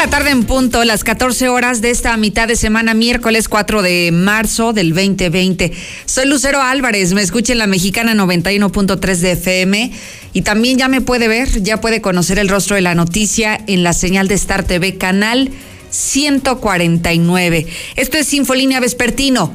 la 0.00 0.08
tarde 0.08 0.30
en 0.30 0.44
punto, 0.44 0.82
las 0.84 1.04
14 1.04 1.50
horas 1.50 1.82
de 1.82 1.90
esta 1.90 2.16
mitad 2.16 2.48
de 2.48 2.56
semana, 2.56 2.94
miércoles 2.94 3.50
4 3.50 3.82
de 3.82 4.10
marzo 4.14 4.72
del 4.72 4.94
2020. 4.94 5.72
Soy 6.06 6.24
Lucero 6.24 6.62
Álvarez, 6.62 7.12
me 7.12 7.20
escucha 7.20 7.52
en 7.52 7.58
la 7.58 7.66
mexicana 7.66 8.14
91.3 8.14 9.16
de 9.16 9.32
FM 9.32 9.92
y 10.32 10.40
también 10.40 10.78
ya 10.78 10.88
me 10.88 11.02
puede 11.02 11.28
ver, 11.28 11.62
ya 11.62 11.82
puede 11.82 12.00
conocer 12.00 12.38
el 12.38 12.48
rostro 12.48 12.76
de 12.76 12.80
la 12.80 12.94
noticia 12.94 13.62
en 13.66 13.82
la 13.82 13.92
señal 13.92 14.26
de 14.26 14.36
Star 14.36 14.64
TV, 14.64 14.96
canal 14.96 15.50
149. 15.90 17.66
Esto 17.96 18.16
es 18.16 18.32
Infolínea 18.32 18.80
Vespertino. 18.80 19.52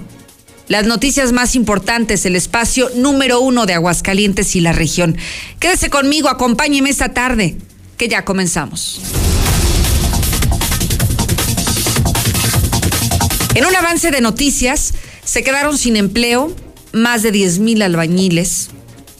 Las 0.67 0.85
noticias 0.85 1.31
más 1.31 1.55
importantes, 1.55 2.23
el 2.23 2.35
espacio 2.35 2.91
número 2.95 3.39
uno 3.39 3.65
de 3.65 3.73
Aguascalientes 3.73 4.55
y 4.55 4.61
la 4.61 4.73
región. 4.73 5.17
Quédese 5.57 5.89
conmigo, 5.89 6.29
acompáñeme 6.29 6.91
esta 6.91 7.15
tarde, 7.15 7.57
que 7.97 8.07
ya 8.09 8.25
comenzamos. 8.25 9.01
En 13.55 13.65
un 13.65 13.73
avance 13.73 14.11
de 14.11 14.19
noticias, 14.19 14.93
se 15.23 15.41
quedaron 15.41 15.77
sin 15.77 15.95
empleo 15.95 16.53
más 16.91 17.23
de 17.23 17.31
10 17.31 17.59
mil 17.59 17.81
albañiles, 17.81 18.67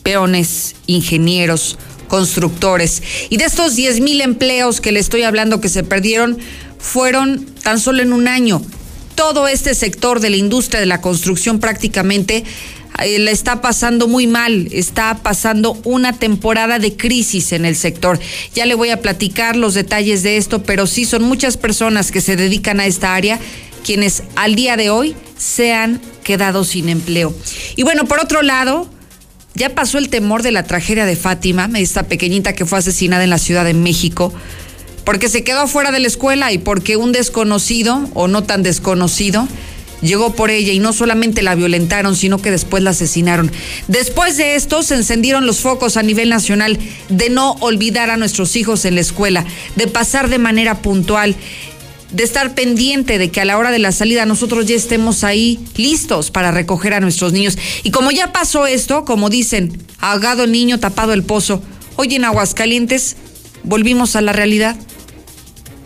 peones, 0.03 0.75
ingenieros, 0.87 1.77
constructores. 2.09 3.01
Y 3.29 3.37
de 3.37 3.45
estos 3.45 3.77
10 3.77 4.01
mil 4.01 4.19
empleos 4.19 4.81
que 4.81 4.91
le 4.91 4.99
estoy 4.99 5.23
hablando 5.23 5.61
que 5.61 5.69
se 5.69 5.83
perdieron, 5.83 6.37
fueron 6.77 7.45
tan 7.63 7.79
solo 7.79 8.01
en 8.01 8.11
un 8.11 8.27
año. 8.27 8.61
Todo 9.15 9.47
este 9.47 9.73
sector 9.73 10.19
de 10.19 10.31
la 10.31 10.35
industria 10.35 10.81
de 10.81 10.85
la 10.85 10.99
construcción 10.99 11.61
prácticamente 11.61 12.43
eh, 13.03 13.19
la 13.19 13.31
está 13.31 13.61
pasando 13.61 14.09
muy 14.09 14.27
mal, 14.27 14.67
está 14.71 15.19
pasando 15.23 15.79
una 15.85 16.11
temporada 16.11 16.77
de 16.77 16.97
crisis 16.97 17.53
en 17.53 17.63
el 17.63 17.77
sector. 17.77 18.19
Ya 18.53 18.65
le 18.65 18.75
voy 18.75 18.89
a 18.89 19.01
platicar 19.01 19.55
los 19.55 19.75
detalles 19.75 20.23
de 20.23 20.35
esto, 20.35 20.63
pero 20.63 20.87
sí 20.87 21.05
son 21.05 21.23
muchas 21.23 21.55
personas 21.55 22.11
que 22.11 22.19
se 22.19 22.35
dedican 22.35 22.81
a 22.81 22.85
esta 22.85 23.15
área 23.15 23.39
quienes 23.85 24.23
al 24.35 24.55
día 24.55 24.75
de 24.77 24.89
hoy 24.89 25.15
se 25.37 25.73
han 25.73 26.01
quedado 26.23 26.63
sin 26.63 26.89
empleo. 26.89 27.33
Y 27.75 27.83
bueno, 27.83 28.05
por 28.05 28.19
otro 28.19 28.41
lado, 28.41 28.89
ya 29.53 29.69
pasó 29.69 29.99
el 29.99 30.09
temor 30.09 30.41
de 30.41 30.51
la 30.51 30.63
tragedia 30.63 31.05
de 31.05 31.15
Fátima, 31.15 31.69
esta 31.75 32.03
pequeñita 32.03 32.53
que 32.53 32.65
fue 32.65 32.79
asesinada 32.79 33.23
en 33.23 33.29
la 33.29 33.37
Ciudad 33.37 33.63
de 33.63 33.75
México, 33.75 34.33
porque 35.05 35.29
se 35.29 35.43
quedó 35.43 35.67
fuera 35.67 35.91
de 35.91 35.99
la 35.99 36.07
escuela 36.07 36.51
y 36.51 36.57
porque 36.57 36.97
un 36.97 37.11
desconocido, 37.11 38.09
o 38.15 38.27
no 38.27 38.43
tan 38.43 38.63
desconocido, 38.63 39.47
llegó 40.01 40.33
por 40.33 40.49
ella 40.49 40.73
y 40.73 40.79
no 40.79 40.91
solamente 40.91 41.43
la 41.43 41.53
violentaron, 41.53 42.15
sino 42.15 42.39
que 42.39 42.51
después 42.51 42.81
la 42.81 42.89
asesinaron. 42.89 43.51
Después 43.87 44.37
de 44.37 44.55
esto 44.55 44.81
se 44.81 44.95
encendieron 44.95 45.45
los 45.45 45.59
focos 45.59 45.95
a 45.95 46.03
nivel 46.03 46.29
nacional 46.29 46.79
de 47.09 47.29
no 47.29 47.51
olvidar 47.59 48.09
a 48.09 48.17
nuestros 48.17 48.55
hijos 48.55 48.83
en 48.85 48.95
la 48.95 49.01
escuela, 49.01 49.45
de 49.75 49.87
pasar 49.87 50.27
de 50.29 50.39
manera 50.39 50.81
puntual 50.81 51.35
de 52.15 52.23
estar 52.23 52.55
pendiente 52.55 53.17
de 53.17 53.29
que 53.29 53.41
a 53.41 53.45
la 53.45 53.57
hora 53.57 53.71
de 53.71 53.79
la 53.79 53.91
salida 53.91 54.25
nosotros 54.25 54.65
ya 54.65 54.75
estemos 54.75 55.25
ahí 55.25 55.59
listos 55.75 56.31
para 56.31 56.51
recoger 56.51 56.93
a 56.93 57.01
nuestros 57.01 57.33
niños. 57.33 57.57
Y 57.83 57.91
como 57.91 58.09
ya 58.11 58.31
pasó 58.31 58.67
esto, 58.67 59.03
como 59.03 59.29
dicen, 59.29 59.83
ahogado 59.99 60.45
el 60.45 60.51
niño, 60.53 60.79
tapado 60.79 61.11
el 61.11 61.23
pozo, 61.23 61.61
hoy 61.97 62.15
en 62.15 62.23
Aguascalientes 62.23 63.17
volvimos 63.63 64.15
a 64.15 64.21
la 64.21 64.31
realidad 64.31 64.77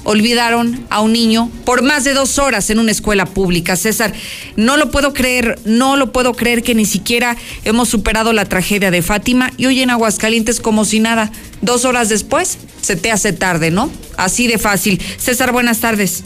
olvidaron 0.09 0.87
a 0.89 1.01
un 1.01 1.13
niño 1.13 1.51
por 1.65 1.83
más 1.83 2.03
de 2.03 2.15
dos 2.15 2.39
horas 2.39 2.71
en 2.71 2.79
una 2.79 2.89
escuela 2.89 3.27
pública. 3.27 3.75
César, 3.75 4.11
no 4.55 4.75
lo 4.75 4.89
puedo 4.89 5.13
creer, 5.13 5.59
no 5.65 5.97
lo 5.97 6.11
puedo 6.11 6.33
creer 6.33 6.63
que 6.63 6.73
ni 6.73 6.85
siquiera 6.85 7.37
hemos 7.63 7.89
superado 7.89 8.33
la 8.33 8.45
tragedia 8.45 8.89
de 8.89 9.03
Fátima 9.03 9.51
y 9.55 9.67
hoy 9.67 9.83
en 9.83 9.91
Aguascalientes 9.91 10.61
como 10.61 10.83
si 10.83 10.99
nada. 10.99 11.31
Dos 11.61 11.85
horas 11.85 12.09
después 12.09 12.57
se 12.81 12.95
te 12.95 13.11
hace 13.11 13.33
tarde, 13.33 13.69
¿no? 13.69 13.91
Así 14.17 14.47
de 14.47 14.57
fácil. 14.57 14.99
César, 15.19 15.51
buenas 15.51 15.79
tardes. 15.79 16.23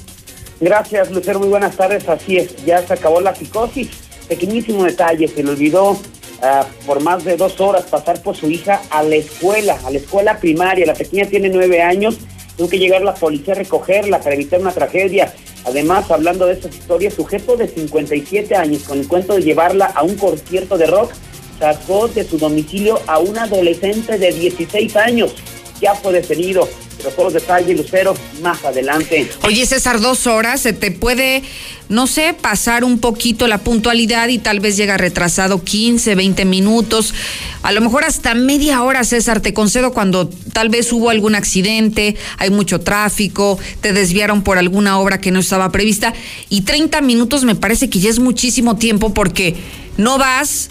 Gracias, 0.61 1.11
Lucero, 1.11 1.39
muy 1.39 1.49
buenas 1.49 1.75
tardes. 1.75 2.07
Así 2.07 2.37
es, 2.37 2.55
ya 2.65 2.87
se 2.87 2.93
acabó 2.93 3.19
la 3.19 3.35
psicosis. 3.35 3.89
Pequeñísimo 4.29 4.85
detalle, 4.85 5.27
se 5.27 5.43
le 5.43 5.49
olvidó 5.49 5.99
ah, 6.41 6.65
por 6.85 7.03
más 7.03 7.25
de 7.25 7.35
dos 7.35 7.59
horas 7.59 7.83
pasar 7.83 8.23
por 8.23 8.37
su 8.37 8.49
hija 8.49 8.81
a 8.89 9.03
la 9.03 9.17
escuela, 9.17 9.77
a 9.83 9.91
la 9.91 9.97
escuela 9.97 10.37
primaria. 10.37 10.85
La 10.85 10.93
pequeña 10.93 11.25
tiene 11.25 11.49
nueve 11.49 11.81
años 11.81 12.17
Tuvo 12.57 12.69
que 12.69 12.79
llegar 12.79 13.01
la 13.01 13.15
policía 13.15 13.53
a 13.53 13.57
recogerla 13.57 14.19
para 14.19 14.35
evitar 14.35 14.59
una 14.59 14.71
tragedia. 14.71 15.33
Además, 15.65 16.09
hablando 16.11 16.45
de 16.45 16.53
estas 16.53 16.75
historias, 16.75 17.13
sujeto 17.13 17.57
de 17.57 17.67
57 17.67 18.55
años 18.55 18.83
con 18.83 18.99
el 18.99 19.07
cuento 19.07 19.33
de 19.33 19.41
llevarla 19.41 19.85
a 19.85 20.03
un 20.03 20.15
concierto 20.15 20.77
de 20.77 20.87
rock, 20.87 21.11
sacó 21.59 22.07
de 22.07 22.23
su 22.23 22.37
domicilio 22.37 22.99
a 23.07 23.19
un 23.19 23.37
adolescente 23.37 24.17
de 24.17 24.31
16 24.31 24.95
años. 24.97 25.33
Ya 25.81 25.95
fue 25.95 26.13
detenido. 26.13 26.67
Pero 27.03 27.15
todos 27.15 27.33
detalles, 27.33 27.77
Lucero, 27.77 28.13
más 28.41 28.63
adelante. 28.63 29.29
Oye, 29.43 29.65
César, 29.65 29.99
dos 29.99 30.25
horas, 30.25 30.61
se 30.61 30.71
te 30.71 30.89
puede, 30.89 31.43
no 31.89 32.07
sé, 32.07 32.33
pasar 32.33 32.85
un 32.85 32.99
poquito 32.99 33.47
la 33.47 33.57
puntualidad 33.57 34.29
y 34.29 34.37
tal 34.37 34.61
vez 34.61 34.77
llega 34.77 34.95
retrasado 34.95 35.63
15, 35.63 36.15
20 36.15 36.45
minutos, 36.45 37.13
a 37.61 37.73
lo 37.73 37.81
mejor 37.81 38.05
hasta 38.05 38.33
media 38.35 38.81
hora, 38.83 39.03
César, 39.03 39.41
te 39.41 39.53
concedo 39.53 39.91
cuando 39.91 40.29
tal 40.53 40.69
vez 40.69 40.93
hubo 40.93 41.09
algún 41.09 41.35
accidente, 41.35 42.15
hay 42.37 42.49
mucho 42.49 42.79
tráfico, 42.79 43.59
te 43.81 43.91
desviaron 43.91 44.41
por 44.41 44.57
alguna 44.57 44.97
obra 44.97 45.19
que 45.19 45.31
no 45.31 45.39
estaba 45.39 45.71
prevista 45.71 46.13
y 46.49 46.61
30 46.61 47.01
minutos 47.01 47.43
me 47.43 47.55
parece 47.55 47.89
que 47.89 47.99
ya 47.99 48.09
es 48.09 48.19
muchísimo 48.19 48.77
tiempo 48.77 49.13
porque 49.13 49.55
no 49.97 50.17
vas 50.17 50.69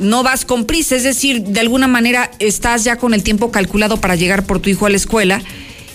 no 0.00 0.22
vas 0.22 0.44
con 0.44 0.64
prisa, 0.64 0.96
es 0.96 1.04
decir, 1.04 1.42
de 1.42 1.60
alguna 1.60 1.86
manera 1.86 2.30
estás 2.38 2.84
ya 2.84 2.96
con 2.96 3.14
el 3.14 3.22
tiempo 3.22 3.52
calculado 3.52 3.98
para 3.98 4.16
llegar 4.16 4.44
por 4.44 4.58
tu 4.58 4.70
hijo 4.70 4.86
a 4.86 4.90
la 4.90 4.96
escuela. 4.96 5.42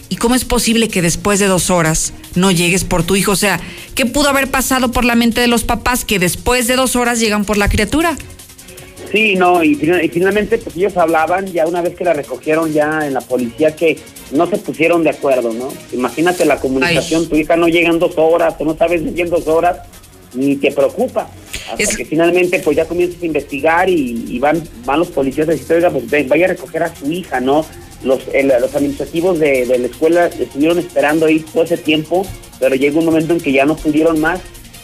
¿Y 0.07 0.17
cómo 0.17 0.35
es 0.35 0.45
posible 0.45 0.88
que 0.88 1.01
después 1.01 1.39
de 1.39 1.47
dos 1.47 1.71
horas 1.71 2.13
no 2.35 2.51
llegues 2.51 2.83
por 2.83 3.03
tu 3.03 3.15
hijo? 3.15 3.31
O 3.31 3.35
sea, 3.35 3.59
¿qué 3.95 4.05
pudo 4.05 4.29
haber 4.29 4.49
pasado 4.49 4.91
por 4.91 5.03
la 5.03 5.15
mente 5.15 5.41
de 5.41 5.47
los 5.47 5.63
papás 5.63 6.05
que 6.05 6.19
después 6.19 6.67
de 6.67 6.75
dos 6.75 6.95
horas 6.95 7.19
llegan 7.19 7.44
por 7.44 7.57
la 7.57 7.67
criatura? 7.67 8.15
Sí, 9.11 9.35
no, 9.35 9.63
y, 9.63 9.75
finalmente 9.75 10.57
pues 10.57 10.75
ellos 10.75 10.97
hablaban 10.97 11.47
ya 11.47 11.65
una 11.65 11.81
vez 11.81 11.95
que 11.95 12.03
la 12.03 12.13
recogieron 12.13 12.73
ya 12.73 13.07
en 13.07 13.13
la 13.13 13.21
policía 13.21 13.75
que 13.75 13.97
no 14.31 14.47
se 14.47 14.57
pusieron 14.57 15.03
de 15.03 15.11
acuerdo, 15.11 15.53
¿no? 15.53 15.69
Imagínate 15.94 16.45
la 16.45 16.59
comunicación, 16.59 17.27
tu 17.27 17.35
hija 17.35 17.55
no 17.55 17.67
llega 17.67 17.89
en 17.89 17.99
dos 17.99 18.13
horas, 18.17 18.57
tú 18.57 18.65
no 18.65 18.75
sabes 18.75 19.01
si 19.01 19.21
en 19.21 19.29
dos 19.29 19.47
horas, 19.47 19.77
ni 20.35 20.56
te 20.56 20.72
preocupa. 20.72 21.29
Hasta 21.72 21.96
que 21.96 22.06
finalmente 22.06 22.59
pues 22.59 22.78
ya 22.78 22.85
comienzas 22.85 23.22
a 23.22 23.25
investigar 23.25 23.90
y, 23.90 24.38
van 24.40 24.63
van 24.85 25.00
los 25.00 25.09
policías 25.09 25.47
a 25.47 25.51
decir, 25.51 25.75
oiga, 25.75 25.90
pues 25.90 26.28
vaya 26.28 26.46
a 26.46 26.50
recoger 26.50 26.84
a 26.84 26.96
su 26.96 27.12
hija, 27.12 27.40
¿no? 27.40 27.66
Los, 28.03 28.22
los 28.28 28.75
administrativos 28.75 29.40
de, 29.40 29.66
de 29.66 29.79
la 29.79 29.88
escuela 29.88 30.28
estuvieron 30.28 30.78
esperando 30.78 31.25
ahí 31.25 31.40
todo 31.40 31.63
ese 31.63 31.78
tiempo, 31.78 32.25
pero 32.59 32.75
llegó 32.75 33.00
un 33.00 33.06
momento 33.06 33.34
en 33.34 33.40
que 33.40 33.51
ya 33.51 33.66
no 33.66 33.75
pudieron 33.75 34.19
más 34.19 34.41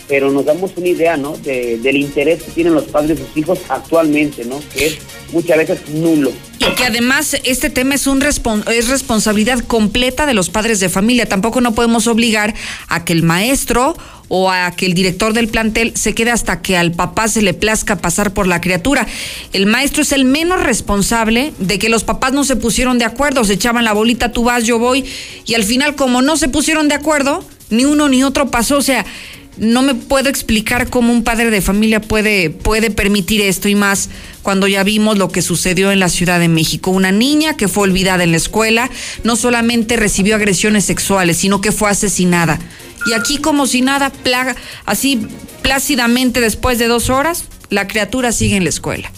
pero 0.07 0.31
nos 0.31 0.45
damos 0.45 0.71
una 0.75 0.87
idea, 0.87 1.17
¿no? 1.17 1.37
De, 1.37 1.77
del 1.77 1.97
interés 1.97 2.43
que 2.43 2.51
tienen 2.51 2.73
los 2.73 2.85
padres 2.85 3.17
de 3.17 3.25
sus 3.25 3.37
hijos 3.37 3.59
actualmente, 3.69 4.45
¿no? 4.45 4.59
Que 4.73 4.87
es 4.87 4.97
muchas 5.31 5.57
veces 5.57 5.89
nulo. 5.89 6.31
Y 6.59 6.75
que 6.75 6.85
además 6.85 7.35
este 7.43 7.69
tema 7.69 7.95
es, 7.95 8.07
un 8.07 8.21
es 8.21 8.87
responsabilidad 8.87 9.59
completa 9.59 10.25
de 10.25 10.33
los 10.33 10.49
padres 10.49 10.79
de 10.79 10.89
familia. 10.89 11.27
Tampoco 11.27 11.61
no 11.61 11.73
podemos 11.73 12.07
obligar 12.07 12.53
a 12.87 13.03
que 13.03 13.13
el 13.13 13.23
maestro 13.23 13.95
o 14.33 14.49
a 14.49 14.71
que 14.71 14.85
el 14.85 14.93
director 14.93 15.33
del 15.33 15.49
plantel 15.49 15.91
se 15.97 16.13
quede 16.13 16.31
hasta 16.31 16.61
que 16.61 16.77
al 16.77 16.93
papá 16.93 17.27
se 17.27 17.41
le 17.41 17.53
plazca 17.53 17.97
pasar 17.97 18.33
por 18.33 18.47
la 18.47 18.61
criatura. 18.61 19.05
El 19.51 19.65
maestro 19.65 20.03
es 20.03 20.13
el 20.13 20.23
menos 20.23 20.63
responsable 20.63 21.51
de 21.57 21.79
que 21.79 21.89
los 21.89 22.05
papás 22.05 22.31
no 22.31 22.45
se 22.45 22.55
pusieron 22.55 22.97
de 22.97 23.03
acuerdo, 23.03 23.43
se 23.43 23.53
echaban 23.53 23.83
la 23.83 23.91
bolita, 23.91 24.31
tú 24.31 24.45
vas, 24.45 24.63
yo 24.63 24.79
voy, 24.79 25.03
y 25.45 25.55
al 25.55 25.63
final 25.63 25.95
como 25.95 26.21
no 26.21 26.37
se 26.37 26.47
pusieron 26.47 26.87
de 26.87 26.95
acuerdo, 26.95 27.43
ni 27.71 27.83
uno 27.83 28.07
ni 28.07 28.23
otro 28.23 28.51
pasó, 28.51 28.77
o 28.77 28.81
sea, 28.81 29.05
no 29.61 29.83
me 29.83 29.93
puedo 29.93 30.27
explicar 30.27 30.89
cómo 30.89 31.13
un 31.13 31.23
padre 31.23 31.51
de 31.51 31.61
familia 31.61 32.01
puede, 32.01 32.49
puede 32.49 32.89
permitir 32.89 33.41
esto 33.41 33.69
y 33.69 33.75
más 33.75 34.09
cuando 34.41 34.67
ya 34.67 34.83
vimos 34.83 35.19
lo 35.19 35.29
que 35.29 35.43
sucedió 35.43 35.91
en 35.91 35.99
la 35.99 36.09
Ciudad 36.09 36.39
de 36.39 36.47
México. 36.47 36.89
Una 36.89 37.11
niña 37.11 37.55
que 37.55 37.67
fue 37.67 37.83
olvidada 37.83 38.23
en 38.23 38.31
la 38.31 38.37
escuela 38.37 38.89
no 39.23 39.35
solamente 39.35 39.97
recibió 39.97 40.35
agresiones 40.35 40.85
sexuales, 40.85 41.37
sino 41.37 41.61
que 41.61 41.71
fue 41.71 41.91
asesinada. 41.91 42.57
Y 43.05 43.13
aquí 43.13 43.37
como 43.37 43.67
si 43.67 43.81
nada, 43.81 44.09
plaga, 44.09 44.55
así 44.87 45.27
plácidamente 45.61 46.41
después 46.41 46.79
de 46.79 46.87
dos 46.87 47.11
horas, 47.11 47.45
la 47.69 47.87
criatura 47.87 48.31
sigue 48.31 48.55
en 48.55 48.63
la 48.63 48.69
escuela. 48.69 49.11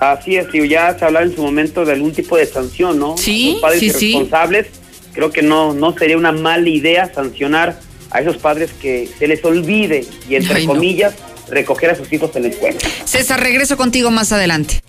Así 0.00 0.36
es, 0.36 0.48
y 0.52 0.68
ya 0.68 0.98
se 0.98 1.06
hablaba 1.06 1.24
en 1.24 1.34
su 1.34 1.40
momento 1.40 1.86
de 1.86 1.92
algún 1.92 2.12
tipo 2.12 2.36
de 2.36 2.44
sanción, 2.44 2.98
¿no? 2.98 3.16
Sí, 3.16 3.52
Los 3.52 3.62
padres 3.62 3.80
sí, 3.80 4.12
responsables, 4.12 4.66
creo 5.14 5.30
que 5.30 5.40
no, 5.40 5.72
no 5.72 5.96
sería 5.96 6.18
una 6.18 6.32
mala 6.32 6.68
idea 6.68 7.10
sancionar 7.14 7.80
a 8.12 8.20
esos 8.20 8.36
padres 8.36 8.70
que 8.72 9.08
se 9.18 9.26
les 9.26 9.44
olvide 9.44 10.06
y 10.28 10.36
entre 10.36 10.64
comillas 10.66 11.14
recoger 11.48 11.90
a 11.90 11.96
sus 11.96 12.12
hijos 12.12 12.30
en 12.36 12.42
la 12.42 12.48
escuela. 12.48 12.78
César, 13.04 13.40
regreso 13.40 13.76
contigo 13.76 14.10
más 14.10 14.32
adelante. 14.32 14.80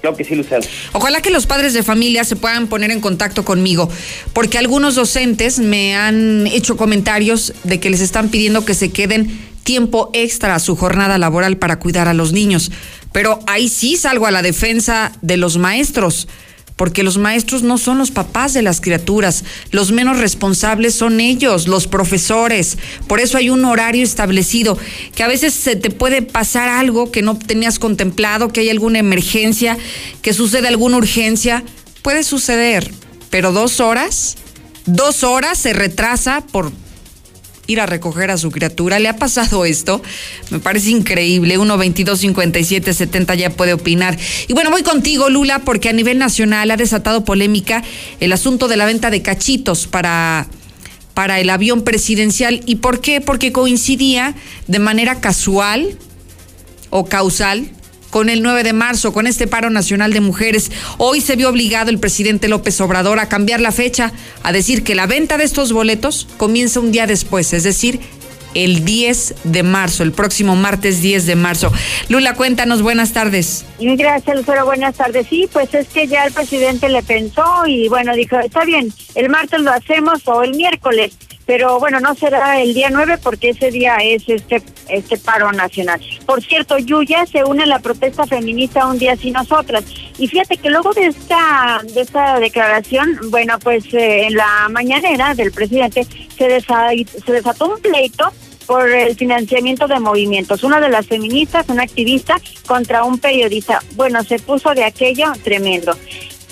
Creo 0.00 0.14
que 0.14 0.24
sí, 0.24 0.34
Lucero. 0.34 0.62
Ojalá 0.92 1.20
que 1.20 1.30
los 1.30 1.46
padres 1.46 1.72
de 1.72 1.82
familia 1.82 2.24
se 2.24 2.36
puedan 2.36 2.68
poner 2.68 2.90
en 2.90 3.00
contacto 3.00 3.44
conmigo, 3.44 3.90
porque 4.32 4.58
algunos 4.58 4.94
docentes 4.94 5.58
me 5.58 5.96
han 5.96 6.46
hecho 6.46 6.76
comentarios 6.76 7.54
de 7.64 7.80
que 7.80 7.90
les 7.90 8.00
están 8.00 8.28
pidiendo 8.28 8.64
que 8.64 8.74
se 8.74 8.92
queden 8.92 9.40
tiempo 9.64 10.10
extra 10.12 10.54
a 10.54 10.60
su 10.60 10.76
jornada 10.76 11.18
laboral 11.18 11.56
para 11.56 11.78
cuidar 11.78 12.08
a 12.08 12.14
los 12.14 12.32
niños. 12.32 12.70
Pero 13.10 13.40
ahí 13.46 13.68
sí 13.68 13.96
salgo 13.96 14.26
a 14.26 14.30
la 14.30 14.42
defensa 14.42 15.12
de 15.22 15.38
los 15.38 15.56
maestros 15.56 16.28
porque 16.76 17.02
los 17.02 17.16
maestros 17.16 17.62
no 17.62 17.78
son 17.78 17.98
los 17.98 18.10
papás 18.10 18.52
de 18.52 18.62
las 18.62 18.80
criaturas, 18.80 19.44
los 19.70 19.92
menos 19.92 20.18
responsables 20.18 20.94
son 20.94 21.20
ellos, 21.20 21.68
los 21.68 21.86
profesores. 21.86 22.76
Por 23.06 23.18
eso 23.18 23.38
hay 23.38 23.48
un 23.48 23.64
horario 23.64 24.04
establecido, 24.04 24.78
que 25.14 25.22
a 25.22 25.28
veces 25.28 25.54
se 25.54 25.74
te 25.74 25.90
puede 25.90 26.22
pasar 26.22 26.68
algo 26.68 27.10
que 27.10 27.22
no 27.22 27.38
tenías 27.38 27.78
contemplado, 27.78 28.52
que 28.52 28.60
hay 28.60 28.70
alguna 28.70 28.98
emergencia, 28.98 29.78
que 30.20 30.34
sucede 30.34 30.68
alguna 30.68 30.98
urgencia, 30.98 31.64
puede 32.02 32.22
suceder, 32.22 32.90
pero 33.30 33.52
dos 33.52 33.80
horas, 33.80 34.36
dos 34.84 35.24
horas 35.24 35.58
se 35.58 35.72
retrasa 35.72 36.42
por 36.42 36.72
ir 37.66 37.80
a 37.80 37.86
recoger 37.86 38.30
a 38.30 38.38
su 38.38 38.50
criatura. 38.50 38.98
¿Le 38.98 39.08
ha 39.08 39.16
pasado 39.16 39.64
esto? 39.64 40.02
Me 40.50 40.58
parece 40.58 40.90
increíble. 40.90 41.58
1 41.58 41.78
22 41.78 42.18
57 42.18 42.94
70 42.94 43.34
ya 43.34 43.50
puede 43.50 43.72
opinar. 43.72 44.16
Y 44.48 44.52
bueno, 44.52 44.70
voy 44.70 44.82
contigo, 44.82 45.28
Lula, 45.30 45.60
porque 45.60 45.88
a 45.88 45.92
nivel 45.92 46.18
nacional 46.18 46.70
ha 46.70 46.76
desatado 46.76 47.24
polémica 47.24 47.82
el 48.20 48.32
asunto 48.32 48.68
de 48.68 48.76
la 48.76 48.86
venta 48.86 49.10
de 49.10 49.22
cachitos 49.22 49.86
para 49.86 50.46
para 51.14 51.40
el 51.40 51.48
avión 51.48 51.82
presidencial. 51.82 52.60
¿Y 52.66 52.76
por 52.76 53.00
qué? 53.00 53.22
Porque 53.22 53.50
coincidía 53.50 54.34
de 54.66 54.78
manera 54.78 55.20
casual 55.20 55.96
o 56.90 57.06
causal 57.06 57.70
con 58.10 58.28
el 58.28 58.42
9 58.42 58.62
de 58.62 58.72
marzo, 58.72 59.12
con 59.12 59.26
este 59.26 59.46
paro 59.46 59.70
nacional 59.70 60.12
de 60.12 60.20
mujeres. 60.20 60.70
Hoy 60.98 61.20
se 61.20 61.36
vio 61.36 61.48
obligado 61.48 61.90
el 61.90 61.98
presidente 61.98 62.48
López 62.48 62.80
Obrador 62.80 63.18
a 63.18 63.28
cambiar 63.28 63.60
la 63.60 63.72
fecha, 63.72 64.12
a 64.42 64.52
decir 64.52 64.84
que 64.84 64.94
la 64.94 65.06
venta 65.06 65.38
de 65.38 65.44
estos 65.44 65.72
boletos 65.72 66.28
comienza 66.36 66.80
un 66.80 66.92
día 66.92 67.06
después, 67.06 67.52
es 67.52 67.64
decir, 67.64 68.00
el 68.56 68.84
10 68.84 69.34
de 69.44 69.62
marzo, 69.62 70.02
el 70.02 70.12
próximo 70.12 70.56
martes 70.56 71.02
10 71.02 71.26
de 71.26 71.36
marzo. 71.36 71.70
Lula, 72.08 72.34
cuéntanos, 72.34 72.80
buenas 72.80 73.12
tardes. 73.12 73.66
Gracias, 73.78 74.34
Lucero, 74.34 74.64
buenas 74.64 74.96
tardes. 74.96 75.26
Sí, 75.28 75.48
pues 75.52 75.72
es 75.74 75.88
que 75.88 76.06
ya 76.06 76.24
el 76.24 76.32
presidente 76.32 76.88
le 76.88 77.02
pensó 77.02 77.66
y 77.66 77.88
bueno, 77.88 78.14
dijo, 78.14 78.38
está 78.38 78.64
bien, 78.64 78.92
el 79.14 79.28
martes 79.28 79.60
lo 79.60 79.72
hacemos 79.72 80.26
o 80.26 80.42
el 80.42 80.54
miércoles 80.54 81.12
pero 81.46 81.78
bueno, 81.78 82.00
no 82.00 82.14
será 82.14 82.60
el 82.60 82.74
día 82.74 82.90
9 82.90 83.18
porque 83.22 83.50
ese 83.50 83.70
día 83.70 83.96
es 84.02 84.28
este 84.28 84.62
este 84.88 85.16
paro 85.16 85.50
nacional. 85.52 86.00
Por 86.26 86.42
cierto, 86.42 86.76
Yuya 86.78 87.24
se 87.26 87.44
une 87.44 87.62
a 87.62 87.66
la 87.66 87.78
protesta 87.78 88.26
feminista 88.26 88.86
un 88.86 88.98
día 88.98 89.16
sin 89.16 89.32
nosotras. 89.32 89.84
Y 90.18 90.26
fíjate 90.28 90.56
que 90.58 90.70
luego 90.70 90.92
de 90.92 91.06
esta 91.06 91.80
de 91.94 92.00
esta 92.00 92.38
declaración, 92.40 93.18
bueno, 93.30 93.58
pues 93.60 93.84
eh, 93.94 94.26
en 94.26 94.34
la 94.34 94.68
mañanera 94.70 95.34
del 95.34 95.52
presidente 95.52 96.04
se, 96.36 96.60
se 96.60 97.32
desató 97.32 97.74
un 97.74 97.80
pleito 97.80 98.32
por 98.66 98.90
el 98.90 99.14
financiamiento 99.14 99.86
de 99.86 100.00
movimientos. 100.00 100.64
Una 100.64 100.80
de 100.80 100.88
las 100.88 101.06
feministas, 101.06 101.68
una 101.68 101.84
activista, 101.84 102.36
contra 102.66 103.04
un 103.04 103.18
periodista. 103.18 103.80
Bueno, 103.94 104.22
se 104.24 104.38
puso 104.40 104.74
de 104.74 104.84
aquello 104.84 105.32
tremendo. 105.44 105.96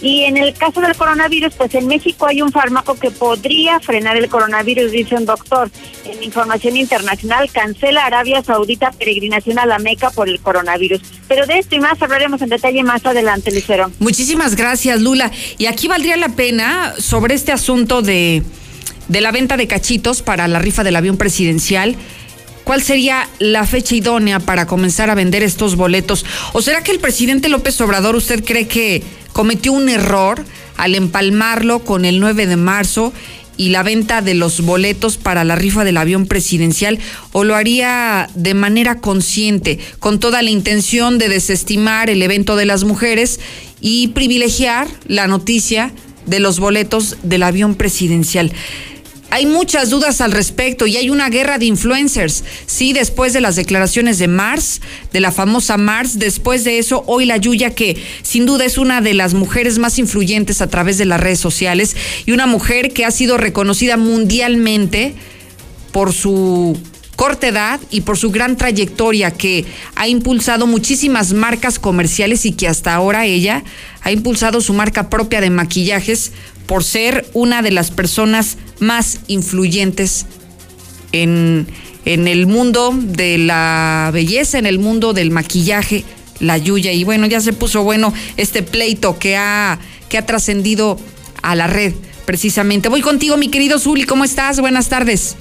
Y 0.04 0.24
en 0.24 0.36
el 0.36 0.52
caso 0.52 0.82
del 0.82 0.94
coronavirus, 0.96 1.54
pues 1.54 1.74
en 1.74 1.86
México 1.86 2.26
hay 2.26 2.42
un 2.42 2.52
fármaco 2.52 2.94
que 2.94 3.10
podría 3.10 3.80
frenar 3.80 4.18
el 4.18 4.28
coronavirus, 4.28 4.92
dice 4.92 5.14
un 5.14 5.24
doctor. 5.24 5.70
En 6.04 6.22
información 6.22 6.76
internacional, 6.76 7.50
cancela 7.50 8.04
Arabia 8.04 8.42
Saudita 8.42 8.90
peregrinación 8.90 9.58
a 9.58 9.64
la 9.64 9.78
Meca 9.78 10.10
por 10.10 10.28
el 10.28 10.40
coronavirus. 10.40 11.00
Pero 11.26 11.46
de 11.46 11.58
esto 11.58 11.76
y 11.76 11.80
más 11.80 12.02
hablaremos 12.02 12.42
en 12.42 12.50
detalle 12.50 12.82
más 12.82 13.06
adelante, 13.06 13.50
Lucero. 13.50 13.90
Muchísimas 13.98 14.56
gracias, 14.56 15.00
Lula. 15.00 15.32
Y 15.56 15.64
aquí 15.64 15.88
valdría 15.88 16.18
la 16.18 16.28
pena, 16.28 16.92
sobre 16.98 17.34
este 17.34 17.52
asunto 17.52 18.02
de, 18.02 18.42
de 19.08 19.20
la 19.22 19.32
venta 19.32 19.56
de 19.56 19.66
cachitos 19.66 20.20
para 20.20 20.48
la 20.48 20.58
rifa 20.58 20.84
del 20.84 20.96
avión 20.96 21.16
presidencial, 21.16 21.96
¿Cuál 22.64 22.82
sería 22.82 23.28
la 23.38 23.66
fecha 23.66 23.94
idónea 23.94 24.40
para 24.40 24.66
comenzar 24.66 25.11
a 25.11 25.14
vender 25.14 25.43
estos 25.43 25.76
boletos? 25.76 26.25
¿O 26.55 26.62
será 26.62 26.82
que 26.82 26.93
el 26.93 26.99
presidente 26.99 27.50
López 27.50 27.78
Obrador 27.82 28.16
usted 28.16 28.43
cree 28.43 28.66
que 28.66 29.02
cometió 29.32 29.72
un 29.72 29.90
error 29.90 30.43
al 30.78 30.94
empalmarlo 30.94 31.84
con 31.84 32.06
el 32.06 32.20
9 32.20 32.46
de 32.46 32.56
marzo 32.56 33.12
y 33.56 33.69
la 33.69 33.82
venta 33.82 34.22
de 34.22 34.34
los 34.34 34.62
boletos 34.62 35.19
para 35.19 35.44
la 35.44 35.56
rifa 35.56 35.84
del 35.84 35.99
avión 35.99 36.26
presidencial 36.26 36.99
o 37.32 37.44
lo 37.44 37.55
haría 37.55 38.28
de 38.34 38.55
manera 38.55 39.00
consciente, 39.00 39.78
con 40.00 40.19
toda 40.19 40.43
la 40.43 40.50
intención 40.50 41.19
de 41.19 41.28
desestimar 41.28 42.10
el 42.10 42.22
evento 42.22 42.56
de 42.56 42.64
las 42.64 42.84
mujeres 42.84 43.40
y 43.81 44.08
privilegiar 44.08 44.88
la 45.06 45.26
noticia 45.26 45.93
de 46.26 46.40
los 46.40 46.58
boletos 46.58 47.19
del 47.22 47.43
avión 47.43 47.75
presidencial. 47.75 48.52
Hay 49.34 49.46
muchas 49.46 49.90
dudas 49.90 50.20
al 50.20 50.31
respecto 50.31 50.86
y 50.86 50.96
hay 50.96 51.10
una 51.10 51.28
guerra 51.28 51.58
de 51.58 51.66
influencers. 51.66 52.44
Sí, 52.66 52.92
después 52.92 53.32
de 53.32 53.40
las 53.40 53.56
declaraciones 53.56 54.20
de 54.20 54.28
Mars, 54.28 54.81
de 55.12 55.19
la 55.19 55.32
famosa 55.32 55.76
Mars, 55.76 56.20
después 56.20 56.62
de 56.62 56.78
eso, 56.78 57.02
hoy 57.08 57.25
la 57.25 57.36
Yuya, 57.36 57.75
que 57.75 58.00
sin 58.22 58.46
duda 58.46 58.64
es 58.64 58.78
una 58.78 59.00
de 59.00 59.12
las 59.12 59.34
mujeres 59.34 59.81
más 59.81 59.98
influyentes 59.98 60.62
a 60.62 60.69
través 60.69 60.98
de 60.98 61.06
las 61.06 61.19
redes 61.19 61.40
sociales 61.40 61.96
y 62.26 62.31
una 62.31 62.46
mujer 62.46 62.92
que 62.92 63.04
ha 63.04 63.10
sido 63.10 63.36
reconocida 63.36 63.96
mundialmente 63.96 65.16
por 65.90 66.12
su 66.12 66.78
corta 67.16 67.48
edad 67.48 67.81
y 67.90 68.02
por 68.02 68.16
su 68.16 68.31
gran 68.31 68.56
trayectoria 68.56 69.32
que 69.32 69.64
ha 69.96 70.06
impulsado 70.06 70.69
muchísimas 70.69 71.32
marcas 71.32 71.81
comerciales 71.81 72.46
y 72.46 72.52
que 72.52 72.69
hasta 72.69 72.94
ahora 72.94 73.26
ella 73.26 73.64
ha 74.02 74.12
impulsado 74.12 74.60
su 74.60 74.75
marca 74.75 75.10
propia 75.10 75.40
de 75.40 75.50
maquillajes 75.50 76.32
por 76.66 76.84
ser 76.84 77.26
una 77.32 77.62
de 77.62 77.70
las 77.70 77.90
personas 77.90 78.56
más 78.81 79.20
influyentes 79.26 80.26
en, 81.12 81.66
en 82.05 82.28
el 82.28 82.46
mundo 82.46 82.93
de 82.94 83.38
la 83.38 84.11
belleza, 84.12 84.58
en 84.58 84.66
el 84.66 84.78
mundo 84.78 85.12
del 85.12 85.31
maquillaje, 85.31 86.05
la 86.40 86.58
Yuya. 86.58 86.93
Y 86.93 87.05
bueno, 87.05 87.26
ya 87.26 87.40
se 87.40 87.52
puso 87.52 87.82
bueno 87.82 88.12
este 88.37 88.62
pleito 88.62 89.19
que 89.19 89.37
ha, 89.37 89.78
que 90.08 90.19
ha 90.19 90.26
trascendido 90.26 90.99
a 91.43 91.55
la 91.55 91.66
red, 91.66 91.93
precisamente. 92.25 92.88
Voy 92.88 93.00
contigo, 93.00 93.37
mi 93.37 93.49
querido 93.49 93.78
Zuli, 93.78 94.05
¿cómo 94.05 94.25
estás? 94.25 94.60
Buenas 94.60 94.88
tardes. 94.88 95.37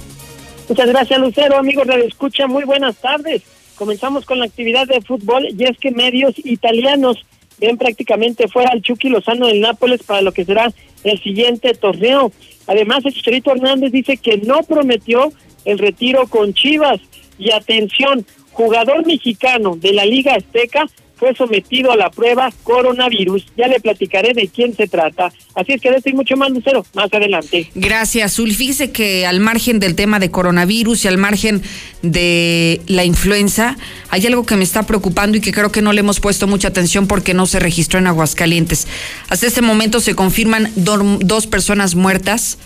Muchas 0.68 0.88
gracias, 0.88 1.18
Lucero. 1.20 1.58
Amigos 1.58 1.86
de 1.86 2.06
Escucha, 2.06 2.46
muy 2.46 2.64
buenas 2.64 2.96
tardes. 2.96 3.42
Comenzamos 3.76 4.24
con 4.24 4.38
la 4.38 4.46
actividad 4.46 4.86
de 4.86 5.00
fútbol 5.00 5.48
y 5.58 5.64
es 5.64 5.76
que 5.78 5.90
medios 5.90 6.34
italianos 6.44 7.24
ven 7.58 7.78
prácticamente 7.78 8.48
fuera 8.48 8.70
al 8.70 8.82
Chucky 8.82 9.08
Lozano 9.08 9.46
del 9.46 9.60
Nápoles 9.60 10.02
para 10.02 10.22
lo 10.22 10.32
que 10.32 10.44
será 10.44 10.72
el 11.02 11.22
siguiente 11.22 11.74
torneo. 11.74 12.32
Además, 12.66 13.04
el 13.04 13.14
Chicharito 13.14 13.52
Hernández 13.52 13.92
dice 13.92 14.16
que 14.16 14.38
no 14.38 14.62
prometió 14.62 15.32
el 15.64 15.78
retiro 15.78 16.26
con 16.26 16.54
Chivas. 16.54 17.00
Y 17.38 17.50
atención, 17.50 18.24
jugador 18.52 19.06
mexicano 19.06 19.76
de 19.76 19.92
la 19.92 20.04
Liga 20.04 20.34
Azteca 20.34 20.86
fue 21.16 21.34
sometido 21.34 21.92
a 21.92 21.96
la 21.96 22.10
prueba 22.10 22.52
coronavirus. 22.62 23.46
Ya 23.56 23.68
le 23.68 23.80
platicaré 23.80 24.32
de 24.34 24.48
quién 24.48 24.74
se 24.74 24.86
trata. 24.88 25.32
Así 25.54 25.72
es 25.72 25.80
que 25.80 25.90
de 25.90 25.96
esto 25.96 26.10
mucho 26.14 26.36
más, 26.36 26.50
Lucero, 26.50 26.84
más 26.94 27.12
adelante. 27.12 27.70
Gracias, 27.74 28.34
Zul. 28.34 28.52
Fíjese 28.54 28.90
que 28.90 29.26
al 29.26 29.40
margen 29.40 29.80
del 29.80 29.94
tema 29.94 30.18
de 30.18 30.30
coronavirus 30.30 31.04
y 31.04 31.08
al 31.08 31.18
margen 31.18 31.62
de 32.02 32.80
la 32.86 33.04
influenza, 33.04 33.76
hay 34.10 34.26
algo 34.26 34.44
que 34.44 34.56
me 34.56 34.64
está 34.64 34.84
preocupando 34.84 35.36
y 35.36 35.40
que 35.40 35.52
creo 35.52 35.70
que 35.72 35.82
no 35.82 35.92
le 35.92 36.00
hemos 36.00 36.20
puesto 36.20 36.46
mucha 36.46 36.68
atención 36.68 37.06
porque 37.06 37.34
no 37.34 37.46
se 37.46 37.60
registró 37.60 37.98
en 37.98 38.06
Aguascalientes. 38.06 38.86
Hasta 39.28 39.46
este 39.46 39.62
momento 39.62 40.00
se 40.00 40.14
confirman 40.14 40.70
dos 40.76 41.46
personas 41.46 41.94
muertas 41.94 42.58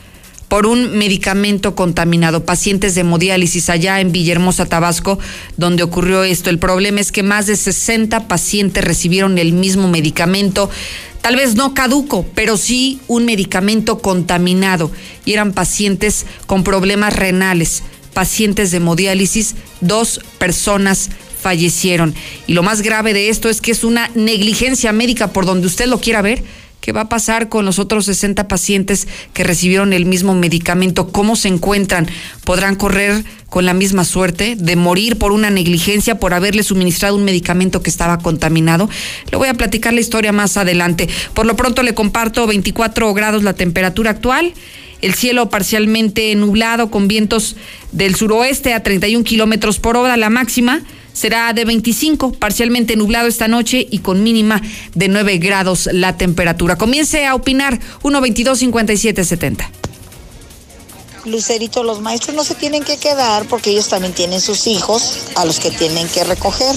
por 0.49 0.67
un 0.67 0.97
medicamento 0.97 1.75
contaminado. 1.75 2.45
Pacientes 2.45 2.95
de 2.95 3.02
hemodiálisis 3.02 3.71
allá 3.71 4.00
en 4.00 4.12
Villahermosa, 4.12 4.67
Tabasco, 4.67 5.19
donde 5.57 5.83
ocurrió 5.83 6.25
esto. 6.25 6.50
El 6.50 6.59
problema 6.59 7.00
es 7.00 7.12
que 7.12 7.23
más 7.23 7.47
de 7.47 7.57
60 7.57 8.28
pacientes 8.28 8.85
recibieron 8.85 9.38
el 9.38 9.52
mismo 9.52 9.88
medicamento, 9.88 10.71
tal 11.21 11.37
vez 11.37 11.55
no 11.55 11.75
caduco, 11.75 12.26
pero 12.35 12.57
sí 12.57 13.00
un 13.07 13.26
medicamento 13.26 13.99
contaminado. 13.99 14.90
Y 15.25 15.35
eran 15.35 15.52
pacientes 15.52 16.26
con 16.47 16.64
problemas 16.64 17.14
renales, 17.14 17.83
pacientes 18.14 18.71
de 18.71 18.78
hemodiálisis, 18.78 19.55
dos 19.81 20.21
personas 20.38 21.11
fallecieron. 21.40 22.14
Y 22.47 22.55
lo 22.55 22.62
más 22.62 22.83
grave 22.83 23.12
de 23.12 23.28
esto 23.28 23.49
es 23.49 23.61
que 23.61 23.71
es 23.71 23.85
una 23.85 24.11
negligencia 24.14 24.93
médica 24.93 25.28
por 25.33 25.47
donde 25.47 25.67
usted 25.67 25.87
lo 25.87 26.00
quiera 26.00 26.23
ver 26.23 26.43
¿Qué 26.88 26.92
va 26.92 27.02
a 27.02 27.09
pasar 27.11 27.50
con 27.50 27.66
los 27.66 27.78
otros 27.78 28.07
60 28.07 28.49
pacientes 28.49 29.09
que 29.35 29.45
recibieron 29.45 29.92
el 29.92 30.07
mismo 30.07 30.35
medicamento? 30.35 31.09
¿Cómo 31.09 31.37
se 31.37 31.49
encuentran? 31.49 32.09
¿Podrán 32.45 32.76
correr 32.76 33.26
con 33.50 33.66
la 33.66 33.75
misma 33.75 34.04
suerte 34.04 34.57
de 34.57 34.75
morir 34.75 35.18
por 35.18 35.33
una 35.33 35.50
negligencia, 35.50 36.18
por 36.18 36.33
haberle 36.33 36.62
suministrado 36.62 37.16
un 37.16 37.26
medicamento 37.26 37.83
que 37.83 37.90
estaba 37.90 38.21
contaminado? 38.21 38.88
Le 39.30 39.37
voy 39.37 39.49
a 39.49 39.52
platicar 39.52 39.92
la 39.92 40.00
historia 40.00 40.33
más 40.33 40.57
adelante. 40.57 41.11
Por 41.35 41.45
lo 41.45 41.57
pronto 41.57 41.83
le 41.83 41.92
comparto 41.92 42.47
24 42.47 43.12
grados 43.12 43.42
la 43.42 43.52
temperatura 43.52 44.12
actual. 44.12 44.54
El 45.02 45.12
cielo 45.12 45.50
parcialmente 45.50 46.35
nublado 46.37 46.90
con 46.90 47.07
vientos 47.07 47.57
del 47.92 48.14
suroeste 48.14 48.73
a 48.73 48.83
31 48.83 49.25
kilómetros 49.25 49.78
por 49.78 49.99
hora, 49.99 50.16
la 50.16 50.30
máxima 50.30 50.80
será 51.18 51.52
de 51.52 51.64
25, 51.64 52.32
parcialmente 52.32 52.96
nublado 52.96 53.26
esta 53.26 53.48
noche 53.48 53.87
y 53.90 53.98
con 53.98 54.22
mínima 54.22 54.62
de 54.94 55.08
9 55.08 55.38
grados 55.38 55.88
la 55.92 56.16
temperatura. 56.16 56.76
Comience 56.76 57.26
a 57.26 57.34
opinar 57.34 57.80
122-5770. 58.02 59.68
Lucerito, 61.25 61.82
los 61.82 62.00
maestros 62.00 62.37
no 62.37 62.44
se 62.44 62.54
tienen 62.54 62.84
que 62.84 62.96
quedar 62.96 63.44
porque 63.46 63.70
ellos 63.70 63.88
también 63.88 64.14
tienen 64.14 64.40
sus 64.40 64.66
hijos 64.66 65.26
a 65.34 65.44
los 65.44 65.58
que 65.58 65.70
tienen 65.70 66.08
que 66.08 66.25
recoger. 66.25 66.75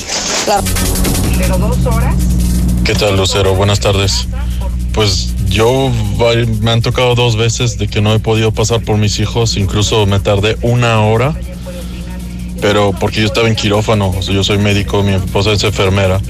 ¿Qué 2.83 2.95
tal, 2.95 3.15
Lucero? 3.15 3.53
Buenas 3.55 3.79
tardes. 3.79 4.27
pues 4.93 5.29
yo 5.48 5.91
me 6.62 6.71
han 6.71 6.81
tocado 6.81 7.13
dos 7.13 7.36
veces 7.36 7.77
de 7.77 7.88
que 7.88 8.01
no 8.01 8.13
he 8.13 8.19
podido 8.19 8.51
pasar 8.51 8.81
por 8.81 8.98
mis 8.98 9.19
hijos, 9.19 9.57
incluso 9.57 10.05
me 10.05 10.19
tardé 10.19 10.57
una 10.62 11.01
hora, 11.05 11.36
pero 12.62 12.94
porque 12.94 13.22
yo 13.22 13.25
estaba 13.25 13.48
en 13.48 13.56
quirófano, 13.56 14.18
yo 14.22 14.44
soy 14.44 14.60
médico, 14.60 15.01
mi 15.03 15.15
esposa 15.15 15.51
es 15.51 15.63
enfermera. 15.63 16.22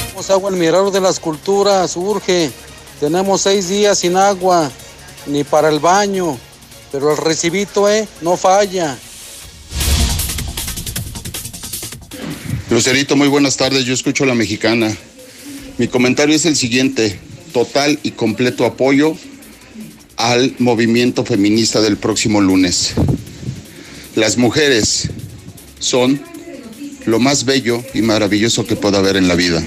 Tenemos 0.00 0.28
agua 0.30 0.48
en 0.48 0.54
el 0.56 0.60
mirador 0.60 0.92
de 0.92 1.00
las 1.00 1.20
culturas, 1.20 1.96
urge. 1.96 2.50
Tenemos 2.98 3.40
seis 3.42 3.68
días 3.68 4.00
sin 4.00 4.16
agua, 4.16 4.70
ni 5.26 5.44
para 5.44 5.68
el 5.68 5.78
baño, 5.78 6.36
pero 6.90 7.12
el 7.12 7.16
recibito, 7.16 7.88
eh, 7.88 8.06
no 8.20 8.36
falla. 8.36 8.98
Lucerito, 12.70 13.16
muy 13.16 13.28
buenas 13.28 13.56
tardes. 13.56 13.84
Yo 13.84 13.92
escucho 13.92 14.24
a 14.24 14.26
la 14.26 14.34
mexicana. 14.34 14.96
Mi 15.78 15.88
comentario 15.88 16.34
es 16.34 16.46
el 16.46 16.56
siguiente. 16.56 17.18
Total 17.52 17.98
y 18.02 18.12
completo 18.12 18.64
apoyo 18.64 19.14
al 20.16 20.54
movimiento 20.58 21.24
feminista 21.24 21.82
del 21.82 21.98
próximo 21.98 22.40
lunes. 22.40 22.94
Las 24.14 24.36
mujeres 24.36 25.08
son 25.78 26.20
lo 27.06 27.18
más 27.18 27.44
bello 27.44 27.82
y 27.94 28.02
maravilloso 28.02 28.66
que 28.66 28.76
pueda 28.76 28.98
haber 28.98 29.16
en 29.16 29.26
la 29.26 29.34
vida. 29.34 29.62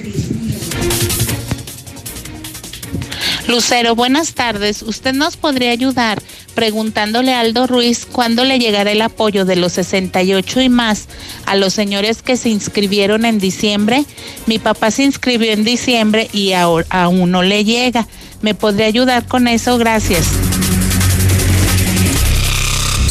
Lucero, 3.48 3.96
buenas 3.96 4.34
tardes. 4.34 4.82
¿Usted 4.82 5.14
nos 5.14 5.38
podría 5.38 5.72
ayudar 5.72 6.22
preguntándole 6.56 7.34
a 7.34 7.42
Aldo 7.42 7.68
Ruiz 7.68 8.06
cuándo 8.06 8.44
le 8.44 8.60
llegará 8.60 8.92
el 8.92 9.02
apoyo 9.02 9.46
de 9.46 9.56
los 9.56 9.74
68 9.74 10.62
y 10.62 10.70
más 10.70 11.08
a 11.46 11.56
los 11.56 11.74
señores 11.74 12.22
que 12.22 12.38
se 12.38 12.50
inscribieron 12.50 13.26
en 13.26 13.40
diciembre? 13.40 14.06
Mi 14.48 14.58
papá 14.58 14.90
se 14.90 15.04
inscribió 15.04 15.52
en 15.52 15.64
diciembre 15.64 16.30
y 16.34 16.54
aún 16.54 17.32
no 17.32 17.44
le 17.44 17.64
llega. 17.64 18.08
¿Me 18.42 18.56
podría 18.56 18.88
ayudar 18.88 19.28
con 19.28 19.48
eso? 19.48 19.78
Gracias. 19.78 20.26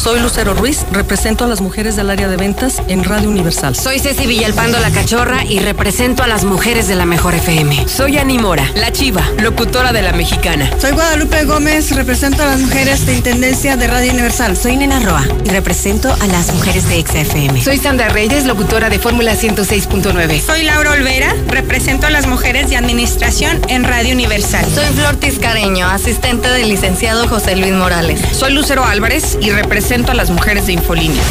Soy 0.05 0.19
Lucero 0.19 0.53
Ruiz, 0.53 0.85
represento 0.91 1.45
a 1.45 1.47
las 1.47 1.61
mujeres 1.61 1.95
del 1.95 2.11
área 2.11 2.27
de 2.27 2.37
ventas 2.37 2.79
en 2.89 3.03
Radio 3.03 3.27
Universal. 3.27 3.75
Soy 3.75 3.97
Ceci 3.97 4.27
Villalpando 4.27 4.77
La 4.77 4.91
Cachorra 4.91 5.43
y 5.43 5.57
represento 5.57 6.21
a 6.21 6.27
las 6.27 6.43
mujeres 6.43 6.87
de 6.87 6.93
la 6.93 7.07
Mejor 7.07 7.33
FM. 7.33 7.87
Soy 7.87 8.19
Animora, 8.19 8.69
la 8.75 8.91
chiva, 8.91 9.23
locutora 9.41 9.93
de 9.93 10.03
la 10.03 10.11
Mexicana. 10.11 10.69
Soy 10.79 10.91
Guadalupe 10.91 11.45
Gómez, 11.45 11.89
represento 11.95 12.43
a 12.43 12.45
las 12.45 12.59
mujeres 12.59 13.07
de 13.07 13.15
Intendencia 13.15 13.77
de 13.77 13.87
Radio 13.87 14.11
Universal. 14.11 14.55
Soy 14.55 14.77
Nena 14.77 14.99
Roa 14.99 15.25
y 15.43 15.49
represento 15.49 16.13
a 16.13 16.27
las 16.27 16.53
mujeres 16.53 16.87
de 16.87 17.01
XFM. 17.01 17.63
Soy 17.63 17.79
Sandra 17.79 18.09
Reyes, 18.09 18.45
locutora 18.45 18.91
de 18.91 18.99
Fórmula 18.99 19.33
106.9. 19.33 20.39
Soy 20.39 20.61
Laura 20.65 20.91
Olvera, 20.91 21.33
represento 21.47 22.05
a 22.05 22.11
las 22.11 22.27
mujeres 22.27 22.69
de 22.69 22.77
Administración 22.77 23.59
en 23.69 23.83
Radio 23.83 24.13
Universal. 24.13 24.67
Soy 24.71 24.85
Flor 24.93 25.15
Tiscareño, 25.15 25.87
asistente 25.87 26.47
del 26.47 26.69
licenciado 26.69 27.27
José 27.27 27.55
Luis 27.55 27.73
Morales. 27.73 28.21
Soy 28.33 28.53
Lucero 28.53 28.85
Álvarez 28.85 29.39
y 29.41 29.49
represento 29.49 29.94
a 29.95 30.13
las 30.13 30.29
mujeres 30.29 30.67
de 30.67 30.73
Infolínea. 30.73 31.23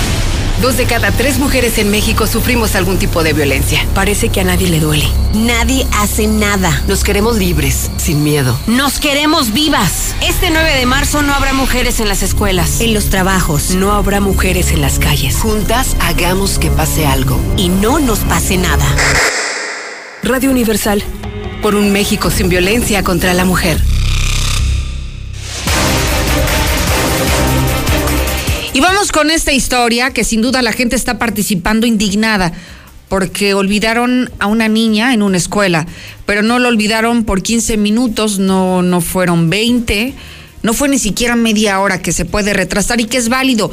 Dos 0.63 0.79
de 0.79 0.87
cada 0.87 1.11
tres 1.11 1.39
mujeres 1.39 1.77
en 1.77 1.91
México 1.91 2.27
sufrimos 2.27 2.75
algún 2.75 2.99
tipo 2.99 3.23
de 3.23 3.35
violencia. 3.35 3.85
Parece 3.95 4.31
que 4.31 4.41
a 4.41 4.45
nadie 4.45 4.71
le 4.71 4.81
duele. 4.81 5.07
Nadie 5.35 5.87
hace 5.99 6.27
nada. 6.27 6.83
Nos 6.89 7.05
queremos 7.05 7.37
libres, 7.37 7.91
sin 7.99 8.25
miedo. 8.25 8.59
Nos 8.67 9.01
queremos 9.01 9.53
vivas. 9.53 10.15
Este 10.23 10.51
9 10.51 10.77
de 10.77 10.87
marzo 10.87 11.21
no 11.21 11.35
habrá 11.35 11.53
mujeres 11.53 12.01
en 12.01 12.09
las 12.09 12.23
escuelas. 12.23 12.81
En 12.81 12.95
los 12.95 13.11
trabajos. 13.11 13.73
No 13.73 13.93
habrá 13.93 14.21
mujeres 14.21 14.73
en 14.73 14.81
las 14.81 14.99
calles. 14.99 15.37
Juntas 15.37 15.97
hagamos 16.01 16.59
que 16.59 16.71
pase 16.71 17.07
algo. 17.07 17.39
Y 17.59 17.69
no 17.69 17.99
nos 17.99 18.21
pase 18.21 18.57
nada. 18.57 18.87
Radio 20.23 20.51
Universal. 20.51 21.05
Por 21.61 21.75
un 21.75 21.93
México 21.93 22.31
sin 22.31 22.49
violencia 22.49 23.03
contra 23.03 23.35
la 23.35 23.45
mujer. 23.45 23.79
Y 28.75 28.81
vamos 28.81 29.13
con 29.13 29.31
esta 29.31 29.53
historia 29.53 30.11
que 30.11 30.25
sin 30.25 30.43
duda 30.43 30.61
la 30.61 30.73
gente 30.73 30.97
está 30.97 31.17
participando 31.17 31.87
indignada 31.87 32.53
porque 33.09 33.55
olvidaron 33.55 34.33
a 34.41 34.49
una 34.49 34.67
niña 34.67 35.15
en 35.15 35.23
una 35.23 35.37
escuela, 35.37 35.87
pero 36.27 36.43
no 36.43 36.59
lo 36.59 36.71
olvidaron 36.71 37.23
por 37.23 37.41
15 37.41 37.77
minutos, 37.77 38.41
no, 38.41 38.83
no 38.83 39.01
fueron 39.01 39.49
20, 39.49 40.13
no 40.65 40.75
fue 40.75 40.89
ni 40.89 40.99
siquiera 40.99 41.37
media 41.37 41.79
hora 41.79 42.03
que 42.03 42.11
se 42.11 42.25
puede 42.25 42.53
retrasar 42.53 43.01
y 43.01 43.05
que 43.05 43.17
es 43.17 43.29
válido. 43.29 43.71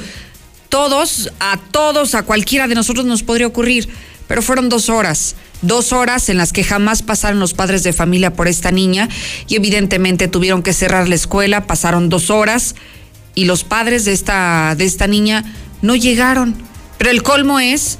Todos, 0.69 1.31
a 1.39 1.57
todos, 1.71 2.13
a 2.13 2.21
cualquiera 2.21 2.67
de 2.67 2.75
nosotros 2.75 3.03
nos 3.03 3.23
podría 3.23 3.47
ocurrir, 3.47 3.89
pero 4.27 4.43
fueron 4.43 4.69
dos 4.69 4.87
horas 4.89 5.35
dos 5.63 5.93
horas 5.93 6.27
en 6.29 6.37
las 6.37 6.53
que 6.53 6.63
jamás 6.63 7.03
pasaron 7.03 7.39
los 7.39 7.53
padres 7.53 7.83
de 7.83 7.93
familia 7.93 8.33
por 8.33 8.47
esta 8.47 8.71
niña 8.71 9.09
y 9.47 9.55
evidentemente 9.55 10.27
tuvieron 10.27 10.63
que 10.63 10.73
cerrar 10.73 11.07
la 11.07 11.13
escuela, 11.13 11.67
pasaron 11.67 12.09
dos 12.09 12.31
horas 12.31 12.73
y 13.35 13.45
los 13.45 13.63
padres 13.63 14.05
de 14.05 14.13
esta, 14.13 14.75
de 14.77 14.85
esta 14.85 15.07
niña 15.07 15.43
no 15.81 15.95
llegaron. 15.95 16.55
Pero 16.97 17.11
el 17.11 17.23
colmo 17.23 17.59
es 17.59 17.97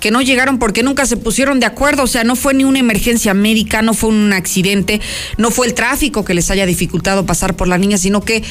que 0.00 0.10
no 0.10 0.22
llegaron 0.22 0.58
porque 0.58 0.82
nunca 0.82 1.06
se 1.06 1.16
pusieron 1.16 1.60
de 1.60 1.66
acuerdo, 1.66 2.04
o 2.04 2.06
sea, 2.06 2.24
no 2.24 2.36
fue 2.36 2.54
ni 2.54 2.64
una 2.64 2.78
emergencia 2.78 3.34
médica, 3.34 3.82
no 3.82 3.94
fue 3.94 4.10
un 4.10 4.32
accidente, 4.32 5.00
no 5.36 5.50
fue 5.50 5.66
el 5.66 5.74
tráfico 5.74 6.24
que 6.24 6.34
les 6.34 6.50
haya 6.50 6.66
dificultado 6.66 7.26
pasar 7.26 7.56
por 7.56 7.68
la 7.68 7.78
niña, 7.78 7.98
sino 7.98 8.22
que 8.22 8.44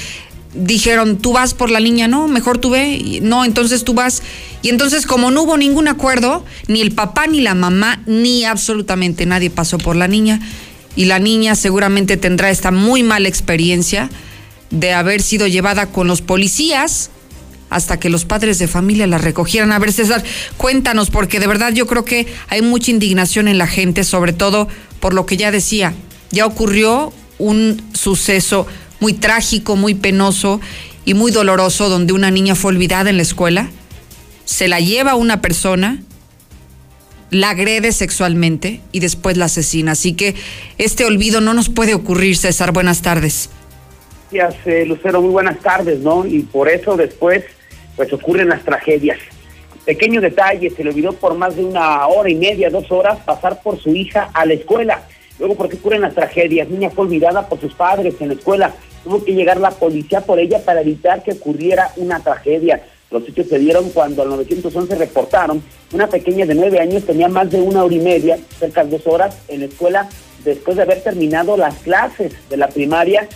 dijeron, 0.54 1.18
tú 1.18 1.34
vas 1.34 1.54
por 1.54 1.70
la 1.70 1.80
niña, 1.80 2.08
no, 2.08 2.28
mejor 2.28 2.58
tú 2.58 2.72
ve, 2.72 3.20
no, 3.22 3.46
entonces 3.46 3.84
tú 3.84 3.94
vas. 3.94 4.24
Y 4.62 4.70
entonces 4.70 5.06
como 5.06 5.32
no 5.32 5.44
hubo 5.44 5.58
ningún 5.58 5.88
acuerdo, 5.88 6.44
ni 6.68 6.82
el 6.82 6.92
papá, 6.92 7.28
ni 7.28 7.42
la 7.42 7.56
mamá, 7.56 8.02
ni 8.06 8.44
absolutamente 8.44 9.26
nadie 9.26 9.50
pasó 9.50 9.78
por 9.78 9.96
la 9.96 10.08
niña, 10.08 10.42
y 10.96 11.06
la 11.06 11.20
niña 11.20 11.56
seguramente 11.56 12.18
tendrá 12.18 12.50
esta 12.50 12.72
muy 12.72 13.04
mala 13.04 13.30
experiencia 13.30 14.10
de 14.70 14.94
haber 14.94 15.22
sido 15.22 15.48
llevada 15.48 15.88
con 15.88 16.08
los 16.08 16.22
policías 16.22 17.10
hasta 17.70 18.00
que 18.00 18.10
los 18.10 18.26
padres 18.26 18.60
de 18.60 18.68
familia 18.68 19.08
la 19.08 19.18
recogieran. 19.18 19.72
A 19.72 19.80
ver, 19.80 19.92
César, 19.92 20.24
cuéntanos, 20.58 21.10
porque 21.10 21.40
de 21.40 21.48
verdad 21.48 21.74
yo 21.74 21.86
creo 21.88 22.06
que 22.06 22.28
hay 22.48 22.62
mucha 22.62 22.92
indignación 22.92 23.48
en 23.48 23.58
la 23.58 23.68
gente, 23.68 24.04
sobre 24.04 24.34
todo 24.34 24.68
por 25.00 25.14
lo 25.14 25.26
que 25.26 25.38
ya 25.38 25.52
decía. 25.52 25.94
Ya 26.32 26.46
ocurrió 26.46 27.14
un 27.40 27.82
suceso 27.94 28.68
muy 29.00 29.14
trágico, 29.14 29.76
muy 29.76 29.96
penoso 29.96 30.60
y 31.06 31.14
muy 31.14 31.32
doloroso, 31.32 31.90
donde 31.90 32.14
una 32.14 32.32
niña 32.32 32.56
fue 32.56 32.70
olvidada 32.70 33.10
en 33.10 33.18
la 33.18 33.24
escuela, 33.24 33.70
se 34.46 34.68
la 34.68 34.80
lleva 34.80 35.16
una 35.16 35.42
persona, 35.42 36.02
la 37.32 37.50
agrede 37.50 37.92
sexualmente 37.92 38.82
y 38.94 39.02
después 39.02 39.36
la 39.36 39.46
asesina. 39.46 39.92
Así 39.92 40.14
que 40.14 40.36
este 40.78 41.06
olvido 41.06 41.42
no 41.42 41.54
nos 41.54 41.70
puede 41.70 41.94
ocurrir, 41.94 42.38
César. 42.38 42.72
Buenas 42.72 43.02
tardes. 43.02 43.50
Gracias, 44.30 44.68
eh, 44.68 44.86
Lucero. 44.86 45.22
Muy 45.22 45.32
buenas 45.32 45.60
tardes, 45.60 46.00
¿no? 46.00 46.26
Y 46.26 46.40
por 46.42 46.68
eso 46.68 46.98
después, 46.98 47.46
pues 47.96 48.12
ocurren 48.12 48.50
las 48.50 48.62
tragedias. 48.64 49.18
Pequeño 49.86 50.20
detalle, 50.20 50.70
se 50.70 50.84
le 50.84 50.90
olvidó 50.90 51.14
por 51.14 51.36
más 51.36 51.56
de 51.56 51.64
una 51.64 52.06
hora 52.08 52.30
y 52.30 52.36
media, 52.36 52.70
dos 52.70 52.92
horas, 52.92 53.20
pasar 53.20 53.62
por 53.62 53.80
su 53.80 53.90
hija 53.92 54.30
a 54.34 54.46
la 54.46 54.56
escuela. 54.56 55.04
Luego, 55.40 55.56
¿por 55.56 55.70
qué 55.70 55.78
ocurren 55.78 56.02
las 56.02 56.14
tragedias? 56.14 56.68
Niña 56.68 56.90
fue 56.90 57.06
olvidada 57.06 57.48
por 57.48 57.62
sus 57.62 57.74
padres 57.74 58.16
en 58.20 58.28
la 58.28 58.34
escuela. 58.34 58.74
Tuvo 59.06 59.24
que 59.24 59.34
llegar 59.34 59.62
la 59.62 59.72
policía 59.72 60.20
por 60.20 60.40
ella 60.40 60.60
para 60.66 60.82
evitar 60.82 61.24
que 61.24 61.32
ocurriera 61.32 61.94
una 61.96 62.20
tragedia. 62.20 62.84
Los 63.10 63.30
hechos 63.30 63.48
se 63.48 63.60
dieron 63.60 63.90
cuando 63.92 64.24
al 64.24 64.30
911 64.30 64.94
reportaron 64.96 65.64
una 65.94 66.08
pequeña 66.08 66.46
de 66.46 66.54
nueve 66.54 66.82
años 66.82 67.06
tenía 67.06 67.30
más 67.30 67.50
de 67.50 67.62
una 67.62 67.86
hora 67.86 67.96
y 67.96 68.00
media, 68.00 68.38
cerca 68.60 68.84
de 68.84 68.98
dos 68.98 69.08
horas, 69.08 69.38
en 69.48 69.62
la 69.62 69.68
escuela 69.68 70.10
después 70.44 70.78
de 70.78 70.84
haber 70.84 71.02
terminado 71.02 71.58
las 71.58 71.76
clases 71.80 72.34
de 72.50 72.58
la 72.58 72.68
primaria 72.68 73.28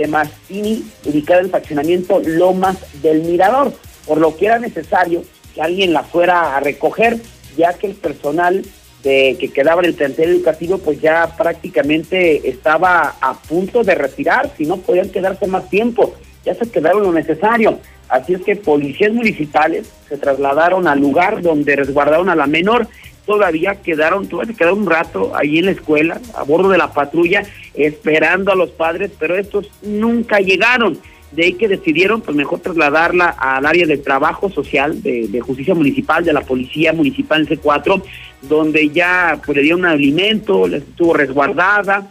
de 0.00 0.08
Mastini, 0.08 0.82
ubicada 1.04 1.40
en 1.40 1.46
el 1.46 1.50
fraccionamiento 1.50 2.22
Lomas 2.24 2.78
del 3.02 3.22
Mirador, 3.22 3.72
por 4.06 4.18
lo 4.18 4.36
que 4.36 4.46
era 4.46 4.58
necesario 4.58 5.22
que 5.54 5.60
alguien 5.60 5.92
la 5.92 6.02
fuera 6.04 6.56
a 6.56 6.60
recoger, 6.60 7.18
ya 7.56 7.74
que 7.74 7.88
el 7.88 7.94
personal 7.94 8.64
de 9.02 9.36
que 9.38 9.52
quedaba 9.52 9.82
en 9.82 9.88
el 9.88 9.94
plantel 9.94 10.30
educativo 10.30 10.78
pues 10.78 11.00
ya 11.00 11.34
prácticamente 11.36 12.48
estaba 12.48 13.16
a 13.20 13.34
punto 13.34 13.82
de 13.82 13.94
retirar, 13.94 14.50
si 14.56 14.64
no 14.64 14.78
podían 14.78 15.10
quedarse 15.10 15.46
más 15.46 15.68
tiempo, 15.68 16.14
ya 16.44 16.54
se 16.54 16.70
quedaron 16.70 17.02
lo 17.02 17.12
necesario. 17.12 17.78
Así 18.08 18.34
es 18.34 18.42
que 18.42 18.56
policías 18.56 19.12
municipales 19.12 19.88
se 20.08 20.16
trasladaron 20.16 20.88
al 20.88 20.98
lugar 20.98 21.42
donde 21.42 21.76
resguardaron 21.76 22.28
a 22.28 22.34
la 22.34 22.46
menor 22.46 22.88
todavía 23.30 23.76
quedaron, 23.76 24.26
todavía 24.26 24.56
quedaron 24.56 24.80
un 24.80 24.90
rato 24.90 25.30
ahí 25.36 25.60
en 25.60 25.66
la 25.66 25.70
escuela, 25.70 26.20
a 26.34 26.42
bordo 26.42 26.68
de 26.68 26.78
la 26.78 26.92
patrulla, 26.92 27.44
esperando 27.74 28.50
a 28.50 28.56
los 28.56 28.70
padres, 28.70 29.12
pero 29.20 29.36
estos 29.36 29.70
nunca 29.82 30.40
llegaron. 30.40 30.98
De 31.30 31.44
ahí 31.44 31.52
que 31.52 31.68
decidieron, 31.68 32.22
pues 32.22 32.36
mejor 32.36 32.58
trasladarla 32.58 33.28
al 33.28 33.66
área 33.66 33.86
de 33.86 33.98
trabajo 33.98 34.50
social, 34.50 35.00
de, 35.00 35.40
justicia 35.40 35.76
municipal, 35.76 36.24
de 36.24 36.32
la 36.32 36.40
policía 36.40 36.92
municipal 36.92 37.46
C4, 37.46 38.02
donde 38.42 38.88
ya 38.88 39.40
pues, 39.46 39.54
le 39.56 39.62
dieron 39.62 39.84
alimento, 39.84 40.66
les 40.66 40.82
estuvo 40.82 41.14
resguardada, 41.14 42.10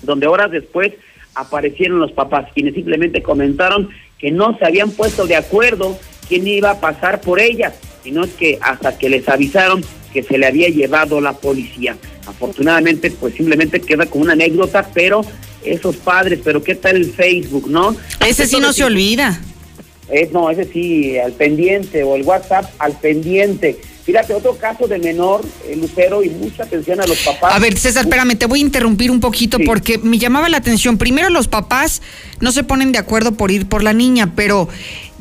donde 0.00 0.28
horas 0.28 0.52
después 0.52 0.92
aparecieron 1.34 1.98
los 1.98 2.12
papás, 2.12 2.52
quienes 2.54 2.74
simplemente 2.74 3.20
comentaron 3.20 3.88
que 4.16 4.30
no 4.30 4.56
se 4.58 4.64
habían 4.64 4.92
puesto 4.92 5.26
de 5.26 5.34
acuerdo 5.34 5.98
quién 6.28 6.46
iba 6.46 6.70
a 6.70 6.80
pasar 6.80 7.20
por 7.20 7.40
ella, 7.40 7.72
sino 8.04 8.22
que 8.38 8.60
hasta 8.62 8.96
que 8.96 9.08
les 9.08 9.28
avisaron 9.28 9.82
que 10.12 10.22
se 10.22 10.38
le 10.38 10.46
había 10.46 10.68
llevado 10.68 11.20
la 11.20 11.32
policía. 11.32 11.96
Afortunadamente, 12.26 13.10
pues 13.10 13.34
simplemente 13.34 13.80
queda 13.80 14.06
como 14.06 14.24
una 14.24 14.34
anécdota, 14.34 14.88
pero 14.94 15.22
esos 15.64 15.96
padres, 15.96 16.40
pero 16.44 16.62
¿qué 16.62 16.74
tal 16.74 16.96
el 16.96 17.12
Facebook, 17.12 17.68
no? 17.68 17.96
Ese 18.26 18.46
sí 18.46 18.58
no 18.60 18.72
se 18.72 18.84
olvida. 18.84 19.40
Es, 20.08 20.30
no, 20.32 20.50
ese 20.50 20.64
sí, 20.64 21.18
al 21.18 21.32
pendiente, 21.32 22.02
o 22.02 22.16
el 22.16 22.22
WhatsApp 22.22 22.70
al 22.78 22.92
pendiente. 22.92 23.80
Fíjate, 24.04 24.34
otro 24.34 24.56
caso 24.56 24.88
de 24.88 24.98
menor, 24.98 25.42
eh, 25.64 25.76
Lucero, 25.76 26.24
y 26.24 26.28
mucha 26.28 26.64
atención 26.64 27.00
a 27.00 27.06
los 27.06 27.18
papás. 27.20 27.54
A 27.54 27.58
ver, 27.60 27.78
César, 27.78 28.04
espérame, 28.04 28.36
te 28.36 28.46
voy 28.46 28.58
a 28.58 28.62
interrumpir 28.62 29.12
un 29.12 29.20
poquito 29.20 29.58
porque 29.64 29.98
me 29.98 30.18
llamaba 30.18 30.48
la 30.48 30.56
atención. 30.56 30.98
Primero, 30.98 31.30
los 31.30 31.46
papás 31.46 32.02
no 32.40 32.50
se 32.50 32.64
ponen 32.64 32.90
de 32.90 32.98
acuerdo 32.98 33.32
por 33.32 33.52
ir 33.52 33.68
por 33.68 33.84
la 33.84 33.92
niña, 33.92 34.32
pero 34.34 34.68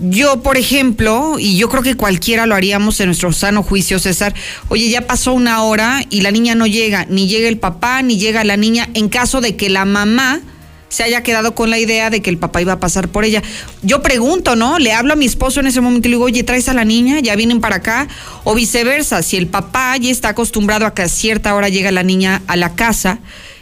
yo, 0.01 0.41
por 0.41 0.57
ejemplo, 0.57 1.37
y 1.39 1.57
yo 1.57 1.69
creo 1.69 1.83
que 1.83 1.95
cualquiera 1.95 2.45
lo 2.45 2.55
haríamos 2.55 2.99
en 2.99 3.07
nuestro 3.07 3.31
sano 3.31 3.61
juicio, 3.61 3.99
César, 3.99 4.33
oye, 4.69 4.89
ya 4.89 5.01
pasó 5.01 5.33
una 5.33 5.63
hora 5.63 6.03
y 6.09 6.21
la 6.21 6.31
niña 6.31 6.55
no 6.55 6.65
llega, 6.65 7.05
ni 7.07 7.27
llega 7.27 7.47
el 7.47 7.59
papá, 7.59 8.01
ni 8.01 8.17
llega 8.17 8.43
la 8.43 8.57
niña, 8.57 8.89
en 8.95 9.09
caso 9.09 9.41
de 9.41 9.55
que 9.55 9.69
la 9.69 9.85
mamá 9.85 10.41
se 10.89 11.03
haya 11.03 11.23
quedado 11.23 11.55
con 11.55 11.69
la 11.69 11.79
idea 11.79 12.09
de 12.09 12.21
que 12.21 12.29
el 12.29 12.37
papá 12.37 12.61
iba 12.61 12.73
a 12.73 12.79
pasar 12.79 13.07
por 13.07 13.23
ella. 13.23 13.41
Yo 13.81 14.01
pregunto, 14.01 14.57
¿no? 14.57 14.77
Le 14.77 14.91
hablo 14.91 15.13
a 15.13 15.15
mi 15.15 15.25
esposo 15.25 15.61
en 15.61 15.67
ese 15.67 15.79
momento 15.79 16.07
y 16.07 16.11
le 16.11 16.17
digo, 16.17 16.25
oye, 16.25 16.43
¿traes 16.43 16.67
a 16.67 16.73
la 16.73 16.83
niña? 16.83 17.19
¿Ya 17.19 17.35
vienen 17.35 17.61
para 17.61 17.77
acá? 17.77 18.09
O 18.43 18.55
viceversa, 18.55 19.23
si 19.23 19.37
el 19.37 19.47
papá 19.47 19.95
ya 19.97 20.11
está 20.11 20.29
acostumbrado 20.29 20.85
a 20.85 20.93
que 20.93 21.03
a 21.03 21.07
cierta 21.07 21.55
hora 21.55 21.69
llega 21.69 21.91
la 21.91 22.03
niña 22.03 22.41
a 22.47 22.57
la 22.57 22.75
casa, 22.75 23.19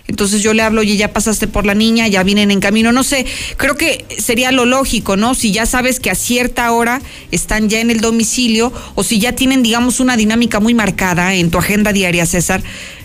entonces 0.09 0.41
yo 0.41 0.55
le 0.55 0.63
hablo, 0.63 0.81
oye, 0.81 0.97
ya 0.97 1.13
pasaste 1.13 1.47
por 1.47 1.67
la 1.67 1.75
niña, 1.75 2.07
ya 2.07 2.23
vienen 2.23 2.49
en 2.49 2.59
camino, 2.59 2.91
no 2.91 3.03
sé, 3.03 3.27
creo 3.57 3.75
que 3.75 4.05
sería 4.17 4.51
lo 4.51 4.65
lógico, 4.65 5.15
¿no? 5.17 5.35
Si 5.35 5.51
ya 5.51 5.67
sabes 5.67 5.99
que 5.99 6.09
a 6.09 6.15
cierta 6.15 6.71
hora 6.71 6.99
están 7.29 7.69
ya 7.69 7.79
en 7.79 7.91
el 7.91 8.01
domicilio 8.01 8.73
o 8.95 9.03
si 9.03 9.19
ya 9.19 9.33
tienen, 9.33 9.61
digamos, 9.61 9.99
una 9.99 10.17
dinámica 10.17 10.59
muy 10.59 10.73
marcada 10.73 11.35
en 11.35 11.51
tu 11.51 11.59
agenda 11.59 11.93
diaria, 11.93 12.25
César, 12.25 12.63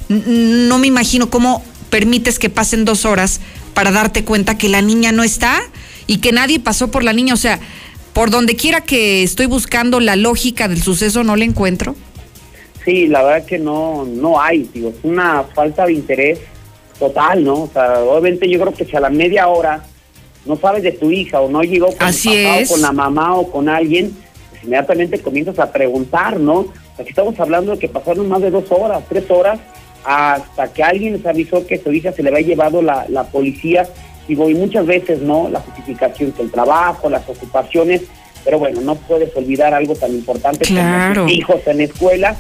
no 0.09 0.79
me 0.79 0.87
imagino 0.87 1.29
cómo 1.29 1.63
permites 1.91 2.39
que 2.39 2.49
pasen 2.49 2.87
dos 2.87 3.05
horas 3.05 3.43
para 3.75 3.91
darte 3.91 4.25
cuenta 4.25 4.57
que 4.57 4.71
la 4.71 4.81
niña 4.81 5.13
no 5.13 5.25
está 5.25 5.61
y 6.07 6.19
que 6.19 6.33
nadie 6.33 6.59
pasó 6.59 6.91
por 6.91 7.05
la 7.05 7.13
niña. 7.13 7.35
O 7.35 7.37
sea, 7.37 7.61
por 8.15 8.31
donde 8.31 8.57
quiera 8.57 8.81
que 8.81 9.23
estoy 9.23 9.45
buscando 9.45 10.01
la 10.01 10.17
lógica 10.17 10.69
del 10.69 10.83
suceso, 10.83 11.23
no 11.23 11.37
la 11.37 11.45
encuentro. 11.45 11.97
Sí, 12.83 13.09
la 13.09 13.23
verdad 13.23 13.47
que 13.47 13.59
no, 13.59 14.07
no 14.07 14.41
hay, 14.41 14.71
digo, 14.73 14.89
es 14.89 14.97
una 15.03 15.45
falta 15.55 15.85
de 15.85 15.93
interés 15.93 16.39
total, 16.99 17.45
¿no? 17.45 17.63
O 17.63 17.71
sea, 17.73 18.01
obviamente 18.01 18.49
yo 18.49 18.61
creo 18.61 18.73
que 18.73 18.85
si 18.85 18.97
a 18.97 19.01
la 19.01 19.11
media 19.11 19.49
hora 19.49 19.85
no 20.47 20.57
sabes 20.57 20.83
de 20.83 20.93
tu 20.93 21.11
hija 21.11 21.41
o 21.41 21.49
no 21.49 21.63
llegó 21.63 21.87
con, 21.87 22.13
con 22.69 22.83
la 22.83 22.93
mamá 22.93 23.35
o 23.35 23.51
con 23.51 23.69
alguien, 23.69 24.15
pues 24.51 24.65
inmediatamente 24.65 25.21
comienzas 25.21 25.59
a 25.59 25.73
preguntar, 25.73 26.39
¿no? 26.39 26.67
Aquí 26.99 27.11
estamos 27.11 27.39
hablando 27.41 27.73
de 27.73 27.79
que 27.79 27.89
pasaron 27.89 28.29
más 28.29 28.43
de 28.43 28.51
dos 28.51 28.65
horas, 28.71 29.03
tres 29.09 29.31
horas, 29.31 29.59
hasta 30.05 30.73
que 30.73 30.83
alguien 30.83 31.15
les 31.15 31.27
avisó 31.27 31.67
que 31.67 31.79
su 31.79 31.93
hija 31.93 32.13
se 32.13 32.23
le 32.23 32.29
había 32.29 32.47
llevado 32.47 32.83
la, 32.83 33.07
la 33.09 33.25
policía. 33.25 33.89
Digo, 34.29 34.49
y 34.49 34.55
muchas 34.55 34.87
veces, 34.87 35.21
¿no? 35.21 35.49
La 35.49 35.61
justificación 35.61 36.33
que 36.33 36.43
el 36.43 36.51
trabajo, 36.51 37.11
las 37.11 37.29
ocupaciones, 37.29 38.03
pero 38.45 38.59
bueno, 38.59 38.81
no 38.83 38.95
puedes 38.95 39.35
olvidar 39.37 39.75
algo 39.75 39.95
tan 39.95 40.13
importante 40.13 40.67
como 40.67 41.15
tus 41.15 41.33
hijos 41.33 41.61
en 41.67 41.79
la 41.79 41.85
escuela. 41.85 42.37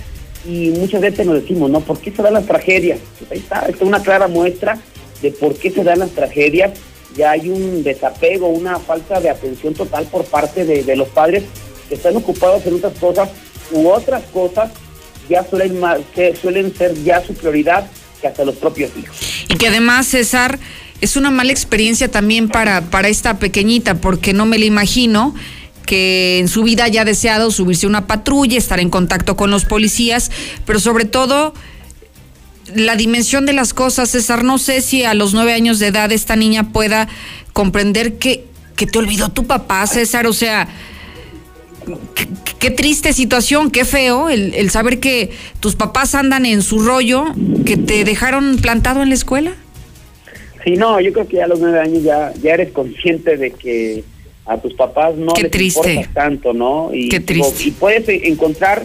Y 0.46 0.70
muchas 0.70 1.00
veces 1.00 1.26
nos 1.26 1.40
decimos, 1.40 1.70
¿no? 1.70 1.80
¿Por 1.80 1.98
qué 1.98 2.10
se 2.10 2.22
dan 2.22 2.34
las 2.34 2.46
tragedias? 2.46 2.98
Pues 3.18 3.30
ahí 3.32 3.38
está, 3.38 3.66
es 3.68 3.80
una 3.80 4.02
clara 4.02 4.28
muestra 4.28 4.78
de 5.22 5.30
por 5.30 5.56
qué 5.56 5.70
se 5.70 5.84
dan 5.84 6.00
las 6.00 6.10
tragedias. 6.10 6.72
Ya 7.16 7.30
hay 7.30 7.48
un 7.48 7.82
desapego, 7.82 8.48
una 8.48 8.78
falta 8.78 9.20
de 9.20 9.30
atención 9.30 9.72
total 9.74 10.06
por 10.06 10.24
parte 10.24 10.64
de, 10.64 10.82
de 10.82 10.96
los 10.96 11.08
padres 11.08 11.44
que 11.88 11.94
están 11.94 12.16
ocupados 12.16 12.66
en 12.66 12.74
otras 12.74 12.98
cosas 12.98 13.30
u 13.72 13.88
otras 13.88 14.24
cosas 14.32 14.70
ya 15.28 15.44
suelen, 15.48 15.80
que 16.14 16.36
suelen 16.36 16.74
ser 16.76 16.94
ya 17.02 17.24
su 17.24 17.34
prioridad 17.34 17.86
que 18.20 18.28
hasta 18.28 18.44
los 18.44 18.56
propios 18.56 18.90
hijos. 18.96 19.16
Y 19.48 19.56
que 19.56 19.68
además, 19.68 20.06
César, 20.08 20.58
es 21.00 21.16
una 21.16 21.30
mala 21.30 21.52
experiencia 21.52 22.10
también 22.10 22.48
para, 22.48 22.82
para 22.82 23.08
esta 23.08 23.38
pequeñita, 23.38 23.96
porque 23.96 24.32
no 24.32 24.46
me 24.46 24.58
la 24.58 24.64
imagino 24.64 25.34
que 25.86 26.38
en 26.38 26.48
su 26.48 26.62
vida 26.62 26.84
haya 26.84 27.04
deseado 27.04 27.50
subirse 27.50 27.86
a 27.86 27.88
una 27.88 28.06
patrulla, 28.06 28.58
estar 28.58 28.80
en 28.80 28.90
contacto 28.90 29.36
con 29.36 29.50
los 29.50 29.64
policías, 29.64 30.30
pero 30.64 30.80
sobre 30.80 31.04
todo 31.04 31.54
la 32.74 32.96
dimensión 32.96 33.46
de 33.46 33.52
las 33.52 33.74
cosas, 33.74 34.10
César, 34.10 34.44
no 34.44 34.58
sé 34.58 34.80
si 34.80 35.04
a 35.04 35.14
los 35.14 35.34
nueve 35.34 35.52
años 35.52 35.78
de 35.78 35.88
edad 35.88 36.10
esta 36.12 36.36
niña 36.36 36.72
pueda 36.72 37.08
comprender 37.52 38.14
que, 38.14 38.44
que 38.76 38.86
te 38.86 38.98
olvidó 38.98 39.28
tu 39.30 39.46
papá, 39.46 39.86
César, 39.86 40.26
o 40.26 40.32
sea, 40.32 40.68
qué, 42.58 42.70
triste 42.70 43.12
situación, 43.12 43.70
qué 43.70 43.84
feo 43.84 44.30
el, 44.30 44.70
saber 44.70 44.98
que 44.98 45.30
tus 45.60 45.76
papás 45.76 46.14
andan 46.14 46.46
en 46.46 46.62
su 46.62 46.80
rollo, 46.80 47.26
que 47.66 47.76
te 47.76 48.04
dejaron 48.04 48.56
plantado 48.56 49.02
en 49.02 49.10
la 49.10 49.14
escuela. 49.14 49.52
Sí, 50.64 50.76
no, 50.76 50.98
yo 51.00 51.12
creo 51.12 51.28
que 51.28 51.42
a 51.42 51.46
los 51.46 51.60
nueve 51.60 51.78
años 51.78 52.02
ya, 52.02 52.32
ya 52.42 52.54
eres 52.54 52.72
consciente 52.72 53.36
de 53.36 53.50
que 53.50 54.02
a 54.46 54.58
tus 54.58 54.74
papás 54.74 55.14
no 55.16 55.32
les 55.34 55.60
importa 55.60 56.10
tanto, 56.12 56.52
¿no? 56.52 56.90
Y, 56.92 57.08
qué 57.08 57.20
triste. 57.20 57.64
Y 57.64 57.70
puedes 57.70 58.08
encontrar 58.08 58.84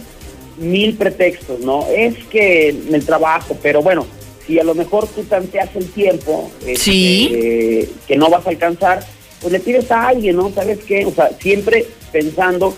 mil 0.58 0.94
pretextos, 0.94 1.60
¿no? 1.60 1.86
Es 1.88 2.16
que 2.30 2.70
en 2.70 2.94
el 2.94 3.04
trabajo, 3.04 3.56
pero 3.62 3.82
bueno, 3.82 4.06
si 4.46 4.58
a 4.58 4.64
lo 4.64 4.74
mejor 4.74 5.06
tú 5.08 5.22
tanteas 5.24 5.70
el 5.76 5.90
tiempo 5.90 6.50
este, 6.66 7.88
que 8.06 8.16
no 8.16 8.30
vas 8.30 8.46
a 8.46 8.50
alcanzar, 8.50 9.04
pues 9.40 9.52
le 9.52 9.60
pides 9.60 9.90
a 9.90 10.08
alguien, 10.08 10.36
¿no? 10.36 10.50
¿Sabes 10.50 10.78
qué? 10.86 11.04
O 11.04 11.12
sea, 11.12 11.30
siempre 11.38 11.86
pensando 12.12 12.74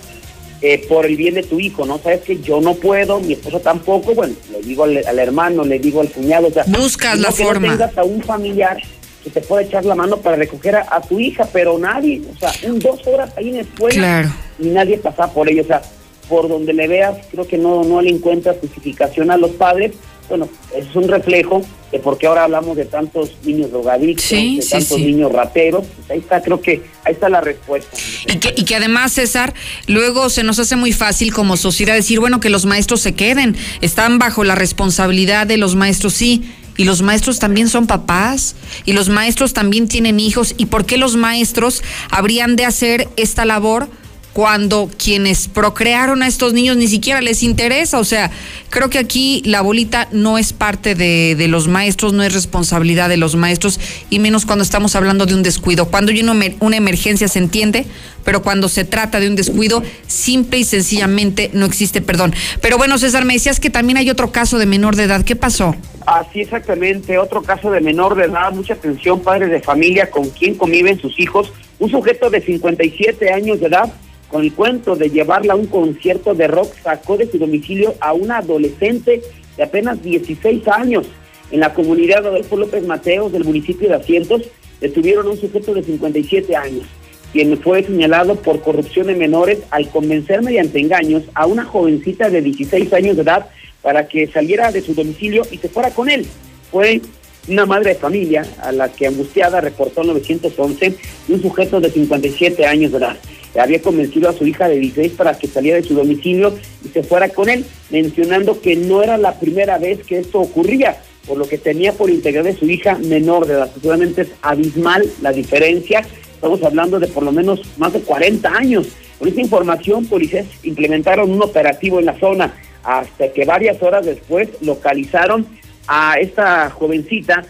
eh, 0.61 0.85
por 0.88 1.07
el 1.07 1.16
bien 1.16 1.35
de 1.35 1.42
tu 1.42 1.59
hijo, 1.59 1.85
¿no? 1.87 1.99
Sabes 1.99 2.21
que 2.21 2.40
yo 2.40 2.61
no 2.61 2.75
puedo, 2.75 3.21
mi 3.21 3.33
esposo 3.33 3.61
tampoco, 3.61 4.14
bueno, 4.14 4.35
le 4.53 4.61
digo 4.62 4.85
al, 4.85 5.18
hermano, 5.18 5.64
le 5.64 5.79
digo 5.79 6.01
al 6.01 6.09
cuñado, 6.11 6.49
o 6.49 6.53
sea, 6.53 6.64
buscas 6.66 7.18
la 7.18 7.29
que 7.31 7.45
forma. 7.45 7.68
No 7.68 7.73
tengas 7.79 7.99
a 7.99 8.05
un 8.05 8.23
familiar 8.23 8.77
que 9.22 9.30
te 9.30 9.40
pueda 9.40 9.62
echar 9.62 9.85
la 9.85 9.94
mano 9.94 10.16
para 10.18 10.37
recoger 10.37 10.76
a, 10.76 11.00
tu 11.00 11.18
hija, 11.18 11.46
pero 11.52 11.78
nadie, 11.78 12.22
o 12.32 12.38
sea, 12.38 12.52
un 12.68 12.78
dos 12.78 13.06
horas 13.06 13.32
ahí 13.37 13.50
en 13.50 13.56
la 13.56 13.62
escuela 13.62 13.94
claro. 13.94 14.28
y 14.58 14.68
nadie 14.68 14.98
pasa 14.98 15.32
por 15.32 15.48
ello, 15.48 15.62
o 15.62 15.66
sea, 15.66 15.82
por 16.28 16.48
donde 16.48 16.72
le 16.72 16.88
veas, 16.88 17.16
creo 17.30 17.46
que 17.46 17.58
no, 17.58 17.85
no 17.85 18.00
le 18.00 18.11
encuentras 18.11 18.56
justificación 18.61 19.30
a 19.30 19.37
los 19.37 19.52
padres 19.52 19.92
bueno, 20.32 20.48
es 20.74 20.87
un 20.94 21.08
reflejo 21.08 21.62
de 21.90 21.98
por 21.98 22.16
qué 22.16 22.26
ahora 22.26 22.44
hablamos 22.44 22.74
de 22.74 22.87
tantos 22.87 23.32
niños 23.44 23.70
drogadictos, 23.70 24.30
de 24.30 24.66
tantos 24.70 24.98
niños 24.98 25.30
rateros. 25.30 25.85
Pues 25.85 26.11
ahí 26.11 26.18
está, 26.20 26.40
creo 26.40 26.61
que 26.61 26.82
ahí 27.04 27.12
está 27.12 27.28
la 27.28 27.42
respuesta. 27.42 27.94
Y 28.26 28.38
que, 28.38 28.54
y 28.56 28.64
que 28.64 28.76
además, 28.76 29.12
César, 29.12 29.52
luego 29.88 30.30
se 30.30 30.42
nos 30.42 30.58
hace 30.58 30.74
muy 30.74 30.92
fácil 30.92 31.35
como 31.35 31.58
sociedad 31.58 31.94
decir, 31.94 32.18
bueno, 32.18 32.40
que 32.40 32.48
los 32.48 32.64
maestros 32.64 33.02
se 33.02 33.14
queden, 33.14 33.56
están 33.82 34.18
bajo 34.18 34.42
la 34.42 34.54
responsabilidad 34.54 35.46
de 35.46 35.58
los 35.58 35.74
maestros, 35.74 36.14
sí. 36.14 36.50
Y 36.76 36.85
los 36.85 37.02
maestros 37.02 37.38
también 37.38 37.68
son 37.68 37.87
papás, 37.87 38.54
y 38.85 38.92
los 38.92 39.08
maestros 39.08 39.52
también 39.52 39.88
tienen 39.88 40.20
hijos. 40.20 40.54
¿Y 40.56 40.66
por 40.66 40.87
qué 40.87 40.96
los 40.96 41.16
maestros 41.16 41.82
habrían 42.11 42.56
de 42.56 42.64
hacer 42.64 43.08
esta 43.16 43.44
labor? 43.44 43.88
Cuando 44.33 44.90
quienes 44.97 45.49
procrearon 45.49 46.23
a 46.23 46.27
estos 46.27 46.53
niños 46.53 46.77
ni 46.77 46.88
siquiera 46.88 47.21
les 47.21 47.42
interesa. 47.42 47.99
O 47.99 48.05
sea, 48.05 48.31
creo 48.71 48.88
que 48.88 48.99
aquí 48.99 49.42
la 49.45 49.61
bolita 49.61 50.09
no 50.11 50.38
es 50.38 50.53
parte 50.53 50.95
de, 50.95 51.37
los 51.49 51.68
maestros, 51.68 52.12
no 52.12 52.23
es 52.23 52.33
responsabilidad 52.33 53.09
de 53.09 53.16
los 53.16 53.37
maestros, 53.37 53.79
y 54.09 54.18
menos 54.18 54.47
cuando 54.47 54.62
estamos 54.62 54.97
hablando 54.97 55.27
de 55.27 55.35
un 55.35 55.42
descuido. 55.42 55.88
Cuando 55.88 56.12
hay 56.12 56.23
una, 56.23 56.35
una 56.61 56.77
emergencia 56.77 57.29
se 57.29 57.38
entiende, 57.38 57.85
pero 58.25 58.42
cuando 58.42 58.68
se 58.68 58.85
trata 58.85 59.21
de 59.21 59.29
un 59.29 59.37
descuido, 59.37 59.83
simple 60.07 60.59
y 60.59 60.64
sencillamente 60.64 61.51
no 61.53 61.66
existe 61.66 62.01
perdón. 62.01 62.35
Pero 62.61 62.79
bueno, 62.79 62.99
César, 62.99 63.25
me 63.25 63.35
decías 63.35 63.61
que 63.61 63.71
también 63.71 63.99
hay 63.99 64.09
otro 64.09 64.33
caso 64.33 64.59
de 64.59 64.66
menor 64.66 64.97
de 64.97 65.05
edad. 65.05 65.25
¿Qué 65.25 65.37
pasó? 65.37 65.75
Así 66.07 66.40
exactamente, 66.40 67.18
otro 67.18 67.42
caso 67.42 67.71
de 67.71 67.81
menor 67.81 68.16
de 68.16 68.25
edad, 68.25 68.53
mucha 68.53 68.75
atención, 68.75 69.21
padres 69.21 69.51
de 69.51 69.61
familia 69.61 70.11
con 70.11 70.31
quien 70.31 70.57
conviven 70.57 71.01
sus 71.01 71.18
hijos, 71.21 71.53
un 71.79 71.90
sujeto 71.90 72.29
de 72.29 72.40
57 72.40 73.33
años 73.33 73.61
de 73.61 73.66
edad 73.66 73.92
con 74.33 74.42
el 74.42 74.55
cuento 74.55 74.97
de 74.97 75.11
llevarla 75.11 75.53
a 75.53 75.57
un 75.57 75.66
concierto 75.66 76.33
de 76.33 76.49
rock, 76.49 76.73
sacó 76.83 77.18
de 77.18 77.31
su 77.31 77.37
domicilio 77.37 77.95
a 78.01 78.14
una 78.14 78.38
adolescente 78.38 79.21
de 79.59 79.62
apenas 79.62 80.03
16 80.03 80.66
años. 80.68 81.07
En 81.51 81.61
la 81.61 81.75
comunidad 81.75 82.23
de 82.23 82.29
Adolfo 82.29 82.57
López 82.57 82.85
Mateos 82.87 83.31
del 83.31 83.45
municipio 83.45 83.90
de 83.90 83.97
Asientos, 83.97 84.42
detuvieron 84.81 85.27
a 85.27 85.31
un 85.31 85.37
sujeto 85.38 85.75
de 85.75 85.83
57 85.83 86.57
años, 86.57 86.85
quien 87.31 87.59
fue 87.59 87.85
señalado 87.85 88.37
por 88.37 88.62
corrupción 88.62 89.09
de 89.09 89.16
menores 89.16 89.59
al 89.71 89.90
convencer 89.90 90.40
mediante 90.40 90.81
engaños 90.81 91.25
a 91.35 91.45
una 91.45 91.66
jovencita 91.66 92.31
de 92.31 92.40
16 92.40 92.90
años 92.95 93.16
de 93.16 93.23
edad 93.23 93.51
para 93.83 94.09
que 94.09 94.29
saliera 94.29 94.73
de 94.73 94.81
su 94.81 94.95
domicilio 94.95 95.42
y 95.51 95.59
se 95.59 95.68
fuera 95.68 95.90
con 95.90 96.09
él. 96.09 96.25
Fue 96.71 97.03
una 97.49 97.66
madre 97.66 97.90
de 97.90 98.01
familia 98.01 98.47
a 98.62 98.73
la 98.73 98.90
que 98.90 99.09
angustiada 99.09 99.61
reportó 99.61 100.03
911 100.05 100.97
y 101.29 101.33
un 101.33 101.42
sujeto 101.42 101.81
de 101.81 101.90
57 101.90 102.64
años 102.64 102.92
de 102.92 102.99
edad 102.99 103.18
había 103.60 103.82
convencido 103.82 104.28
a 104.28 104.32
su 104.32 104.46
hija 104.46 104.68
de 104.68 104.78
16 104.78 105.12
para 105.12 105.36
que 105.38 105.46
saliera 105.46 105.76
de 105.76 105.86
su 105.86 105.94
domicilio 105.94 106.54
y 106.84 106.88
se 106.88 107.02
fuera 107.02 107.28
con 107.28 107.48
él, 107.48 107.64
mencionando 107.90 108.60
que 108.60 108.76
no 108.76 109.02
era 109.02 109.16
la 109.18 109.38
primera 109.38 109.78
vez 109.78 110.02
que 110.04 110.18
esto 110.18 110.40
ocurría, 110.40 111.02
por 111.26 111.38
lo 111.38 111.46
que 111.46 111.58
tenía 111.58 111.92
por 111.92 112.10
integrar 112.10 112.44
de 112.44 112.56
su 112.56 112.64
hija 112.66 112.96
menor 112.98 113.46
de 113.46 113.54
edad. 113.54 113.70
Seguramente 113.74 114.22
es 114.22 114.28
abismal 114.42 115.04
la 115.20 115.32
diferencia. 115.32 116.04
Estamos 116.34 116.62
hablando 116.62 116.98
de 116.98 117.08
por 117.08 117.22
lo 117.22 117.32
menos 117.32 117.60
más 117.78 117.92
de 117.92 118.00
40 118.00 118.48
años. 118.48 118.88
Con 119.18 119.28
esta 119.28 119.40
información, 119.40 120.06
policías 120.06 120.46
implementaron 120.62 121.30
un 121.30 121.42
operativo 121.42 122.00
en 122.00 122.06
la 122.06 122.18
zona 122.18 122.54
hasta 122.82 123.32
que 123.32 123.44
varias 123.44 123.80
horas 123.82 124.04
después 124.04 124.48
localizaron 124.60 125.46
a 125.86 126.16
esta 126.18 126.70
jovencita 126.70 127.44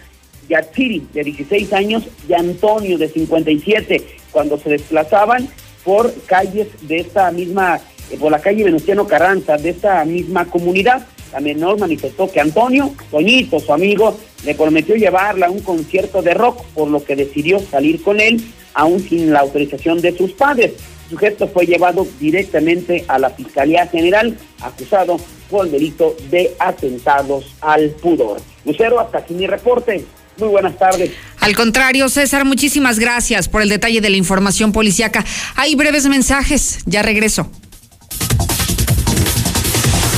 Yatsiri, 0.48 1.06
de 1.14 1.24
16 1.24 1.72
años, 1.72 2.02
y 2.28 2.34
Antonio, 2.34 2.98
de 2.98 3.08
57, 3.08 4.02
cuando 4.32 4.58
se 4.58 4.70
desplazaban 4.70 5.48
por 5.84 6.12
calles 6.26 6.68
de 6.82 7.00
esta 7.00 7.30
misma, 7.30 7.80
eh, 8.10 8.16
por 8.18 8.30
la 8.30 8.40
calle 8.40 8.64
Venustiano 8.64 9.06
Carranza, 9.06 9.56
de 9.56 9.70
esta 9.70 10.04
misma 10.04 10.46
comunidad. 10.46 11.06
La 11.32 11.40
menor 11.40 11.78
manifestó 11.78 12.30
que 12.30 12.40
Antonio, 12.40 12.94
Toñito, 13.10 13.58
su 13.58 13.72
amigo, 13.72 14.16
le 14.44 14.54
prometió 14.54 14.94
llevarla 14.96 15.46
a 15.46 15.50
un 15.50 15.60
concierto 15.60 16.20
de 16.20 16.34
rock, 16.34 16.62
por 16.74 16.88
lo 16.88 17.02
que 17.02 17.16
decidió 17.16 17.58
salir 17.58 18.02
con 18.02 18.20
él, 18.20 18.42
aún 18.74 19.00
sin 19.00 19.32
la 19.32 19.40
autorización 19.40 20.00
de 20.00 20.16
sus 20.16 20.32
padres. 20.32 20.72
El 21.04 21.10
sujeto 21.10 21.48
fue 21.48 21.66
llevado 21.66 22.06
directamente 22.20 23.04
a 23.08 23.18
la 23.18 23.30
Fiscalía 23.30 23.86
General, 23.86 24.36
acusado 24.60 25.18
por 25.50 25.66
el 25.66 25.72
delito 25.72 26.16
de 26.30 26.54
atentados 26.58 27.54
al 27.60 27.90
pudor. 27.90 28.40
Lucero, 28.64 29.00
hasta 29.00 29.18
aquí 29.18 29.34
mi 29.34 29.46
reporte. 29.46 30.04
Muy 30.42 30.50
buenas 30.50 30.76
tardes. 30.76 31.12
Al 31.38 31.54
contrario, 31.54 32.08
César, 32.08 32.44
muchísimas 32.44 32.98
gracias 32.98 33.48
por 33.48 33.62
el 33.62 33.68
detalle 33.68 34.00
de 34.00 34.10
la 34.10 34.16
información 34.16 34.72
policiaca. 34.72 35.24
Hay 35.54 35.76
breves 35.76 36.08
mensajes, 36.08 36.80
ya 36.84 37.00
regreso. 37.00 37.48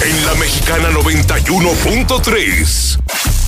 En 0.01 0.25
la 0.25 0.33
Mexicana 0.37 0.89
91.3, 0.93 2.99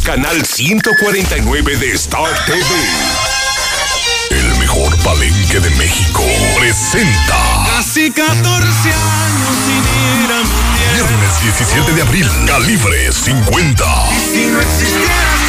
canal 0.05 0.45
149 0.45 1.77
de 1.79 1.93
Star 1.93 2.29
TV. 2.45 2.67
El 4.33 4.59
mejor 4.59 4.95
palenque 4.99 5.59
de 5.59 5.71
México 5.77 6.23
presenta. 6.59 7.39
Casi 7.75 8.11
14 8.11 8.29
años 8.29 9.57
sin 9.65 9.83
ir 10.25 10.31
a 10.31 10.43
Viernes 10.93 11.41
17 11.43 11.93
de 11.93 12.03
abril, 12.03 12.29
calibre 12.47 13.11
50. 13.11 13.85
Si 14.31 14.45
no 14.49 14.61
existieras. 14.61 15.46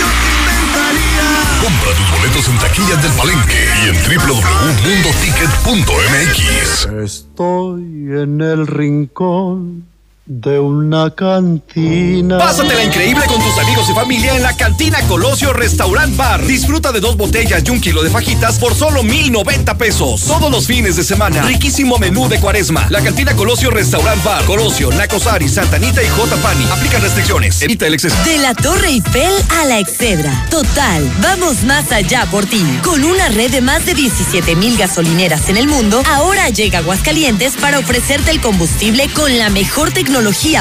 Compra 1.62 1.94
tus 1.96 2.12
boletos 2.12 2.50
en 2.50 2.58
taquillas 2.60 3.02
del 3.02 3.12
Palenque 3.14 3.68
y 3.84 3.88
en 3.90 3.96
www.mundoticket.mx. 3.96 6.86
Estoy 7.04 7.82
en 8.22 8.42
el 8.42 8.68
rincón 8.68 9.88
de 10.28 10.60
una 10.60 11.10
cantina. 11.12 12.38
Pásatela 12.38 12.84
increíble 12.84 13.26
con 13.28 13.42
tus 13.42 13.58
amigos 13.60 13.90
y 13.90 13.94
familia 13.94 14.36
en 14.36 14.44
la 14.44 14.56
cantina 14.58 15.00
Colosio 15.08 15.54
Restaurant 15.54 16.18
Bar. 16.18 16.46
Disfruta 16.46 16.92
de 16.92 17.00
dos 17.00 17.16
botellas 17.16 17.64
y 17.66 17.70
un 17.72 17.80
kilo 17.80 18.04
de 18.04 18.10
fajitas 18.10 18.60
por 18.60 18.76
solo 18.76 19.04
mil 19.04 19.32
noventa 19.32 19.78
pesos. 19.78 20.26
Todos 20.26 20.52
los 20.52 20.68
fines 20.68 20.98
de 20.98 21.06
semana. 21.06 21.44
Riquísimo 21.44 21.98
menú 21.98 22.28
de 22.28 22.42
cuaresma. 22.42 22.88
La 22.90 23.02
cantina 23.02 23.38
Colosio 23.38 23.72
Restaurant 23.72 24.22
Bar. 24.22 24.44
Colosio, 24.44 24.92
Nacosari, 24.92 25.48
Santanita 25.48 26.04
y 26.04 26.10
J. 26.10 26.36
Pani. 26.38 26.66
Aplican 26.66 27.02
restricciones. 27.02 27.62
Evita 27.62 27.88
el 27.88 27.94
exceso. 27.94 28.18
De 28.26 28.38
la 28.40 28.54
Torre 28.54 28.90
Eiffel 28.90 29.34
a 29.62 29.66
la 29.66 29.80
Excedra. 29.80 30.46
Total, 30.50 31.10
vamos 31.22 31.64
más 31.64 31.94
allá 31.94 32.26
por 32.30 32.46
ti. 32.46 32.66
Con 32.84 33.06
una 33.06 33.30
red 33.30 33.50
de 33.50 33.62
más 33.62 33.86
de 33.86 33.94
17 33.94 34.58
mil 34.58 34.76
gasolineras 34.78 35.48
en 35.48 35.56
el 35.56 35.68
mundo, 35.68 36.04
ahora 36.06 36.50
llega 36.50 36.80
Aguascalientes 36.80 37.56
para 37.56 37.80
ofrecerte 37.80 38.32
el 38.32 38.42
combustible 38.42 39.08
con 39.14 39.38
la 39.38 39.50
mejor 39.50 39.92
tecnología 39.92 40.17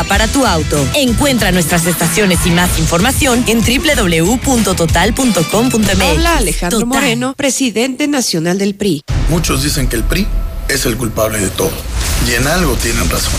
para 0.07 0.29
tu 0.29 0.45
auto. 0.45 0.77
Encuentra 0.95 1.51
nuestras 1.51 1.87
estaciones 1.87 2.41
y 2.45 2.51
más 2.51 2.79
información 2.79 3.43
en 3.47 3.61
www.total.com.mx. 3.61 6.03
Habla 6.03 6.37
Alejandro 6.37 6.87
Moreno, 6.87 7.33
presidente 7.35 8.07
nacional 8.07 8.59
del 8.59 8.75
PRI. 8.75 9.03
Muchos 9.31 9.63
dicen 9.63 9.89
que 9.89 9.97
el 9.97 10.05
PRI 10.05 10.27
es 10.69 10.85
el 10.85 10.99
culpable 10.99 11.39
de 11.39 11.49
todo. 11.49 11.73
Y 12.29 12.35
en 12.35 12.47
algo 12.47 12.75
tienen 12.75 13.09
razón. 13.09 13.33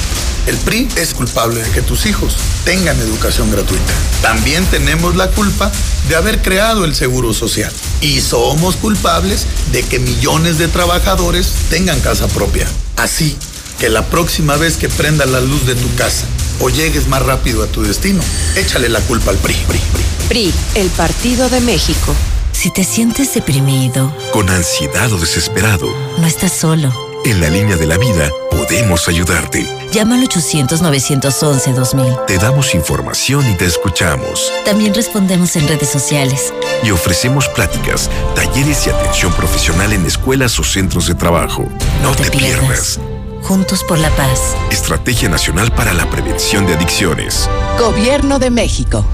El 0.47 0.57
PRI 0.57 0.87
es 0.95 1.13
culpable 1.13 1.61
de 1.61 1.69
que 1.69 1.83
tus 1.83 2.07
hijos 2.07 2.35
tengan 2.65 2.99
educación 2.99 3.51
gratuita. 3.51 3.93
También 4.23 4.65
tenemos 4.65 5.15
la 5.15 5.27
culpa 5.27 5.71
de 6.09 6.15
haber 6.15 6.41
creado 6.41 6.83
el 6.85 6.95
Seguro 6.95 7.31
Social. 7.33 7.71
Y 8.01 8.21
somos 8.21 8.75
culpables 8.77 9.45
de 9.71 9.83
que 9.83 9.99
millones 9.99 10.57
de 10.57 10.67
trabajadores 10.67 11.51
tengan 11.69 11.99
casa 11.99 12.27
propia. 12.27 12.65
Así 12.95 13.37
que 13.79 13.89
la 13.89 14.03
próxima 14.05 14.55
vez 14.57 14.77
que 14.77 14.89
prenda 14.89 15.25
la 15.25 15.39
luz 15.41 15.65
de 15.65 15.75
tu 15.75 15.93
casa 15.95 16.25
o 16.59 16.69
llegues 16.69 17.07
más 17.07 17.21
rápido 17.23 17.63
a 17.63 17.67
tu 17.67 17.83
destino, 17.83 18.21
échale 18.55 18.89
la 18.89 18.99
culpa 19.01 19.31
al 19.31 19.37
PRI. 19.37 19.53
PRI, 19.67 19.79
PRI. 19.93 20.03
PRI, 20.27 20.53
el 20.75 20.87
Partido 20.89 21.49
de 21.49 21.61
México. 21.61 22.15
Si 22.51 22.71
te 22.71 22.83
sientes 22.83 23.33
deprimido, 23.35 24.11
con 24.33 24.49
ansiedad 24.49 25.11
o 25.13 25.19
desesperado, 25.19 25.93
no 26.17 26.25
estás 26.25 26.53
solo. 26.53 26.91
En 27.25 27.39
la 27.41 27.49
línea 27.49 27.75
de 27.77 27.85
la 27.85 27.97
vida 27.97 28.29
podemos 28.49 29.07
ayudarte. 29.07 29.67
Llama 29.91 30.15
al 30.15 30.27
800-911-2000. 30.27 32.25
Te 32.25 32.37
damos 32.37 32.73
información 32.73 33.47
y 33.49 33.53
te 33.55 33.65
escuchamos. 33.65 34.51
También 34.65 34.93
respondemos 34.93 35.55
en 35.55 35.67
redes 35.67 35.89
sociales. 35.89 36.53
Y 36.83 36.91
ofrecemos 36.91 37.47
pláticas, 37.49 38.09
talleres 38.35 38.87
y 38.87 38.89
atención 38.89 39.31
profesional 39.33 39.93
en 39.93 40.05
escuelas 40.05 40.59
o 40.59 40.63
centros 40.63 41.07
de 41.07 41.15
trabajo. 41.15 41.69
No, 42.01 42.09
no 42.09 42.15
te, 42.15 42.23
te 42.23 42.37
pierdas. 42.37 42.97
pierdas. 42.97 42.99
Juntos 43.47 43.81
por 43.85 43.97
la 43.97 44.13
Paz. 44.17 44.57
Estrategia 44.71 45.29
Nacional 45.29 45.71
para 45.71 45.93
la 45.93 46.09
Prevención 46.09 46.65
de 46.65 46.73
Adicciones. 46.73 47.49
Gobierno 47.79 48.39
de 48.39 48.49
México. 48.49 49.05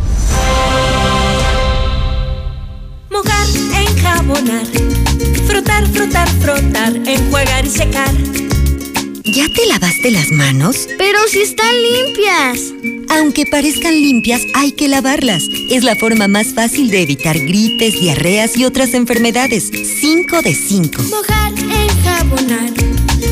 Mojar, 3.11 3.47
enjabonar. 3.79 4.65
Frotar, 5.45 5.87
frotar, 5.87 6.27
frotar. 6.41 6.95
Enjuagar 7.05 7.63
y 7.63 7.69
secar. 7.69 8.11
¿Ya 9.23 9.45
te 9.53 9.67
lavaste 9.67 10.09
las 10.09 10.31
manos? 10.31 10.87
Pero 10.97 11.19
si 11.29 11.43
están 11.43 11.75
limpias. 11.83 12.73
Aunque 13.09 13.45
parezcan 13.45 13.93
limpias, 13.93 14.41
hay 14.55 14.71
que 14.71 14.87
lavarlas. 14.87 15.43
Es 15.69 15.83
la 15.83 15.95
forma 15.95 16.27
más 16.27 16.55
fácil 16.55 16.89
de 16.89 17.03
evitar 17.03 17.37
gripes, 17.37 18.01
diarreas 18.01 18.57
y 18.57 18.65
otras 18.65 18.95
enfermedades. 18.95 19.69
5 20.01 20.41
de 20.41 20.55
5. 20.55 21.03
Mojar, 21.03 21.51
enjabonar 21.51 22.73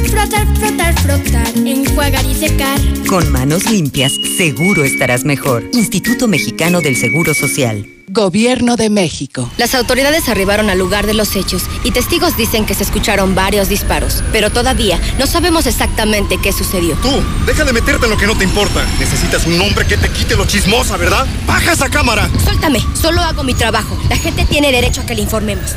Frotar, 0.10 0.47
frotar, 0.58 0.99
frotar, 1.01 1.47
enjuagar 1.58 2.25
y 2.25 2.36
secar. 2.36 2.80
Con 3.08 3.32
manos 3.32 3.69
limpias, 3.69 4.13
seguro 4.38 4.84
estarás 4.84 5.25
mejor. 5.25 5.63
Instituto 5.73 6.27
Mexicano 6.27 6.82
del 6.82 6.95
Seguro 6.95 7.34
Social. 7.34 7.88
Gobierno 8.08 8.75
de 8.75 8.89
México. 8.89 9.49
Las 9.58 9.73
autoridades 9.73 10.27
arribaron 10.27 10.69
al 10.69 10.77
lugar 10.77 11.08
de 11.08 11.13
los 11.13 11.36
hechos 11.36 11.63
y 11.86 11.91
testigos 11.91 12.36
dicen 12.36 12.65
que 12.65 12.73
se 12.73 12.84
escucharon 12.84 13.36
varios 13.36 13.69
disparos, 13.69 14.21
pero 14.34 14.49
todavía 14.49 14.99
no 15.17 15.27
sabemos 15.27 15.65
exactamente 15.65 16.38
qué 16.41 16.51
sucedió. 16.51 16.95
Tú, 16.95 17.21
deja 17.45 17.63
de 17.63 17.71
meterte 17.71 18.06
en 18.06 18.12
lo 18.12 18.17
que 18.17 18.27
no 18.27 18.38
te 18.38 18.43
importa. 18.43 18.86
Necesitas 18.99 19.45
un 19.45 19.62
hombre 19.62 19.88
que 19.88 19.97
te 19.97 20.10
quite 20.10 20.36
lo 20.36 20.45
chismosa, 20.45 20.97
¿verdad? 20.97 21.25
¡Baja 21.47 21.71
esa 21.71 21.89
cámara! 21.89 22.30
Suéltame, 22.43 22.86
solo 22.93 23.21
hago 23.21 23.43
mi 23.43 23.54
trabajo. 23.54 23.97
La 24.10 24.17
gente 24.17 24.45
tiene 24.45 24.71
derecho 24.71 25.01
a 25.01 25.06
que 25.06 25.15
le 25.15 25.21
informemos. 25.21 25.75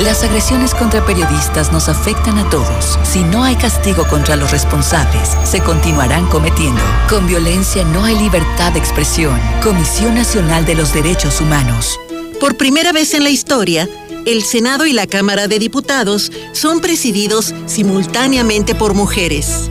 Las 0.00 0.24
agresiones 0.24 0.74
contra 0.74 1.06
periodistas 1.06 1.70
nos 1.70 1.88
afectan 1.88 2.36
a 2.38 2.50
todos. 2.50 2.98
Si 3.04 3.22
no 3.22 3.44
hay 3.44 3.54
castigo 3.54 4.04
contra 4.08 4.34
los 4.34 4.50
responsables, 4.50 5.30
se 5.44 5.60
continuarán 5.60 6.26
cometiendo. 6.26 6.82
Con 7.08 7.28
violencia 7.28 7.84
no 7.84 8.02
hay 8.02 8.18
libertad 8.18 8.72
de 8.72 8.80
expresión. 8.80 9.40
Comisión 9.62 10.16
Nacional 10.16 10.64
de 10.64 10.74
los 10.74 10.92
Derechos 10.92 11.40
Humanos. 11.40 11.98
Por 12.40 12.56
primera 12.56 12.90
vez 12.90 13.14
en 13.14 13.22
la 13.22 13.30
historia, 13.30 13.88
el 14.26 14.42
Senado 14.42 14.84
y 14.84 14.92
la 14.92 15.06
Cámara 15.06 15.46
de 15.46 15.60
Diputados 15.60 16.32
son 16.52 16.80
presididos 16.80 17.54
simultáneamente 17.66 18.74
por 18.74 18.94
mujeres. 18.94 19.70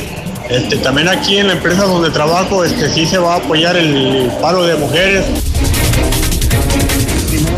Este, 0.49 0.77
también 0.77 1.09
aquí 1.09 1.37
en 1.37 1.47
la 1.47 1.53
empresa 1.53 1.85
donde 1.85 2.11
trabajo, 2.11 2.63
este, 2.63 2.93
sí 2.93 3.07
se 3.07 3.17
va 3.17 3.33
a 3.33 3.37
apoyar 3.37 3.75
el 3.75 4.29
paro 4.39 4.63
de 4.63 4.75
mujeres. 4.75 5.25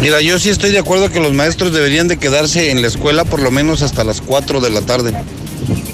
Mira, 0.02 0.20
yo 0.20 0.40
sí 0.40 0.50
estoy 0.50 0.72
de 0.72 0.80
acuerdo 0.80 1.12
que 1.12 1.20
los 1.20 1.32
maestros 1.32 1.72
deberían 1.72 2.08
de 2.08 2.18
quedarse 2.18 2.72
en 2.72 2.82
la 2.82 2.88
escuela 2.88 3.24
por 3.24 3.40
lo 3.40 3.52
menos 3.52 3.84
hasta 3.84 4.04
las 4.04 4.20
4 4.20 4.60
de 4.60 4.72
la 4.72 4.82
tarde. 4.82 5.14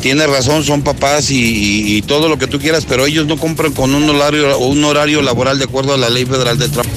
Tienes 0.01 0.29
razón, 0.29 0.63
son 0.63 0.81
papás 0.81 1.27
y, 1.29 2.01
todo 2.03 2.29
lo 2.29 2.37
que 2.37 2.47
tú 2.47 2.57
quieras, 2.57 2.85
pero 2.87 3.05
ellos 3.05 3.25
no 3.25 3.37
compran 3.37 3.73
con 3.73 3.93
un 3.93 4.09
horario, 4.09 5.21
laboral 5.21 5.59
de 5.59 5.65
acuerdo 5.65 5.93
a 5.93 5.97
la 5.97 6.09
ley 6.09 6.25
federal 6.25 6.57
de 6.57 6.69
trabajo. 6.69 6.95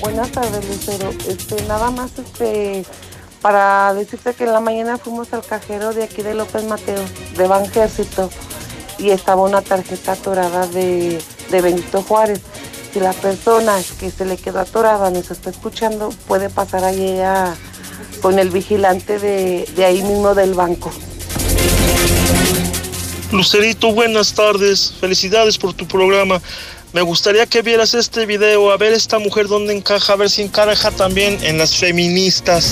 Buenas 0.00 0.30
tardes, 0.30 0.64
Lucero. 0.68 1.12
Este, 1.28 1.60
nada 1.64 1.90
más 1.90 2.12
este, 2.24 2.84
para 3.42 3.94
decirte 3.94 4.32
que 4.34 4.44
en 4.44 4.52
la 4.52 4.60
mañana 4.60 4.96
fuimos 4.96 5.32
al 5.32 5.44
cajero 5.44 5.92
de 5.92 6.04
aquí 6.04 6.22
de 6.22 6.34
López 6.34 6.62
Mateo, 6.62 7.02
de 7.36 7.48
Banjército, 7.48 8.30
y 8.96 9.10
estaba 9.10 9.42
una 9.42 9.60
tarjeta 9.60 10.12
atorada 10.12 10.68
de 10.68 11.18
Benito 11.50 12.00
Juárez 12.02 12.42
si 12.94 13.00
la 13.00 13.12
persona 13.12 13.82
que 13.98 14.08
se 14.08 14.24
le 14.24 14.36
quedó 14.36 14.60
atorada 14.60 15.10
nos 15.10 15.28
está 15.32 15.50
escuchando, 15.50 16.10
puede 16.28 16.48
pasar 16.48 16.84
ahí 16.84 17.18
con 18.22 18.38
el 18.38 18.50
vigilante 18.50 19.18
de, 19.18 19.68
de 19.74 19.84
ahí 19.84 20.00
mismo 20.00 20.32
del 20.32 20.54
banco. 20.54 20.92
Lucerito, 23.32 23.92
buenas 23.92 24.34
tardes. 24.34 24.94
Felicidades 25.00 25.58
por 25.58 25.72
tu 25.72 25.88
programa. 25.88 26.40
Me 26.92 27.02
gustaría 27.02 27.46
que 27.46 27.62
vieras 27.62 27.94
este 27.94 28.26
video, 28.26 28.70
a 28.70 28.76
ver 28.76 28.92
esta 28.92 29.18
mujer 29.18 29.48
dónde 29.48 29.76
encaja, 29.76 30.12
a 30.12 30.16
ver 30.16 30.30
si 30.30 30.42
encaja 30.42 30.92
también 30.92 31.38
en 31.42 31.58
las 31.58 31.74
feministas. 31.74 32.70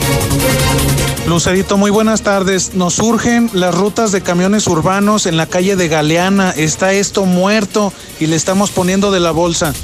Lucerito, 1.27 1.77
muy 1.77 1.91
buenas 1.91 2.23
tardes. 2.23 2.75
Nos 2.75 2.95
surgen 2.95 3.51
las 3.55 3.75
rutas 3.75 4.13
de 4.13 4.21
camiones 4.21 4.69
urbanos 4.69 5.27
en 5.27 5.37
la 5.37 5.47
calle 5.47 5.75
de 5.75 5.89
Galeana. 5.89 6.53
Está 6.53 6.93
esto 6.93 7.27
muerto 7.27 7.93
y 8.21 8.27
le 8.27 8.37
estamos 8.37 8.71
poniendo 8.71 9.11
de 9.11 9.19
la 9.19 9.33
bolsa. 9.33 9.75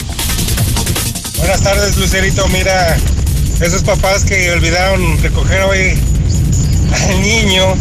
Buenas 1.39 1.63
tardes, 1.63 1.97
Lucerito. 1.97 2.47
Mira, 2.49 2.97
esos 3.61 3.83
papás 3.83 4.25
que 4.25 4.51
olvidaron 4.51 5.21
recoger 5.23 5.63
hoy 5.63 5.99
al 6.93 7.21
niño, 7.23 7.75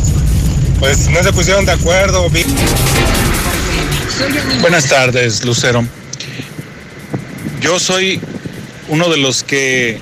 pues 0.80 1.10
no 1.10 1.22
se 1.22 1.34
pusieron 1.34 1.66
de 1.66 1.74
acuerdo. 1.74 2.30
Buenas 4.62 4.88
tardes, 4.88 5.44
Lucero. 5.44 5.86
Yo 7.62 7.80
soy 7.80 8.22
uno 8.88 9.10
de 9.10 9.18
los 9.18 9.44
que 9.44 10.00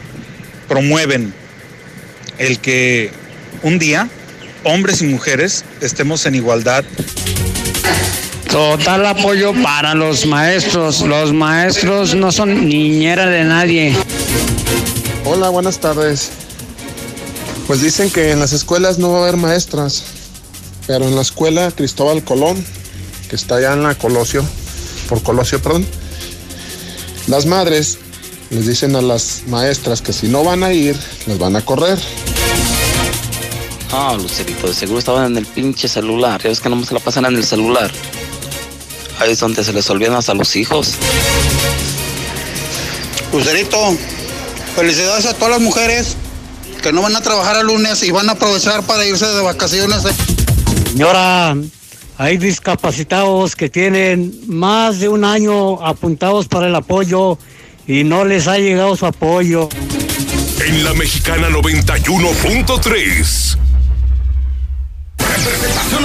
promueven 0.68 1.34
el 2.38 2.60
que 2.60 3.12
un 3.64 3.80
día 3.80 4.10
hombres 4.64 5.02
y 5.02 5.06
mujeres 5.06 5.64
estemos 5.82 6.26
en 6.26 6.36
igualdad 6.36 6.84
Total 8.56 9.06
apoyo 9.06 9.52
para 9.62 9.94
los 9.96 10.26
maestros. 10.26 11.02
Los 11.02 11.34
maestros 11.34 12.16
no 12.16 12.32
son 12.32 12.70
niñera 12.70 13.26
de 13.26 13.44
nadie. 13.44 13.94
Hola, 15.26 15.50
buenas 15.50 15.80
tardes. 15.80 16.32
Pues 17.68 17.82
dicen 17.82 18.10
que 18.10 18.32
en 18.32 18.40
las 18.40 18.54
escuelas 18.54 18.98
no 18.98 19.12
va 19.12 19.18
a 19.18 19.22
haber 19.24 19.36
maestras, 19.36 20.06
pero 20.88 21.04
en 21.04 21.18
la 21.18 21.22
escuela 21.22 21.70
Cristóbal 21.72 22.24
Colón, 22.24 22.66
que 23.30 23.36
está 23.36 23.56
allá 23.58 23.74
en 23.74 23.84
la 23.84 23.94
Colosio, 23.96 24.46
por 25.10 25.22
Colosio, 25.22 25.62
perdón, 25.62 25.86
las 27.28 27.46
madres 27.48 27.98
les 28.52 28.68
dicen 28.68 28.96
a 28.96 29.02
las 29.02 29.44
maestras 29.48 30.02
que 30.02 30.14
si 30.14 30.30
no 30.30 30.46
van 30.46 30.64
a 30.64 30.72
ir, 30.72 30.96
les 31.28 31.38
van 31.38 31.58
a 31.58 31.62
correr. 31.62 32.00
Ah, 33.92 34.16
Lucerito, 34.18 34.68
de 34.68 34.74
seguro 34.74 35.00
estaban 35.00 35.34
en 35.34 35.38
el 35.40 35.46
pinche 35.46 35.90
celular. 35.90 36.42
Ya 36.42 36.48
ves 36.48 36.62
que 36.62 36.70
no 36.70 36.82
se 36.86 36.94
la 36.94 37.02
pasan 37.02 37.26
en 37.26 37.36
el 37.36 37.44
celular. 37.44 37.92
Ahí 39.20 39.32
es 39.32 39.40
donde 39.40 39.64
se 39.64 39.74
les 39.74 39.90
olvidan 39.90 40.16
hasta 40.16 40.34
los 40.34 40.56
hijos. 40.56 40.96
Lucerito, 43.32 43.98
felicidades 44.76 45.26
a 45.26 45.34
todas 45.34 45.52
las 45.52 45.62
mujeres 45.62 46.16
que 46.82 46.94
no 46.94 47.02
van 47.02 47.16
a 47.16 47.22
trabajar 47.22 47.58
el 47.58 47.68
lunes 47.68 48.04
y 48.04 48.12
van 48.12 48.30
a 48.30 48.34
aprovechar 48.34 48.84
para 48.84 49.06
irse 49.06 49.26
de 49.26 49.42
vacaciones. 49.42 50.04
Señora, 50.92 51.56
hay 52.18 52.38
discapacitados 52.38 53.56
que 53.56 53.70
tienen 53.70 54.40
más 54.48 55.00
de 55.00 55.10
un 55.10 55.26
año 55.26 55.86
apuntados 55.86 56.48
para 56.48 56.68
el 56.68 56.76
apoyo 56.76 57.38
y 57.88 58.04
no 58.04 58.26
les 58.26 58.48
ha 58.48 58.58
llegado 58.58 58.96
su 58.96 59.06
apoyo. 59.06 59.70
En 60.66 60.84
la 60.84 60.94
mexicana 60.94 61.50
91.3 61.50 63.58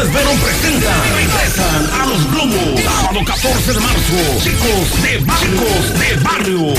Representaciones 0.01 0.13
Verón 0.13 0.39
presenta. 0.39 0.93
Regresan 1.15 2.01
a 2.01 2.07
los 2.07 2.31
globos. 2.31 2.81
Sábado 2.81 3.21
14 3.25 3.73
de 3.73 3.81
marzo. 3.81 4.15
Chicos 4.43 5.03
de 5.03 5.19
barcos 5.19 5.99
de 5.99 6.17
barrio. 6.23 6.75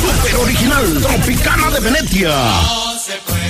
Super 0.00 0.36
original. 0.36 1.02
Tropicana 1.02 1.70
de 1.70 1.80
Venecia. 1.80 2.85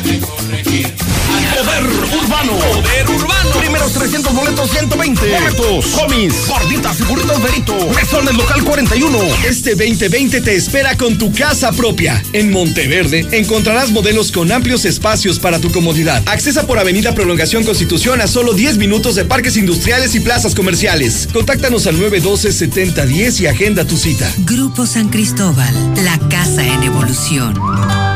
Poder 0.06 1.82
Urbano. 2.22 2.52
Poder 2.52 3.10
Urbano. 3.10 3.50
Primeros 3.58 3.92
300 3.92 4.34
boletos, 4.34 4.70
120. 4.70 5.20
Boletos, 5.20 5.94
homies, 5.94 6.46
gorditas 6.46 7.00
y 7.00 7.02
burritos 7.02 7.42
verito. 7.42 7.74
Mesón 7.94 8.28
el 8.28 8.36
local 8.36 8.62
41. 8.62 9.18
Este 9.44 9.70
2020 9.70 10.40
te 10.42 10.54
espera 10.54 10.96
con 10.96 11.18
tu 11.18 11.32
casa 11.32 11.72
propia. 11.72 12.22
En 12.32 12.52
Monteverde 12.52 13.26
encontrarás 13.32 13.90
modelos 13.90 14.30
con 14.30 14.52
amplios 14.52 14.84
espacios 14.84 15.38
para 15.38 15.58
tu 15.58 15.72
comodidad. 15.72 16.22
Accesa 16.26 16.66
por 16.66 16.78
Avenida 16.78 17.14
Prolongación 17.14 17.64
Constitución 17.64 18.20
a 18.20 18.28
solo 18.28 18.52
10 18.52 18.78
minutos 18.78 19.16
de 19.16 19.24
parques 19.24 19.56
industriales 19.56 20.14
y 20.14 20.20
plazas 20.20 20.54
comerciales. 20.54 21.28
Contáctanos 21.32 21.86
al 21.86 21.96
912-7010 21.98 23.40
y 23.40 23.46
agenda 23.46 23.84
tu 23.84 23.96
cita. 23.96 24.32
Grupo 24.38 24.86
San 24.86 25.08
Cristóbal, 25.08 25.74
la 26.04 26.18
casa 26.28 26.64
en 26.64 26.82
evolución. 26.84 28.15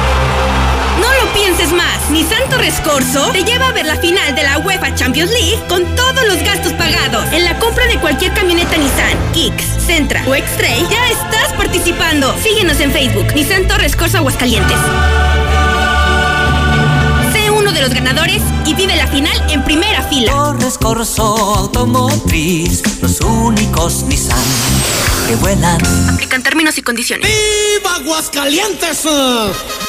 pienses 1.33 1.71
más. 1.71 2.09
Nissan 2.09 2.49
Torres 2.49 2.79
Corso 2.83 3.31
te 3.31 3.43
lleva 3.43 3.67
a 3.67 3.71
ver 3.71 3.85
la 3.85 3.95
final 3.97 4.35
de 4.35 4.43
la 4.43 4.59
UEFA 4.59 4.93
Champions 4.95 5.31
League 5.31 5.59
con 5.67 5.83
todos 5.95 6.27
los 6.27 6.41
gastos 6.43 6.73
pagados. 6.73 7.31
En 7.31 7.43
la 7.43 7.57
compra 7.59 7.85
de 7.87 7.97
cualquier 7.99 8.33
camioneta 8.33 8.77
Nissan, 8.77 9.31
Kicks, 9.33 9.85
Centra 9.85 10.23
o 10.27 10.35
X-Trail, 10.35 10.87
ya 10.89 11.09
estás 11.09 11.53
participando. 11.53 12.35
Síguenos 12.41 12.79
en 12.79 12.91
Facebook, 12.91 13.33
Nissan 13.33 13.67
Torres 13.67 13.95
Corso 13.95 14.17
Aguascalientes. 14.17 14.77
Sé 17.33 17.51
uno 17.51 17.71
de 17.71 17.81
los 17.81 17.93
ganadores 17.93 18.41
y 18.65 18.73
vive 18.73 18.95
la 18.95 19.07
final 19.07 19.37
en 19.49 19.63
primera 19.63 20.03
fila. 20.03 20.31
Torres 20.31 20.77
Corso 20.77 21.35
Automotriz, 21.57 22.83
los 23.01 23.21
únicos 23.21 24.03
Nissan 24.03 25.20
que 25.31 25.37
vuelan. 25.37 25.79
Aplican 26.09 26.43
términos 26.43 26.77
y 26.77 26.81
condiciones. 26.81 27.25
¡Viva 27.25 27.95
Aguascalientes! 27.95 29.07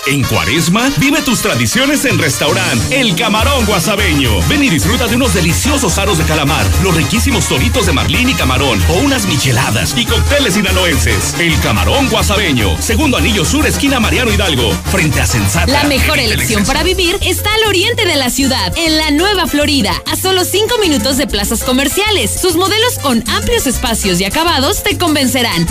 En 0.06 0.22
Cuaresma, 0.24 0.90
vive 0.98 1.20
tus 1.22 1.40
tradiciones 1.40 2.04
en 2.04 2.18
restaurante 2.18 3.00
El 3.00 3.14
Camarón 3.16 3.64
Guasabeño. 3.66 4.40
Ven 4.48 4.62
y 4.62 4.68
disfruta 4.68 5.06
de 5.06 5.16
unos 5.16 5.34
deliciosos 5.34 5.98
aros 5.98 6.18
de 6.18 6.24
calamar, 6.24 6.64
los 6.82 6.94
riquísimos 6.94 7.46
toritos 7.46 7.86
de 7.86 7.92
marlín 7.92 8.28
y 8.28 8.34
camarón, 8.34 8.80
o 8.88 8.94
unas 8.98 9.26
micheladas 9.26 9.94
y 9.96 10.04
cócteles 10.04 10.54
sinaloenses. 10.54 11.34
El 11.38 11.58
Camarón 11.60 12.08
Guasabeño, 12.08 12.80
segundo 12.80 13.16
anillo 13.16 13.44
sur, 13.44 13.66
esquina 13.66 14.00
Mariano 14.00 14.32
Hidalgo, 14.32 14.72
frente 14.90 15.20
a 15.20 15.26
Sensata. 15.26 15.70
La 15.70 15.84
mejor 15.84 16.18
elección 16.18 16.64
para 16.64 16.82
vivir 16.82 17.18
está 17.20 17.52
al 17.54 17.64
oriente 17.64 18.04
de 18.04 18.16
la 18.16 18.30
ciudad, 18.30 18.72
en 18.76 18.96
la 18.96 19.10
Nueva 19.10 19.46
Florida, 19.46 19.92
a 20.10 20.16
solo 20.16 20.44
cinco 20.44 20.78
minutos 20.78 21.16
de 21.16 21.26
plazas 21.26 21.62
comerciales. 21.62 22.30
Sus 22.40 22.56
modelos 22.56 22.98
con 23.00 23.24
amplios 23.28 23.66
espacios 23.66 24.20
y 24.20 24.24
acabados 24.24 24.82
te 24.82 24.98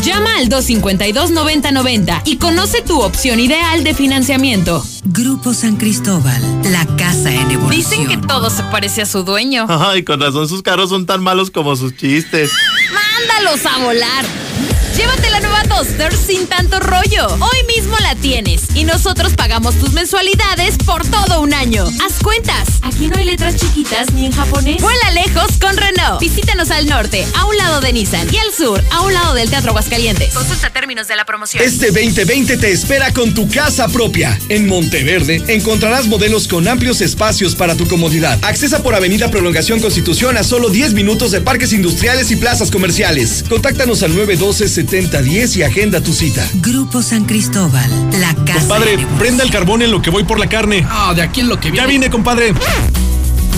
Llama 0.03 0.37
al 0.37 0.49
252-9090 0.49 2.21
y 2.25 2.37
conoce 2.37 2.81
tu 2.81 3.01
opción 3.01 3.39
ideal 3.39 3.83
de 3.83 3.93
financiamiento 3.93 4.11
financiamiento. 4.11 4.83
Grupo 5.05 5.53
San 5.53 5.77
Cristóbal, 5.77 6.41
la 6.71 6.85
casa 6.97 7.33
en 7.33 7.49
evolución. 7.49 7.69
Dicen 7.69 8.07
que 8.07 8.17
todo 8.27 8.49
se 8.49 8.61
parece 8.63 9.01
a 9.01 9.05
su 9.05 9.23
dueño. 9.23 9.65
Ay, 9.69 10.03
con 10.03 10.19
razón 10.19 10.49
sus 10.49 10.61
carros 10.61 10.89
son 10.89 11.05
tan 11.05 11.23
malos 11.23 11.49
como 11.49 11.75
sus 11.75 11.95
chistes. 11.95 12.51
¡Mándalos 12.91 13.65
a 13.65 13.77
volar! 13.77 14.50
Llévate 14.95 15.29
la 15.29 15.39
nueva 15.39 15.63
Duster 15.63 16.13
sin 16.13 16.47
tanto 16.47 16.79
rollo. 16.79 17.27
Hoy 17.39 17.75
mismo 17.75 17.95
la 18.01 18.13
tienes 18.15 18.63
y 18.75 18.83
nosotros 18.83 19.33
pagamos 19.33 19.75
tus 19.75 19.93
mensualidades 19.93 20.75
por 20.85 21.07
todo 21.07 21.41
un 21.41 21.53
año. 21.53 21.85
Haz 22.03 22.21
cuentas. 22.21 22.67
Aquí 22.81 23.07
no 23.07 23.17
hay 23.17 23.25
letras 23.25 23.55
chiquitas 23.55 24.11
ni 24.13 24.25
en 24.25 24.33
japonés. 24.33 24.81
Vuela 24.81 25.11
lejos 25.11 25.57
con 25.61 25.77
Renault. 25.77 26.19
Visítanos 26.19 26.71
al 26.71 26.87
norte, 26.87 27.25
a 27.37 27.45
un 27.45 27.55
lado 27.55 27.79
de 27.79 27.93
Nissan 27.93 28.27
y 28.33 28.37
al 28.37 28.53
sur, 28.53 28.83
a 28.91 29.01
un 29.01 29.13
lado 29.13 29.33
del 29.33 29.49
Teatro 29.49 29.69
Aguascalientes. 29.69 30.33
Consulta 30.33 30.69
términos 30.71 31.07
de 31.07 31.15
la 31.15 31.25
promoción. 31.25 31.63
Este 31.63 31.87
2020 31.87 32.57
te 32.57 32.71
espera 32.71 33.13
con 33.13 33.33
tu 33.33 33.47
casa 33.49 33.87
propia. 33.87 34.37
En 34.49 34.67
Monteverde 34.67 35.41
encontrarás 35.47 36.07
modelos 36.07 36.47
con 36.47 36.67
amplios 36.67 36.99
espacios 37.01 37.55
para 37.55 37.75
tu 37.75 37.87
comodidad. 37.87 38.37
Accesa 38.43 38.83
por 38.83 38.93
Avenida 38.93 39.31
Prolongación 39.31 39.79
Constitución 39.79 40.37
a 40.37 40.43
solo 40.43 40.69
10 40.69 40.93
minutos 40.93 41.31
de 41.31 41.39
parques 41.39 41.71
industriales 41.71 42.29
y 42.31 42.35
plazas 42.35 42.71
comerciales. 42.71 43.45
Contáctanos 43.47 44.03
al 44.03 44.15
912 44.15 44.80
7010 44.89 45.57
y 45.57 45.63
agenda 45.63 46.01
tu 46.01 46.13
cita. 46.13 46.47
Grupo 46.55 47.01
San 47.01 47.25
Cristóbal, 47.25 47.89
la 48.19 48.33
casa 48.45 48.59
Compadre, 48.59 48.97
prenda 49.19 49.43
el 49.43 49.51
carbón 49.51 49.81
en 49.81 49.91
lo 49.91 50.01
que 50.01 50.09
voy 50.09 50.23
por 50.23 50.39
la 50.39 50.47
carne. 50.47 50.85
Ah, 50.89 51.13
de 51.15 51.21
aquí 51.21 51.41
en 51.41 51.49
lo 51.49 51.59
que 51.59 51.71
Ya 51.71 51.85
vine, 51.85 52.09
compadre. 52.09 52.53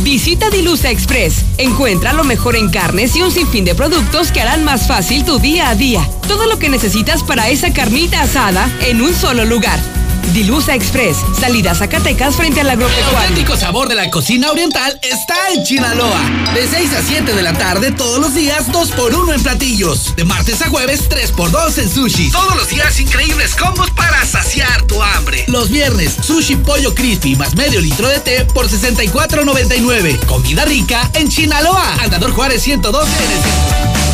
Visita 0.03 0.49
Dilusa 0.49 0.89
Express. 0.91 1.45
Encuentra 1.57 2.13
lo 2.13 2.23
mejor 2.23 2.55
en 2.55 2.69
carnes 2.69 3.15
y 3.15 3.21
un 3.21 3.31
sinfín 3.31 3.63
de 3.63 3.73
productos 3.73 4.31
que 4.31 4.41
harán 4.41 4.63
más 4.65 4.87
fácil 4.87 5.23
tu 5.23 5.39
día 5.39 5.69
a 5.69 5.75
día. 5.75 6.07
Todo 6.27 6.45
lo 6.45 6.59
que 6.59 6.69
necesitas 6.69 7.23
para 7.23 7.49
esa 7.49 7.71
carnita 7.73 8.21
asada 8.21 8.69
en 8.81 9.01
un 9.01 9.13
solo 9.13 9.45
lugar. 9.45 9.79
Dilusa 10.31 10.75
Express. 10.75 11.17
Salida 11.39 11.71
a 11.71 11.75
Zacatecas 11.75 12.35
frente 12.35 12.61
al 12.61 12.67
El 12.67 12.73
agropecuario. 12.73 13.19
auténtico 13.19 13.57
sabor 13.57 13.89
de 13.89 13.95
la 13.95 14.09
cocina 14.09 14.51
oriental 14.51 14.99
está 15.01 15.35
en 15.53 15.63
Chinaloa. 15.63 16.19
De 16.53 16.67
6 16.67 16.93
a 16.93 17.01
7 17.01 17.33
de 17.33 17.41
la 17.41 17.53
tarde 17.53 17.91
todos 17.91 18.19
los 18.19 18.33
días, 18.33 18.71
2 18.71 18.91
por 18.91 19.13
1 19.13 19.33
en 19.33 19.43
platillos. 19.43 20.15
De 20.15 20.23
martes 20.23 20.61
a 20.61 20.69
jueves, 20.69 21.07
3 21.09 21.31
por 21.31 21.51
2 21.51 21.77
en 21.79 21.89
sushi. 21.89 22.31
Todos 22.31 22.55
los 22.55 22.69
días 22.69 22.99
increíbles 22.99 23.55
combos 23.55 23.91
para 23.91 24.25
saciar 24.25 24.83
tu 24.83 25.01
hambre. 25.01 25.43
Los 25.47 25.69
viernes, 25.69 26.15
sushi 26.21 26.55
pollo 26.55 26.93
crispy 26.95 27.35
más 27.35 27.55
medio 27.55 27.81
litro 27.81 28.07
de 28.07 28.19
té 28.19 28.45
por 28.45 28.69
64.99. 28.69 30.19
Comida 30.25 30.65
rica 30.65 31.09
en 31.13 31.29
Chinaloa. 31.29 31.95
Andador 32.01 32.31
Juárez 32.31 32.61
112 32.61 33.11
en 33.25 33.31
el. 33.31 34.12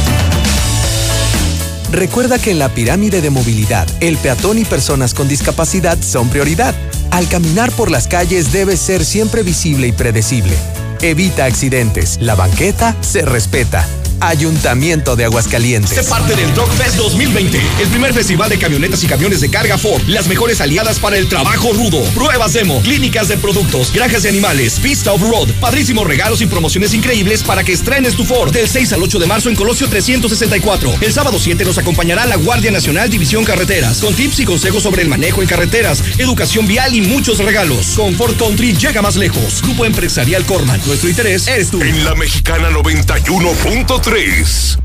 Recuerda 1.91 2.37
que 2.37 2.51
en 2.51 2.59
la 2.59 2.69
pirámide 2.69 3.19
de 3.19 3.31
movilidad, 3.31 3.87
el 3.99 4.17
peatón 4.17 4.59
y 4.59 4.65
personas 4.65 5.13
con 5.13 5.27
discapacidad 5.27 5.97
son 6.01 6.29
prioridad. 6.29 6.75
Al 7.09 7.27
caminar 7.27 7.71
por 7.71 7.89
las 7.89 8.07
calles 8.07 8.51
debe 8.51 8.77
ser 8.77 9.03
siempre 9.03 9.41
visible 9.41 9.87
y 9.87 9.91
predecible. 9.91 10.55
Evita 11.01 11.45
accidentes. 11.45 12.17
La 12.21 12.35
banqueta 12.35 12.95
se 13.01 13.21
respeta. 13.21 13.87
Ayuntamiento 14.21 15.15
de 15.15 15.23
Aguascalientes. 15.23 15.91
Sé 15.91 16.03
parte 16.03 16.35
del 16.35 16.53
Truck 16.53 16.69
Fest 16.73 16.97
2020, 16.97 17.57
el 17.79 17.87
primer 17.87 18.13
festival 18.13 18.49
de 18.49 18.59
camionetas 18.59 19.01
y 19.03 19.07
camiones 19.07 19.39
de 19.39 19.49
carga 19.49 19.77
Ford. 19.77 20.01
Las 20.07 20.27
mejores 20.27 20.59
aliadas 20.59 20.99
para 20.99 21.17
el 21.17 21.29
trabajo 21.29 21.71
rudo. 21.71 22.03
Pruebas 22.13 22.51
demo, 22.51 22.81
clínicas 22.81 23.29
de 23.29 23.37
productos, 23.37 23.93
granjas 23.93 24.23
de 24.23 24.29
animales, 24.29 24.77
pista 24.81 25.13
off-road, 25.13 25.51
padrísimos 25.61 26.05
regalos 26.05 26.41
y 26.41 26.47
promociones 26.47 26.93
increíbles 26.93 27.43
para 27.43 27.63
que 27.63 27.71
estrenes 27.71 28.15
tu 28.15 28.25
Ford. 28.25 28.51
Del 28.51 28.67
6 28.67 28.91
al 28.91 29.03
8 29.03 29.19
de 29.19 29.25
marzo 29.25 29.49
en 29.49 29.55
Colosio 29.55 29.87
364. 29.87 30.95
El 30.99 31.13
sábado 31.13 31.39
7 31.39 31.63
nos 31.63 31.77
acompañará 31.77 32.25
la 32.25 32.35
Guardia 32.35 32.71
Nacional 32.71 33.09
División 33.09 33.45
Carreteras, 33.45 33.99
con 33.99 34.13
tips 34.13 34.39
y 34.41 34.45
consejos 34.45 34.83
sobre 34.83 35.01
el 35.01 35.07
manejo 35.07 35.41
en 35.41 35.47
carreteras, 35.47 36.03
educación 36.17 36.67
vial 36.67 36.93
y 36.93 36.99
muchos 36.99 37.37
regalos. 37.37 37.95
Con 37.95 38.15
Ford 38.15 38.35
Country 38.35 38.73
llega 38.73 39.01
más 39.01 39.15
lejos. 39.15 39.61
Grupo 39.61 39.85
Empresarial 39.85 40.45
Corman. 40.45 40.81
Nuestro 40.89 41.07
interés 41.07 41.47
eres 41.47 41.69
tú. 41.69 41.81
En 41.83 42.03
la 42.03 42.15
mexicana 42.15 42.71
91.3, 42.71 44.79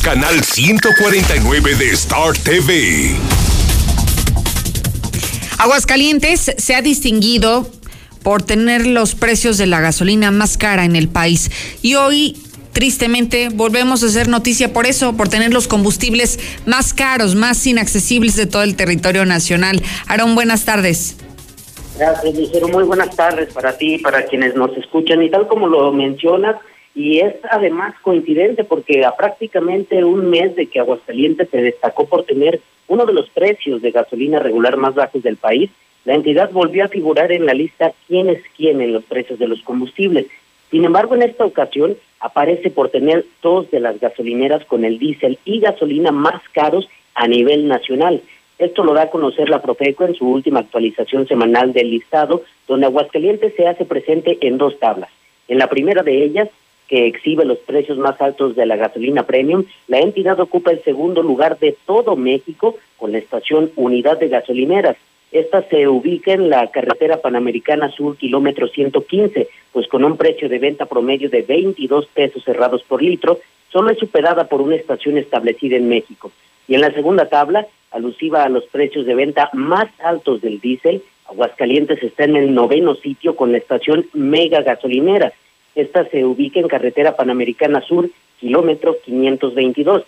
canal 0.00 0.42
149 0.42 1.74
de 1.74 1.90
Star 1.90 2.32
TV. 2.32 3.14
Aguascalientes 5.58 6.52
se 6.56 6.74
ha 6.74 6.80
distinguido 6.80 7.70
por 8.22 8.42
tener 8.42 8.86
los 8.86 9.14
precios 9.14 9.58
de 9.58 9.66
la 9.66 9.80
gasolina 9.80 10.30
más 10.30 10.56
cara 10.56 10.86
en 10.86 10.96
el 10.96 11.08
país 11.08 11.50
y 11.82 11.96
hoy 11.96 12.42
tristemente 12.72 13.50
volvemos 13.50 14.02
a 14.02 14.06
hacer 14.06 14.28
noticia 14.28 14.72
por 14.72 14.86
eso, 14.86 15.14
por 15.14 15.28
tener 15.28 15.52
los 15.52 15.68
combustibles 15.68 16.38
más 16.64 16.94
caros, 16.94 17.34
más 17.34 17.66
inaccesibles 17.66 18.34
de 18.34 18.46
todo 18.46 18.62
el 18.62 18.76
territorio 18.76 19.26
nacional. 19.26 19.82
Aarón, 20.06 20.34
buenas 20.34 20.64
tardes. 20.64 21.16
Gracias, 22.00 22.34
Lucero. 22.34 22.68
Muy 22.68 22.84
buenas 22.84 23.14
tardes 23.14 23.52
para 23.52 23.76
ti 23.76 23.98
para 23.98 24.24
quienes 24.24 24.54
nos 24.54 24.74
escuchan. 24.74 25.22
Y 25.22 25.28
tal 25.28 25.46
como 25.46 25.66
lo 25.66 25.92
mencionas, 25.92 26.56
y 26.94 27.18
es 27.18 27.34
además 27.50 27.94
coincidente 28.00 28.64
porque 28.64 29.04
a 29.04 29.14
prácticamente 29.14 30.02
un 30.02 30.30
mes 30.30 30.56
de 30.56 30.64
que 30.64 30.80
Aguascalientes 30.80 31.50
se 31.50 31.60
destacó 31.60 32.06
por 32.06 32.24
tener 32.24 32.62
uno 32.88 33.04
de 33.04 33.12
los 33.12 33.28
precios 33.28 33.82
de 33.82 33.90
gasolina 33.90 34.38
regular 34.38 34.78
más 34.78 34.94
bajos 34.94 35.22
del 35.22 35.36
país, 35.36 35.70
la 36.06 36.14
entidad 36.14 36.50
volvió 36.52 36.86
a 36.86 36.88
figurar 36.88 37.32
en 37.32 37.44
la 37.44 37.52
lista 37.52 37.92
quién 38.08 38.30
es 38.30 38.42
quién 38.56 38.80
en 38.80 38.94
los 38.94 39.04
precios 39.04 39.38
de 39.38 39.48
los 39.48 39.60
combustibles. 39.60 40.24
Sin 40.70 40.86
embargo, 40.86 41.14
en 41.14 41.20
esta 41.20 41.44
ocasión 41.44 41.98
aparece 42.18 42.70
por 42.70 42.88
tener 42.88 43.26
dos 43.42 43.70
de 43.70 43.80
las 43.80 44.00
gasolineras 44.00 44.64
con 44.64 44.86
el 44.86 44.98
diésel 44.98 45.38
y 45.44 45.60
gasolina 45.60 46.12
más 46.12 46.40
caros 46.54 46.88
a 47.14 47.28
nivel 47.28 47.68
nacional. 47.68 48.22
Esto 48.60 48.84
lo 48.84 48.92
da 48.92 49.04
a 49.04 49.10
conocer 49.10 49.48
la 49.48 49.62
Profeco 49.62 50.04
en 50.04 50.14
su 50.14 50.28
última 50.28 50.60
actualización 50.60 51.26
semanal 51.26 51.72
del 51.72 51.88
listado, 51.88 52.42
donde 52.68 52.84
Aguascalientes 52.84 53.54
se 53.56 53.66
hace 53.66 53.86
presente 53.86 54.36
en 54.42 54.58
dos 54.58 54.78
tablas. 54.78 55.08
En 55.48 55.56
la 55.56 55.68
primera 55.68 56.02
de 56.02 56.22
ellas, 56.22 56.50
que 56.86 57.06
exhibe 57.06 57.46
los 57.46 57.56
precios 57.56 57.96
más 57.96 58.20
altos 58.20 58.54
de 58.56 58.66
la 58.66 58.76
gasolina 58.76 59.22
premium, 59.22 59.64
la 59.88 60.00
entidad 60.00 60.38
ocupa 60.40 60.72
el 60.72 60.84
segundo 60.84 61.22
lugar 61.22 61.58
de 61.58 61.74
todo 61.86 62.16
México 62.16 62.76
con 62.98 63.12
la 63.12 63.18
estación 63.18 63.72
Unidad 63.76 64.18
de 64.18 64.28
Gasolineras. 64.28 64.98
Esta 65.32 65.62
se 65.62 65.88
ubica 65.88 66.34
en 66.34 66.50
la 66.50 66.66
carretera 66.70 67.16
Panamericana 67.16 67.90
Sur, 67.90 68.18
kilómetro 68.18 68.68
115, 68.68 69.48
pues 69.72 69.88
con 69.88 70.04
un 70.04 70.18
precio 70.18 70.50
de 70.50 70.58
venta 70.58 70.84
promedio 70.84 71.30
de 71.30 71.40
22 71.40 72.08
pesos 72.08 72.44
cerrados 72.44 72.82
por 72.82 73.02
litro, 73.02 73.40
solo 73.72 73.88
es 73.88 73.98
superada 73.98 74.48
por 74.48 74.60
una 74.60 74.76
estación 74.76 75.16
establecida 75.16 75.78
en 75.78 75.88
México. 75.88 76.30
Y 76.68 76.74
en 76.74 76.82
la 76.82 76.92
segunda 76.92 77.26
tabla, 77.26 77.66
alusiva 77.90 78.44
a 78.44 78.48
los 78.48 78.64
precios 78.64 79.06
de 79.06 79.14
venta 79.14 79.50
más 79.52 79.88
altos 80.00 80.40
del 80.40 80.60
diésel, 80.60 81.02
Aguascalientes 81.30 82.02
está 82.02 82.24
en 82.24 82.36
el 82.36 82.54
noveno 82.54 82.96
sitio 82.96 83.36
con 83.36 83.52
la 83.52 83.58
estación 83.58 84.06
Mega 84.12 84.62
Gasolinera. 84.62 85.32
Esta 85.76 86.04
se 86.08 86.24
ubica 86.24 86.58
en 86.58 86.66
carretera 86.66 87.14
Panamericana 87.14 87.80
Sur, 87.82 88.10
kilómetro 88.40 88.96
522, 89.04 90.04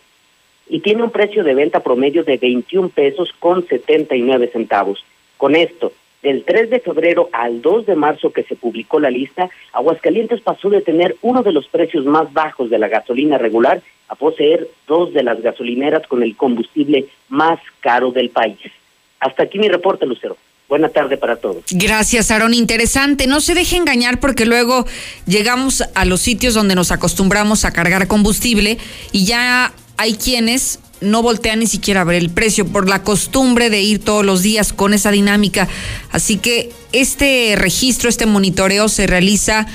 y 0.68 0.80
tiene 0.80 1.04
un 1.04 1.10
precio 1.10 1.44
de 1.44 1.54
venta 1.54 1.80
promedio 1.80 2.24
de 2.24 2.38
21 2.38 2.88
pesos 2.88 3.32
con 3.38 3.66
79 3.66 4.50
centavos. 4.52 5.04
Con 5.36 5.54
esto, 5.54 5.92
del 6.22 6.44
3 6.44 6.70
de 6.70 6.80
febrero 6.80 7.28
al 7.32 7.62
2 7.62 7.86
de 7.86 7.96
marzo 7.96 8.32
que 8.32 8.44
se 8.44 8.56
publicó 8.56 8.98
la 8.98 9.10
lista, 9.10 9.50
Aguascalientes 9.72 10.40
pasó 10.40 10.70
de 10.70 10.80
tener 10.80 11.16
uno 11.22 11.42
de 11.42 11.52
los 11.52 11.68
precios 11.68 12.04
más 12.04 12.32
bajos 12.32 12.70
de 12.70 12.78
la 12.78 12.88
gasolina 12.88 13.38
regular 13.38 13.82
a 14.12 14.14
poseer 14.14 14.68
dos 14.86 15.14
de 15.14 15.22
las 15.22 15.40
gasolineras 15.40 16.06
con 16.06 16.22
el 16.22 16.36
combustible 16.36 17.06
más 17.30 17.58
caro 17.80 18.12
del 18.12 18.28
país. 18.28 18.58
Hasta 19.18 19.44
aquí 19.44 19.58
mi 19.58 19.70
reporte, 19.70 20.04
Lucero. 20.04 20.36
Buena 20.68 20.90
tarde 20.90 21.16
para 21.16 21.36
todos. 21.36 21.64
Gracias, 21.70 22.30
Aarón. 22.30 22.52
Interesante. 22.52 23.26
No 23.26 23.40
se 23.40 23.54
deje 23.54 23.76
engañar 23.76 24.20
porque 24.20 24.44
luego 24.44 24.84
llegamos 25.26 25.82
a 25.94 26.04
los 26.04 26.20
sitios 26.20 26.52
donde 26.52 26.74
nos 26.74 26.90
acostumbramos 26.90 27.64
a 27.64 27.72
cargar 27.72 28.06
combustible 28.06 28.76
y 29.12 29.24
ya 29.24 29.72
hay 29.96 30.14
quienes 30.14 30.78
no 31.00 31.22
voltean 31.22 31.60
ni 31.60 31.66
siquiera 31.66 32.02
a 32.02 32.04
ver 32.04 32.16
el 32.16 32.28
precio 32.28 32.66
por 32.66 32.90
la 32.90 33.02
costumbre 33.02 33.70
de 33.70 33.80
ir 33.80 33.98
todos 34.04 34.26
los 34.26 34.42
días 34.42 34.74
con 34.74 34.92
esa 34.92 35.10
dinámica. 35.10 35.68
Así 36.10 36.36
que 36.36 36.70
este 36.92 37.54
registro, 37.56 38.10
este 38.10 38.26
monitoreo 38.26 38.90
se 38.90 39.06
realiza 39.06 39.66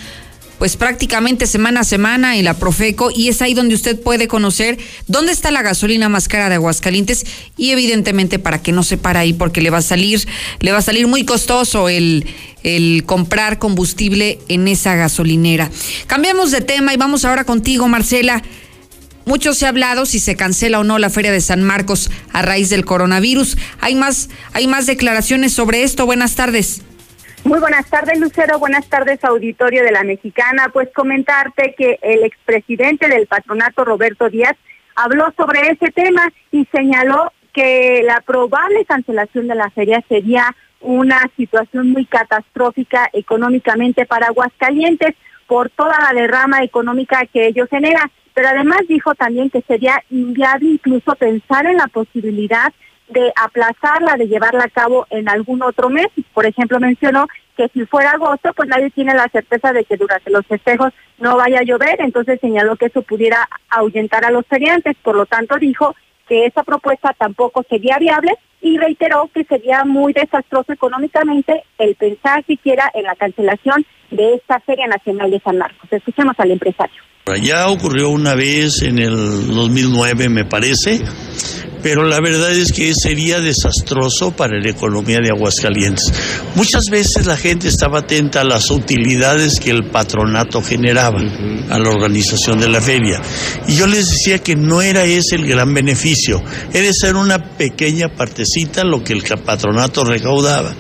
pues 0.58 0.78
prácticamente 0.78 1.46
semana 1.46 1.82
a 1.82 1.84
semana 1.84 2.38
en 2.38 2.46
la 2.46 2.56
Profeco 2.56 3.10
y 3.14 3.28
es 3.30 3.42
ahí 3.42 3.54
donde 3.54 3.76
usted 3.76 4.00
puede 4.00 4.28
conocer 4.28 4.78
dónde 5.08 5.32
está 5.32 5.52
la 5.52 5.62
gasolina 5.62 6.10
más 6.10 6.28
cara 6.28 6.50
de 6.50 6.56
Aguascalientes 6.56 7.26
y 7.58 7.72
evidentemente 7.72 8.40
para 8.40 8.62
que 8.62 8.72
no 8.72 8.84
se 8.84 8.98
para 8.98 9.22
ahí 9.22 9.34
porque 9.34 9.62
le 9.62 9.70
va 9.70 9.80
a 9.80 9.82
salir 9.84 10.28
le 10.60 10.72
va 10.72 10.80
a 10.80 10.82
salir 10.82 11.08
muy 11.08 11.26
costoso 11.26 11.90
el 11.90 12.26
el 12.64 13.04
comprar 13.06 13.60
combustible 13.60 14.40
en 14.50 14.68
esa 14.68 14.96
gasolinera. 14.96 15.70
Cambiamos 16.08 16.52
de 16.52 16.62
tema 16.62 16.94
y 16.94 16.98
vamos 16.98 17.24
ahora 17.24 17.46
contigo 17.46 17.88
Marcela. 17.88 18.44
Mucho 19.26 19.54
se 19.54 19.66
ha 19.66 19.70
hablado 19.70 20.06
si 20.06 20.20
se 20.20 20.36
cancela 20.36 20.80
o 20.80 20.84
no 20.84 21.00
la 21.00 21.10
Feria 21.10 21.32
de 21.32 21.42
San 21.42 21.64
Marcos 21.64 22.10
a 22.34 22.42
raíz 22.42 22.70
del 22.70 22.84
coronavirus. 22.84 23.58
Hay 23.80 23.96
más 23.96 24.30
hay 24.54 24.68
más 24.68 24.86
declaraciones 24.86 25.54
sobre 25.54 25.84
esto. 25.84 26.06
Buenas 26.06 26.36
tardes. 26.36 26.82
Muy 27.48 27.62
buenas 27.62 27.90
tardes, 27.90 28.20
Lucero. 28.20 28.60
Buenas 28.60 28.90
tardes, 28.90 29.24
auditorio 29.24 29.82
de 29.82 29.94
la 29.94 30.04
Mexicana. 30.04 30.68
Pues 30.74 30.90
comentarte 30.94 31.76
que 31.78 31.98
el 32.02 32.26
expresidente 32.26 33.08
del 33.08 33.26
patronato, 33.26 33.86
Roberto 33.86 34.30
Díaz, 34.30 34.58
habló 34.98 35.34
sobre 35.38 35.62
ese 35.72 35.90
tema 35.94 36.30
y 36.52 36.66
señaló 36.66 37.32
que 37.54 38.04
la 38.04 38.20
probable 38.20 38.84
cancelación 38.84 39.48
de 39.48 39.56
la 39.56 39.70
feria 39.70 40.04
sería 40.10 40.54
una 40.82 41.22
situación 41.38 41.92
muy 41.92 42.06
catastrófica 42.06 43.10
económicamente 43.14 44.06
para 44.06 44.28
Aguascalientes 44.28 45.16
por 45.48 45.70
toda 45.70 45.98
la 46.02 46.20
derrama 46.20 46.64
económica 46.64 47.26
que 47.32 47.48
ello 47.48 47.66
genera. 47.70 48.12
Pero 48.34 48.50
además 48.50 48.82
dijo 48.90 49.16
también 49.16 49.50
que 49.50 49.62
sería 49.62 50.04
inviable 50.10 50.72
incluso 50.72 51.16
pensar 51.16 51.66
en 51.66 51.78
la 51.78 51.88
posibilidad 51.88 52.74
de 53.10 53.32
aplazarla, 53.36 54.16
de 54.16 54.28
llevarla 54.28 54.66
a 54.66 54.70
cabo 54.70 55.08
en 55.10 55.30
algún 55.30 55.62
otro 55.62 55.90
mes. 55.90 56.08
Por 56.34 56.46
ejemplo, 56.46 56.80
mencionó 56.80 57.28
que 57.56 57.68
si 57.70 57.86
fuera 57.86 58.12
agosto, 58.12 58.54
pues 58.54 58.70
nadie 58.70 58.90
tiene 58.92 59.14
la 59.14 59.28
certeza 59.30 59.74
de 59.74 59.84
que 59.84 59.98
durante 59.98 60.30
los 60.30 60.46
festejos 60.46 60.94
no 61.18 61.36
vaya 61.38 61.60
a 61.60 61.64
llover, 61.64 62.00
entonces 62.00 62.40
señaló 62.40 62.76
que 62.76 62.86
eso 62.86 63.02
pudiera 63.02 63.48
ahuyentar 63.70 64.24
a 64.26 64.32
los 64.32 64.46
feriantes, 64.46 64.96
por 65.02 65.16
lo 65.16 65.26
tanto 65.26 65.58
dijo 65.58 65.96
que 66.28 66.46
esa 66.46 66.64
propuesta 66.64 67.16
tampoco 67.18 67.64
sería 67.68 67.98
viable 67.98 68.34
y 68.62 68.78
reiteró 68.78 69.30
que 69.34 69.44
sería 69.46 69.84
muy 69.86 70.14
desastroso 70.14 70.74
económicamente 70.74 71.64
el 71.78 71.96
pensar 71.96 72.44
siquiera 72.46 72.92
en 72.94 73.04
la 73.04 73.16
cancelación 73.16 73.86
de 74.12 74.36
esta 74.36 74.60
Feria 74.60 74.88
Nacional 74.88 75.32
de 75.32 75.40
San 75.40 75.58
Marcos. 75.58 75.88
Escuchemos 75.92 76.36
al 76.38 76.52
empresario. 76.52 77.02
Ya 77.42 77.68
ocurrió 77.68 78.10
una 78.10 78.36
vez 78.36 78.82
en 78.84 79.00
el 79.00 79.48
2009, 79.54 80.30
me 80.30 80.46
parece, 80.46 81.02
pero 81.90 82.04
la 82.04 82.20
verdad 82.20 82.52
es 82.52 82.74
que 82.74 82.94
sería 82.94 83.40
desastroso 83.40 84.32
para 84.32 84.60
la 84.60 84.70
economía 84.72 85.20
de 85.22 85.30
Aguascalientes. 85.30 86.12
Muchas 86.54 86.90
veces 86.90 87.26
la 87.26 87.38
gente 87.38 87.70
estaba 87.70 88.00
atenta 88.00 88.42
a 88.42 88.44
las 88.44 88.70
utilidades 88.72 89.58
que 89.62 89.72
el 89.72 89.86
patronato 89.86 90.62
generaba 90.62 91.22
a 91.70 91.80
la 91.80 91.90
organización 91.90 92.60
de 92.60 92.68
la 92.68 92.82
feria. 92.82 93.22
Y 93.70 93.76
yo 93.78 93.88
les 93.88 94.10
decía 94.10 94.40
que 94.40 94.58
no 94.58 94.82
era 94.82 95.06
ese 95.06 95.36
el 95.36 95.48
gran 95.48 95.74
beneficio, 95.74 96.44
era 96.74 96.92
ser 96.92 97.16
una 97.16 97.42
pequeña 97.56 98.10
partecita 98.10 98.84
lo 98.84 99.02
que 99.02 99.14
el 99.14 99.24
patronato 99.24 100.04
recaudaba. 100.04 100.76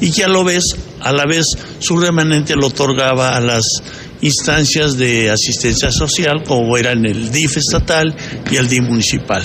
Y 0.00 0.12
que 0.12 0.22
a 0.22 0.28
lo 0.28 0.44
vez, 0.44 0.76
a 1.00 1.10
la 1.10 1.26
vez 1.26 1.58
su 1.80 1.98
remanente 1.98 2.54
lo 2.54 2.68
otorgaba 2.68 3.36
a 3.36 3.40
las 3.40 3.82
instancias 4.20 4.96
de 4.96 5.28
asistencia 5.28 5.90
social 5.90 6.44
como 6.44 6.78
eran 6.78 7.04
el 7.04 7.32
DIF 7.32 7.56
estatal 7.56 8.14
y 8.48 8.54
el 8.54 8.68
DIF 8.68 8.84
municipal. 8.84 9.42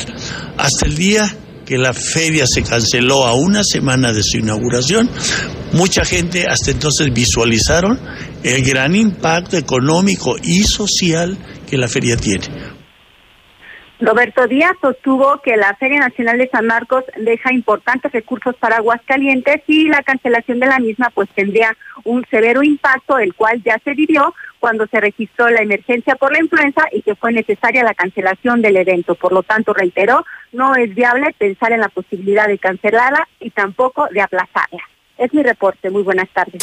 Hasta 0.57 0.85
el 0.85 0.95
día 0.95 1.25
que 1.65 1.77
la 1.77 1.93
feria 1.93 2.47
se 2.47 2.63
canceló 2.63 3.25
a 3.25 3.33
una 3.33 3.63
semana 3.63 4.13
de 4.13 4.23
su 4.23 4.37
inauguración, 4.37 5.09
mucha 5.73 6.05
gente 6.05 6.47
hasta 6.47 6.71
entonces 6.71 7.13
visualizaron 7.13 7.99
el 8.43 8.63
gran 8.63 8.95
impacto 8.95 9.57
económico 9.57 10.35
y 10.41 10.63
social 10.63 11.37
que 11.69 11.77
la 11.77 11.87
feria 11.87 12.15
tiene. 12.15 12.45
Roberto 13.99 14.45
Díaz 14.47 14.73
sostuvo 14.79 15.41
que 15.43 15.57
la 15.57 15.75
Feria 15.75 15.99
Nacional 15.99 16.37
de 16.37 16.47
San 16.49 16.67
Marcos 16.67 17.03
deja 17.17 17.51
importantes 17.51 18.11
recursos 18.11 18.55
para 18.59 18.77
Aguascalientes 18.77 19.63
y 19.65 19.87
la 19.87 20.03
cancelación 20.03 20.59
de 20.59 20.67
la 20.67 20.77
misma 20.77 21.09
pues 21.13 21.27
tendría 21.33 21.75
un 22.03 22.23
severo 22.29 22.61
impacto, 22.61 23.17
el 23.17 23.33
cual 23.33 23.61
ya 23.65 23.79
se 23.83 23.93
vivió 23.95 24.33
cuando 24.59 24.87
se 24.87 24.99
registró 24.99 25.49
la 25.49 25.61
emergencia 25.61 26.15
por 26.15 26.31
la 26.31 26.39
influenza 26.39 26.83
y 26.91 27.01
que 27.01 27.15
fue 27.15 27.31
necesaria 27.31 27.83
la 27.83 27.93
cancelación 27.93 28.61
del 28.61 28.77
evento. 28.77 29.15
Por 29.15 29.33
lo 29.33 29.43
tanto, 29.43 29.73
reiteró, 29.73 30.25
no 30.51 30.75
es 30.75 30.93
viable 30.93 31.35
pensar 31.37 31.71
en 31.71 31.81
la 31.81 31.89
posibilidad 31.89 32.47
de 32.47 32.57
cancelarla 32.57 33.27
y 33.39 33.51
tampoco 33.51 34.07
de 34.11 34.21
aplazarla. 34.21 34.81
Es 35.17 35.33
mi 35.33 35.43
reporte. 35.43 35.89
Muy 35.89 36.03
buenas 36.03 36.29
tardes. 36.29 36.61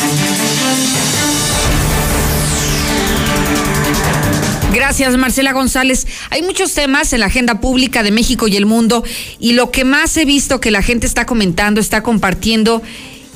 Gracias, 4.75 5.17
Marcela 5.17 5.53
González. 5.53 6.07
Hay 6.31 6.43
muchos 6.43 6.75
temas 6.75 7.13
en 7.13 7.21
la 7.21 7.27
agenda 7.27 7.61
pública 7.61 8.03
de 8.03 8.11
México 8.11 8.49
y 8.49 8.57
el 8.57 8.67
mundo 8.67 9.05
y 9.39 9.53
lo 9.53 9.71
que 9.71 9.85
más 9.85 10.17
he 10.17 10.25
visto 10.25 10.61
que 10.61 10.73
la 10.73 10.83
gente 10.83 11.07
está 11.07 11.27
comentando, 11.27 11.81
está 11.81 12.03
compartiendo 12.03 12.83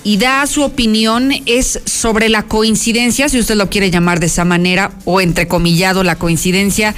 y 0.05 0.17
da 0.17 0.47
su 0.47 0.63
opinión 0.63 1.33
es 1.47 1.81
sobre 1.85 2.29
la 2.29 2.45
coincidencia, 2.45 3.29
si 3.29 3.39
usted 3.39 3.57
lo 3.57 3.71
quiere 3.71 3.91
llamar 3.91 4.21
de 4.21 4.27
esa 4.27 4.45
manera, 4.45 4.93
o 5.05 5.21
entrecomillado 5.21 6.05
la 6.05 6.17
coincidencia 6.17 6.95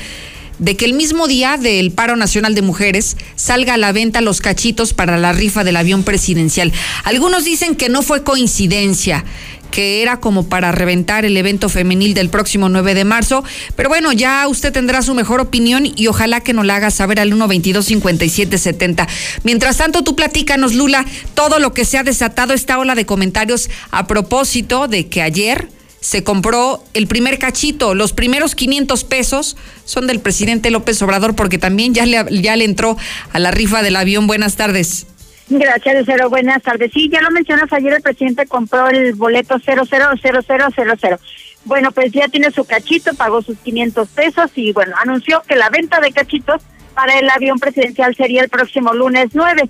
de 0.61 0.76
que 0.76 0.84
el 0.84 0.92
mismo 0.92 1.26
día 1.26 1.57
del 1.57 1.90
paro 1.90 2.16
nacional 2.16 2.55
de 2.55 2.62
mujeres 2.62 3.16
salga 3.34 3.74
a 3.74 3.78
la 3.78 3.92
venta 3.92 4.20
los 4.20 4.40
cachitos 4.40 4.92
para 4.92 5.16
la 5.16 5.32
rifa 5.32 5.64
del 5.64 5.76
avión 5.76 6.05
presidencial. 6.05 6.72
Algunos 7.05 7.44
dicen 7.44 7.74
que 7.74 7.88
no 7.88 8.03
fue 8.03 8.22
coincidencia, 8.22 9.24
que 9.70 10.02
era 10.02 10.20
como 10.20 10.48
para 10.48 10.72
reventar 10.72 11.24
el 11.24 11.36
evento 11.36 11.68
femenil 11.68 12.14
del 12.14 12.28
próximo 12.28 12.68
9 12.68 12.94
de 12.94 13.04
marzo. 13.04 13.44
Pero 13.76 13.88
bueno, 13.88 14.12
ya 14.12 14.46
usted 14.48 14.72
tendrá 14.72 15.02
su 15.02 15.14
mejor 15.14 15.40
opinión 15.40 15.84
y 15.94 16.06
ojalá 16.06 16.40
que 16.40 16.52
nos 16.52 16.66
la 16.66 16.76
haga 16.76 16.90
saber 16.90 17.20
al 17.20 17.32
122-5770. 17.32 19.08
Mientras 19.44 19.76
tanto, 19.76 20.02
tú 20.04 20.16
platícanos, 20.16 20.74
Lula, 20.74 21.04
todo 21.34 21.58
lo 21.58 21.72
que 21.72 21.84
se 21.84 21.98
ha 21.98 22.02
desatado 22.02 22.52
esta 22.52 22.78
ola 22.78 22.94
de 22.94 23.06
comentarios 23.06 23.70
a 23.90 24.06
propósito 24.06 24.88
de 24.88 25.08
que 25.08 25.22
ayer 25.22 25.68
se 26.00 26.24
compró 26.24 26.82
el 26.94 27.06
primer 27.06 27.38
cachito, 27.38 27.94
los 27.94 28.12
primeros 28.12 28.54
500 28.54 29.04
pesos 29.04 29.56
son 29.84 30.06
del 30.06 30.20
presidente 30.20 30.70
López 30.70 31.00
Obrador 31.02 31.36
porque 31.36 31.58
también 31.58 31.92
ya 31.92 32.06
le, 32.06 32.24
ya 32.40 32.56
le 32.56 32.64
entró 32.64 32.96
a 33.32 33.38
la 33.38 33.50
rifa 33.50 33.82
del 33.82 33.96
avión. 33.96 34.26
Buenas 34.26 34.56
tardes. 34.56 35.06
Gracias, 35.51 35.98
Lucero. 35.98 36.30
Buenas 36.30 36.62
tardes. 36.62 36.92
Sí, 36.92 37.09
ya 37.09 37.20
lo 37.20 37.30
mencionas, 37.32 37.72
ayer 37.72 37.94
el 37.94 38.03
presidente 38.03 38.46
compró 38.46 38.88
el 38.88 39.14
boleto 39.14 39.57
000000. 39.59 41.18
Bueno, 41.64 41.90
pues 41.90 42.12
ya 42.12 42.28
tiene 42.28 42.53
su 42.53 42.64
cachito, 42.64 43.12
pagó 43.14 43.42
sus 43.42 43.59
500 43.59 44.09
pesos 44.11 44.53
y 44.55 44.72
bueno, 44.72 44.94
anunció 45.03 45.42
que 45.46 45.57
la 45.57 45.68
venta 45.68 46.01
de 46.01 46.12
cachitos 46.12 46.62
para 46.94 47.18
el 47.18 47.28
avión 47.28 47.59
presidencial 47.59 48.14
sería 48.14 48.42
el 48.42 48.48
próximo 48.48 48.94
lunes 48.94 49.30
9. 49.32 49.68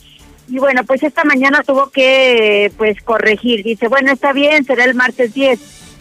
Y 0.49 0.59
bueno, 0.59 0.85
pues 0.85 1.03
esta 1.03 1.25
mañana 1.25 1.63
tuvo 1.63 1.89
que 1.89 2.71
pues 2.77 3.01
corregir. 3.03 3.65
Dice, 3.65 3.89
bueno, 3.89 4.13
está 4.13 4.35
bien, 4.35 4.65
será 4.67 4.85
el 4.85 4.95
martes 4.95 5.33
10. 5.33 5.59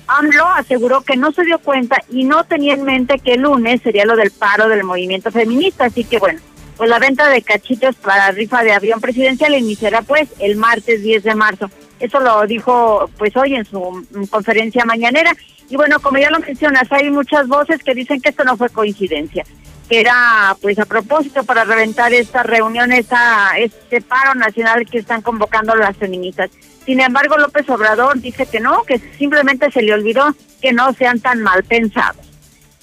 AMLO 0.08 0.46
aseguró 0.48 1.02
que 1.02 1.16
no 1.16 1.32
se 1.32 1.46
dio 1.46 1.60
cuenta 1.60 2.04
y 2.10 2.26
no 2.26 2.44
tenía 2.44 2.74
en 2.74 2.84
mente 2.84 3.20
que 3.20 3.36
el 3.36 3.44
lunes 3.44 3.82
sería 3.82 4.06
lo 4.06 4.18
del 4.18 4.32
paro 4.32 4.68
del 4.68 4.84
movimiento 4.84 5.32
feminista. 5.32 5.86
Así 5.86 6.04
que 6.04 6.20
bueno, 6.20 6.42
pues 6.80 6.90
la 6.90 6.98
venta 6.98 7.28
de 7.28 7.42
cachitos 7.42 7.98
para 7.98 8.32
rifa 8.32 8.64
de 8.64 8.72
avión 8.72 9.02
presidencial 9.02 9.54
iniciará 9.54 10.02
pues 10.02 10.30
el 10.40 10.56
martes 10.56 11.04
10 11.04 11.24
de 11.24 11.36
marzo. 11.36 11.70
Eso 12.00 12.22
lo 12.22 12.48
dijo 12.48 13.10
pues 13.18 13.36
hoy 13.36 13.56
en 13.56 13.66
su 13.66 14.08
conferencia 14.30 14.86
mañanera. 14.86 15.36
Y 15.70 15.76
bueno, 15.76 16.00
como 16.00 16.20
ya 16.20 16.30
lo 16.30 16.40
mencionas, 16.40 16.90
hay 16.90 17.10
muchas 17.10 17.50
voces 17.50 17.84
que 17.84 17.94
dicen 17.94 18.22
que 18.22 18.30
esto 18.30 18.46
no 18.46 18.56
fue 18.56 18.70
coincidencia, 18.70 19.44
que 19.90 20.00
era 20.00 20.56
pues 20.62 20.80
a 20.80 20.86
propósito 20.86 21.44
para 21.44 21.66
reventar 21.66 22.14
esta 22.14 22.44
reunión, 22.44 22.94
esta, 22.94 23.58
este 23.58 24.00
paro 24.00 24.36
nacional 24.36 24.86
que 24.90 25.00
están 25.00 25.22
convocando 25.22 25.76
las 25.76 25.98
feministas. 25.98 26.50
Sin 26.86 27.02
embargo, 27.02 27.38
López 27.38 27.70
Obrador 27.70 28.22
dice 28.22 28.46
que 28.46 28.62
no, 28.62 28.84
que 28.84 29.00
simplemente 29.18 29.70
se 29.70 29.82
le 29.82 29.94
olvidó 29.94 30.34
que 30.62 30.72
no 30.72 30.94
sean 30.94 31.20
tan 31.20 31.44
mal 31.44 31.62
pensados. 31.66 32.29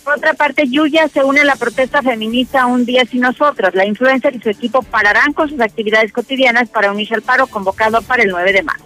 Por 0.06 0.18
otra 0.18 0.34
parte, 0.34 0.68
Yuya 0.68 1.08
se 1.08 1.24
une 1.24 1.40
a 1.40 1.44
la 1.44 1.56
protesta 1.56 2.00
feminista 2.00 2.66
Un 2.66 2.86
Día 2.86 3.04
Sin 3.06 3.22
Nosotros. 3.22 3.74
La 3.74 3.84
influencer 3.84 4.36
y 4.36 4.40
su 4.40 4.48
equipo 4.48 4.82
pararán 4.82 5.32
con 5.32 5.48
sus 5.48 5.60
actividades 5.60 6.12
cotidianas 6.12 6.68
para 6.68 6.92
unirse 6.92 7.16
al 7.16 7.22
paro 7.22 7.48
convocado 7.48 8.00
para 8.02 8.22
el 8.22 8.28
9 8.28 8.52
de 8.52 8.62
marzo. 8.62 8.84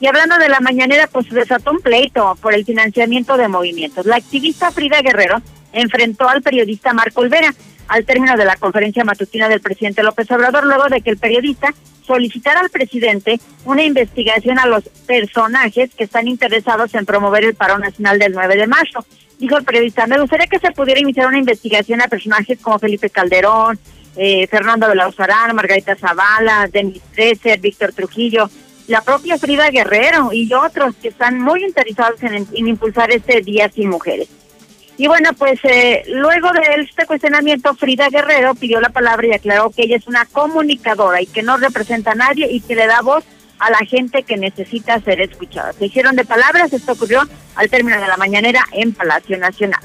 Y 0.00 0.06
hablando 0.06 0.38
de 0.38 0.48
la 0.48 0.60
mañanera, 0.60 1.06
pues 1.06 1.26
se 1.26 1.34
desató 1.34 1.70
un 1.70 1.80
pleito 1.80 2.38
por 2.40 2.54
el 2.54 2.64
financiamiento 2.64 3.36
de 3.36 3.46
movimientos. 3.46 4.06
La 4.06 4.16
activista 4.16 4.70
Frida 4.70 5.02
Guerrero 5.02 5.42
enfrentó 5.74 6.30
al 6.30 6.40
periodista 6.40 6.94
Marco 6.94 7.20
Olvera 7.20 7.54
al 7.88 8.06
término 8.06 8.34
de 8.34 8.46
la 8.46 8.56
conferencia 8.56 9.04
matutina 9.04 9.50
del 9.50 9.60
presidente 9.60 10.02
López 10.02 10.30
Obrador, 10.30 10.64
luego 10.64 10.88
de 10.88 11.02
que 11.02 11.10
el 11.10 11.18
periodista 11.18 11.74
solicitara 12.06 12.60
al 12.60 12.70
presidente 12.70 13.38
una 13.66 13.82
investigación 13.82 14.58
a 14.58 14.64
los 14.64 14.84
personajes 15.06 15.94
que 15.94 16.04
están 16.04 16.26
interesados 16.26 16.94
en 16.94 17.04
promover 17.04 17.44
el 17.44 17.54
paro 17.54 17.78
nacional 17.78 18.18
del 18.18 18.32
9 18.32 18.56
de 18.56 18.66
marzo 18.66 19.04
dijo 19.38 19.56
el 19.56 19.64
periodista, 19.64 20.06
me 20.06 20.20
gustaría 20.20 20.46
que 20.46 20.58
se 20.58 20.72
pudiera 20.72 21.00
iniciar 21.00 21.26
una 21.26 21.38
investigación 21.38 22.00
a 22.00 22.08
personajes 22.08 22.58
como 22.60 22.78
Felipe 22.78 23.10
Calderón, 23.10 23.78
eh, 24.16 24.46
Fernando 24.46 24.92
la 24.94 25.10
Margarita 25.52 25.96
Zavala, 25.96 26.68
Denis 26.72 27.02
Treser, 27.14 27.58
Víctor 27.60 27.92
Trujillo, 27.92 28.48
la 28.86 29.00
propia 29.00 29.38
Frida 29.38 29.70
Guerrero 29.70 30.32
y 30.32 30.52
otros 30.52 30.94
que 30.96 31.08
están 31.08 31.40
muy 31.40 31.64
interesados 31.64 32.22
en, 32.22 32.46
impulsar 32.52 33.10
este 33.10 33.40
Día 33.40 33.68
Sin 33.70 33.88
Mujeres. 33.88 34.28
Y 34.96 35.08
bueno, 35.08 35.30
pues 35.36 35.58
eh, 35.64 36.04
luego 36.06 36.52
de 36.52 36.82
este 36.82 37.04
cuestionamiento, 37.06 37.74
Frida 37.74 38.08
Guerrero 38.10 38.54
pidió 38.54 38.80
la 38.80 38.90
palabra 38.90 39.26
y 39.26 39.32
aclaró 39.32 39.70
que 39.70 39.82
ella 39.82 39.96
es 39.96 40.06
una 40.06 40.24
comunicadora 40.26 41.20
y 41.20 41.26
que 41.26 41.42
no 41.42 41.56
representa 41.56 42.12
a 42.12 42.14
nadie 42.14 42.48
y 42.48 42.60
que 42.60 42.76
le 42.76 42.86
da 42.86 43.00
voz 43.00 43.24
a 43.64 43.70
la 43.70 43.78
gente 43.78 44.24
que 44.24 44.36
necesita 44.36 45.00
ser 45.00 45.22
escuchada. 45.22 45.72
Se 45.72 45.86
hicieron 45.86 46.16
de 46.16 46.26
palabras, 46.26 46.70
esto 46.70 46.92
ocurrió 46.92 47.22
al 47.54 47.70
término 47.70 47.98
de 47.98 48.06
la 48.06 48.18
mañanera 48.18 48.62
en 48.72 48.92
Palacio 48.92 49.38
Nacional. 49.38 49.80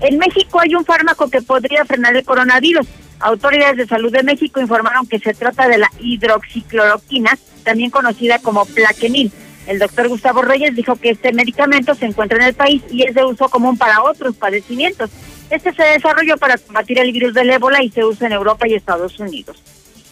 En 0.00 0.18
México 0.18 0.60
hay 0.60 0.74
un 0.74 0.84
fármaco 0.84 1.30
que 1.30 1.40
podría 1.40 1.86
frenar 1.86 2.14
el 2.14 2.26
coronavirus. 2.26 2.86
Autoridades 3.20 3.78
de 3.78 3.86
salud 3.86 4.12
de 4.12 4.22
México 4.22 4.60
informaron 4.60 5.06
que 5.06 5.18
se 5.18 5.32
trata 5.32 5.66
de 5.66 5.78
la 5.78 5.90
hidroxicloroquina, 5.98 7.38
también 7.64 7.88
conocida 7.88 8.38
como 8.38 8.66
plaquenil. 8.66 9.32
El 9.66 9.78
doctor 9.78 10.08
Gustavo 10.08 10.42
Reyes 10.42 10.76
dijo 10.76 10.96
que 10.96 11.08
este 11.08 11.32
medicamento 11.32 11.94
se 11.94 12.04
encuentra 12.04 12.36
en 12.36 12.44
el 12.44 12.54
país 12.54 12.82
y 12.90 13.04
es 13.04 13.14
de 13.14 13.24
uso 13.24 13.48
común 13.48 13.78
para 13.78 14.02
otros 14.02 14.36
padecimientos. 14.36 15.08
Este 15.48 15.72
se 15.72 15.82
desarrolló 15.82 16.36
para 16.36 16.58
combatir 16.58 16.98
el 16.98 17.12
virus 17.12 17.32
del 17.32 17.48
ébola 17.48 17.82
y 17.82 17.88
se 17.88 18.04
usa 18.04 18.26
en 18.26 18.34
Europa 18.34 18.68
y 18.68 18.74
Estados 18.74 19.18
Unidos 19.18 19.56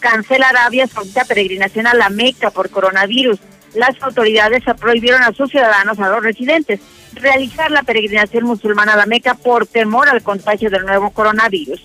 cancela 0.05 0.49
Arabia 0.49 0.85
Saudita 0.85 1.25
peregrinación 1.25 1.87
a 1.87 1.95
la 1.95 2.09
Meca 2.09 2.51
por 2.51 2.69
coronavirus. 2.69 3.39
las 3.73 3.99
autoridades 4.03 4.63
prohibieron 4.79 5.23
a 5.23 5.33
sus 5.33 5.49
ciudadanos, 5.49 5.99
a 5.99 6.09
los 6.09 6.23
residentes, 6.23 6.79
realizar 7.15 7.71
la 7.71 7.81
peregrinación 7.81 8.43
musulmana 8.45 8.93
a 8.93 8.97
la 8.97 9.07
Meca 9.07 9.33
por 9.33 9.65
temor 9.65 10.07
al 10.07 10.21
contagio 10.21 10.69
del 10.69 10.85
nuevo 10.85 11.09
coronavirus. 11.09 11.81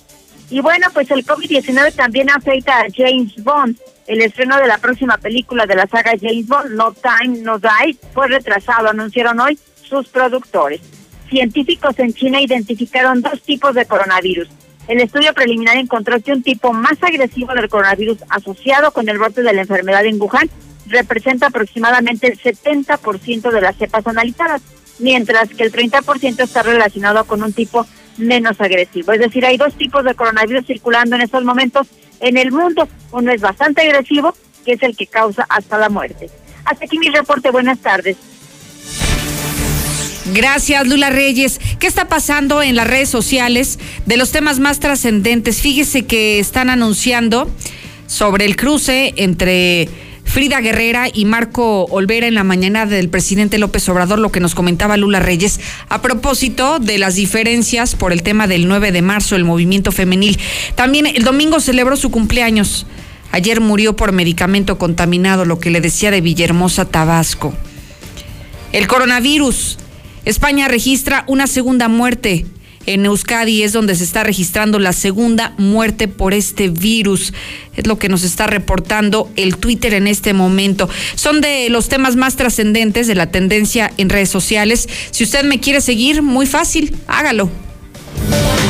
Y 0.51 0.61
bueno, 0.61 0.89
pues 0.93 1.11
el 1.11 1.25
COVID-19 1.25 1.95
también 1.95 2.29
afecta 2.29 2.81
a 2.81 2.87
James 2.95 3.43
Bond. 3.43 3.79
El 4.07 4.21
estreno 4.21 4.59
de 4.59 4.67
la 4.67 4.77
próxima 4.77 5.17
película 5.17 5.65
de 5.65 5.77
la 5.77 5.87
saga 5.87 6.13
James 6.21 6.47
Bond, 6.47 6.73
No 6.73 6.93
Time, 6.93 7.39
No 7.39 7.59
Die, 7.59 7.97
fue 8.13 8.29
retrasado, 8.29 8.91
anunciaron 8.91 9.41
hoy 9.41 9.59
sus 9.83 10.09
productores. 10.09 10.83
Científicos 11.31 11.99
en 11.99 12.13
China 12.13 12.41
identificaron 12.41 13.23
dos 13.23 13.41
tipos 13.43 13.75
de 13.75 13.87
coronavirus. 13.87 14.49
El 14.89 15.01
estudio 15.01 15.33
preliminar 15.35 15.77
encontró 15.77 16.21
que 16.21 16.33
un 16.33 16.43
tipo 16.43 16.73
más 16.73 17.03
agresivo 17.03 17.55
del 17.55 17.69
coronavirus 17.69 18.19
asociado 18.29 18.91
con 18.93 19.09
el 19.09 19.19
brote 19.19 19.43
de 19.43 19.53
la 19.53 19.63
enfermedad 19.63 20.05
en 20.05 20.21
Wuhan 20.21 20.51
representa 20.87 21.47
aproximadamente 21.47 22.27
el 22.27 22.39
70% 22.39 23.51
de 23.51 23.61
las 23.61 23.77
cepas 23.77 24.07
analizadas, 24.07 24.63
mientras 24.99 25.49
que 25.51 25.63
el 25.63 25.73
30% 25.73 26.43
está 26.43 26.63
relacionado 26.63 27.25
con 27.25 27.43
un 27.43 27.53
tipo 27.53 27.87
menos 28.19 28.61
agresivo. 28.61 29.13
Es 29.13 29.21
decir, 29.21 29.45
hay 29.47 29.57
dos 29.57 29.75
tipos 29.75 30.05
de 30.05 30.15
coronavirus 30.15 30.67
circulando 30.67 31.17
en 31.17 31.23
estos 31.23 31.45
momentos 31.45 31.87
en 32.21 32.37
el 32.37 32.53
mundo. 32.53 32.89
Uno 33.13 33.33
es 33.33 33.41
bastante 33.41 33.83
agresivo, 33.83 34.35
que 34.65 34.73
es 34.73 34.83
el 34.83 34.97
que 34.97 35.07
causa 35.07 35.47
hasta 35.49 35.79
la 35.79 35.89
muerte. 35.89 36.29
Hasta 36.65 36.85
aquí 36.85 36.99
mi 36.99 37.09
reporte. 37.09 37.51
Buenas 37.51 37.79
tardes. 37.79 38.17
Gracias, 40.33 40.87
Lula 40.87 41.11
Reyes. 41.11 41.61
¿Qué 41.81 41.87
está 41.87 42.09
pasando 42.09 42.63
en 42.63 42.77
las 42.77 42.87
redes 42.87 43.09
sociales 43.09 43.79
de 44.07 44.17
los 44.17 44.31
temas 44.31 44.61
más 44.61 44.79
trascendentes? 44.79 45.61
Fíjese 45.61 46.07
que 46.07 46.39
están 46.39 46.71
anunciando 46.71 47.51
sobre 48.07 48.45
el 48.45 48.55
cruce 48.55 49.13
entre 49.17 49.89
Frida 50.25 50.61
Guerrera 50.61 51.09
y 51.13 51.25
Marco 51.25 51.85
Olvera 51.87 52.29
en 52.29 52.35
la 52.35 52.45
mañana 52.45 52.87
del 52.87 53.09
presidente 53.09 53.59
López 53.59 53.89
Obrador, 53.89 54.21
lo 54.21 54.31
que 54.31 54.39
nos 54.39 54.55
comentaba 54.55 54.97
Lula 54.97 55.19
Reyes, 55.19 55.59
a 55.89 56.01
propósito 56.01 56.79
de 56.79 56.99
las 56.99 57.17
diferencias 57.17 57.97
por 57.97 58.13
el 58.13 58.23
tema 58.23 58.47
del 58.47 58.69
9 58.69 58.93
de 58.93 59.03
marzo, 59.03 59.35
el 59.35 59.45
movimiento 59.45 59.91
femenil. 59.91 60.39
También 60.77 61.07
el 61.07 61.25
domingo 61.25 61.59
celebró 61.59 61.97
su 61.97 62.13
cumpleaños. 62.13 62.87
Ayer 63.33 63.61
murió 63.61 63.97
por 63.97 64.13
medicamento 64.13 64.79
contaminado, 64.79 65.45
lo 65.45 65.59
que 65.59 65.71
le 65.71 65.81
decía 65.81 66.13
de 66.13 66.21
Villahermosa, 66.21 66.85
Tabasco. 66.85 67.53
El 68.73 68.87
coronavirus 68.87 69.79
España 70.25 70.69
registra 70.69 71.25
una 71.27 71.47
segunda 71.47 71.89
muerte. 71.89 72.47
En 72.87 73.05
Euskadi 73.05 73.63
es 73.63 73.73
donde 73.73 73.95
se 73.95 74.05
está 74.05 74.25
registrando 74.25 74.79
la 74.79 74.93
segunda 74.93 75.55
muerte 75.59 76.09
por 76.09 76.33
este 76.33 76.69
virus. 76.69 77.33
Es 77.77 77.87
lo 77.87 77.99
que 77.99 78.09
nos 78.09 78.23
está 78.23 78.47
reportando 78.47 79.31
el 79.37 79.57
Twitter 79.59 79.95
en 79.95 80.07
este 80.07 80.33
momento. 80.33 80.89
Son 81.15 81.41
de 81.41 81.69
los 81.69 81.89
temas 81.89 82.17
más 82.17 82.37
trascendentes 82.37 83.07
de 83.07 83.15
la 83.15 83.31
tendencia 83.31 83.93
en 83.99 84.09
redes 84.09 84.31
sociales. 84.31 84.89
Si 85.11 85.25
usted 85.25 85.45
me 85.45 85.61
quiere 85.61 85.81
seguir, 85.81 86.23
muy 86.23 86.47
fácil, 86.47 86.97
hágalo. 87.07 87.51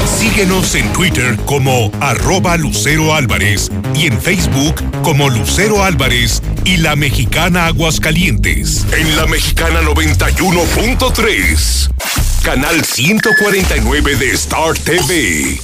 Síguenos 0.06 0.74
en 0.74 0.92
Twitter 0.92 1.36
como 1.46 1.90
arroba 2.00 2.56
Lucero 2.56 3.14
Álvarez 3.14 3.70
y 3.94 4.06
en 4.06 4.20
Facebook 4.20 4.74
como 5.02 5.28
Lucero 5.28 5.84
Álvarez 5.84 6.42
y 6.64 6.78
La 6.78 6.96
Mexicana 6.96 7.66
Aguascalientes. 7.66 8.86
En 8.96 9.16
La 9.16 9.26
Mexicana 9.26 9.80
91.3, 9.82 11.90
canal 12.42 12.84
149 12.84 14.16
de 14.16 14.30
Star 14.32 14.74
TV. 14.74 15.60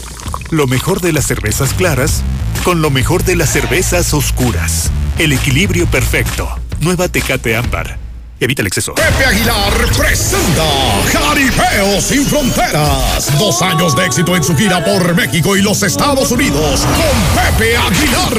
Lo 0.51 0.67
mejor 0.67 1.01
de 1.01 1.13
las 1.13 1.27
cervezas 1.27 1.75
claras 1.75 2.23
con 2.65 2.83
lo 2.83 2.91
mejor 2.91 3.25
de 3.25 3.37
las 3.37 3.51
cervezas 3.51 4.13
oscuras. 4.13 4.91
El 5.19 5.33
equilibrio 5.33 5.87
perfecto. 5.87 6.49
Nueva 6.81 7.09
Tecate 7.09 7.57
Ámbar. 7.57 8.06
Evita 8.39 8.61
el 8.61 8.67
exceso. 8.69 8.95
Pepe 8.95 9.25
Aguilar 9.25 9.73
presenta 9.97 10.65
Jaripeo 11.11 12.01
sin 12.03 12.27
Fronteras. 12.27 13.39
Dos 13.39 13.63
años 13.63 13.97
de 13.97 14.05
éxito 14.05 14.37
en 14.37 14.45
su 14.45 14.55
gira 14.55 14.85
por 14.85 15.15
México 15.15 15.57
y 15.57 15.63
los 15.63 15.83
Estados 15.83 16.31
Unidos 16.31 16.81
con 16.81 17.43
Pepe 17.43 17.77
Aguilar. 17.79 18.37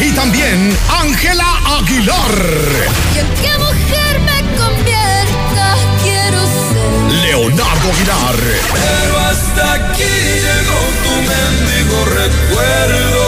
Y 0.00 0.12
también 0.12 0.78
Ángela 1.00 1.78
Aguilar. 1.78 2.38
¿Y 3.16 3.18
en 3.18 3.26
qué 3.42 3.58
mujer 3.58 4.20
me 4.20 4.56
convierta? 4.56 5.76
Quiero 6.04 6.38
ser. 6.46 7.12
Leonardo 7.22 7.92
Aguilar. 7.92 8.36
Pero 8.72 9.18
hasta 9.18 9.72
aquí 9.72 10.04
llegó 10.04 10.78
tu 11.02 11.14
mendigo 11.26 12.04
recuerdo. 12.04 13.27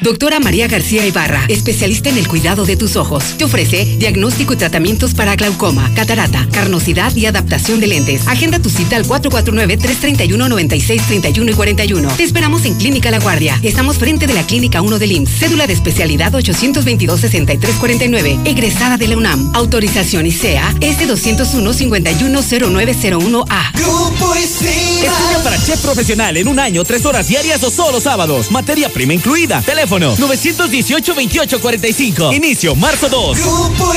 Doctora 0.00 0.38
María 0.38 0.68
García 0.68 1.04
Ibarra, 1.04 1.44
especialista 1.48 2.08
en 2.08 2.18
el 2.18 2.28
cuidado 2.28 2.64
de 2.64 2.76
tus 2.76 2.94
ojos. 2.94 3.34
Te 3.36 3.42
ofrece 3.42 3.96
diagnóstico 3.98 4.52
y 4.52 4.56
tratamientos 4.56 5.12
para 5.12 5.34
glaucoma, 5.34 5.92
catarata, 5.94 6.46
carnosidad 6.52 7.12
y 7.16 7.26
adaptación 7.26 7.80
de 7.80 7.88
lentes. 7.88 8.28
Agenda 8.28 8.60
tu 8.60 8.70
cita 8.70 8.94
al 8.94 9.04
449-331-9631 9.06 11.50
y 11.50 11.52
41. 11.52 12.08
Te 12.16 12.22
esperamos 12.22 12.64
en 12.64 12.76
Clínica 12.76 13.10
La 13.10 13.18
Guardia. 13.18 13.58
Estamos 13.64 13.98
frente 13.98 14.28
de 14.28 14.34
la 14.34 14.46
Clínica 14.46 14.82
1 14.82 15.00
del 15.00 15.10
IMSS. 15.10 15.40
Cédula 15.40 15.66
de 15.66 15.72
especialidad 15.72 16.30
822-6349. 16.32 18.46
Egresada 18.46 18.98
de 18.98 19.08
la 19.08 19.16
UNAM. 19.16 19.50
Autorización 19.54 20.26
ICEA 20.26 20.76
S201-510901A. 20.78 23.72
Grupo 23.74 24.34
Estudia 24.36 25.10
para 25.42 25.60
chef 25.60 25.80
profesional 25.80 26.36
en 26.36 26.46
un 26.48 26.60
año, 26.60 26.84
tres 26.84 27.04
horas 27.04 27.26
diarias 27.28 27.62
o 27.64 27.70
solo 27.70 28.00
sábados. 28.00 28.50
Materia 28.50 28.88
prima 28.88 29.14
incluida. 29.14 29.62
Teléfono 29.62 29.87
918-2845. 29.90 32.34
Inicio 32.34 32.74
marzo 32.74 33.08
2. 33.08 33.38
Grupo 33.38 33.92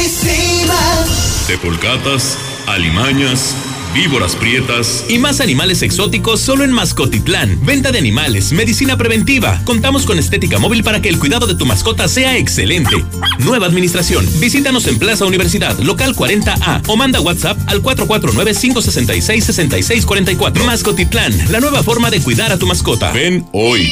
alimañas, 2.68 3.56
víboras 3.94 4.36
prietas 4.36 5.06
y 5.10 5.18
más 5.20 5.42
animales 5.42 5.82
exóticos 5.82 6.39
solo 6.39 6.64
en 6.64 6.72
Mascotitlán. 6.72 7.60
Venta 7.66 7.92
de 7.92 8.00
animales, 8.00 8.54
medicina 8.54 8.98
preventiva. 8.98 9.60
Contamos 9.66 10.06
con 10.06 10.18
estética 10.20 10.60
móvil 10.60 10.84
para 10.84 11.02
que 11.02 11.10
el 11.10 11.20
cuidado 11.20 11.48
de 11.48 11.56
tu 11.56 11.66
mascota 11.66 12.08
sea 12.08 12.38
excelente. 12.38 13.04
Nueva 13.39 13.66
administración. 13.68 14.26
Visítanos 14.39 14.88
en 14.88 15.00
Plaza 15.00 15.26
Universidad, 15.26 15.78
local 15.80 16.16
40A 16.16 16.84
o 16.88 16.96
manda 16.96 17.20
WhatsApp 17.20 17.58
al 17.68 17.82
449-566-6644. 17.82 20.64
Mascotitlán, 20.64 21.34
la 21.52 21.60
nueva 21.60 21.84
forma 21.84 22.10
de 22.10 22.22
cuidar 22.22 22.52
a 22.52 22.58
tu 22.58 22.68
mascota. 22.68 23.12
Ven 23.12 23.46
hoy. 23.52 23.92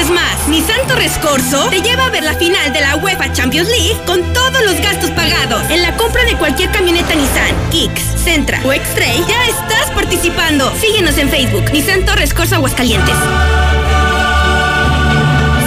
Pienses 0.00 0.14
más. 0.14 0.48
Nissan 0.48 0.86
Torres 0.88 1.12
Corso 1.20 1.68
te 1.68 1.82
lleva 1.82 2.06
a 2.06 2.08
ver 2.08 2.22
la 2.22 2.32
final 2.34 2.72
de 2.72 2.80
la 2.80 2.96
UEFA 2.96 3.34
Champions 3.34 3.68
League 3.68 4.00
con 4.06 4.22
todos 4.32 4.64
los 4.64 4.80
gastos 4.80 5.10
pagados. 5.10 5.68
En 5.68 5.82
la 5.82 5.94
compra 5.98 6.24
de 6.24 6.36
cualquier 6.38 6.70
camioneta 6.70 7.14
Nissan, 7.14 7.54
Kicks, 7.70 8.00
Centra 8.24 8.62
o 8.64 8.72
X-Trail, 8.72 9.22
ya 9.28 9.44
estás 9.44 9.90
participando. 9.90 10.72
Síguenos 10.80 11.18
en 11.18 11.28
Facebook, 11.28 11.70
Nissan 11.72 12.06
Torres 12.06 12.32
Corso 12.32 12.54
Aguascalientes. 12.54 13.14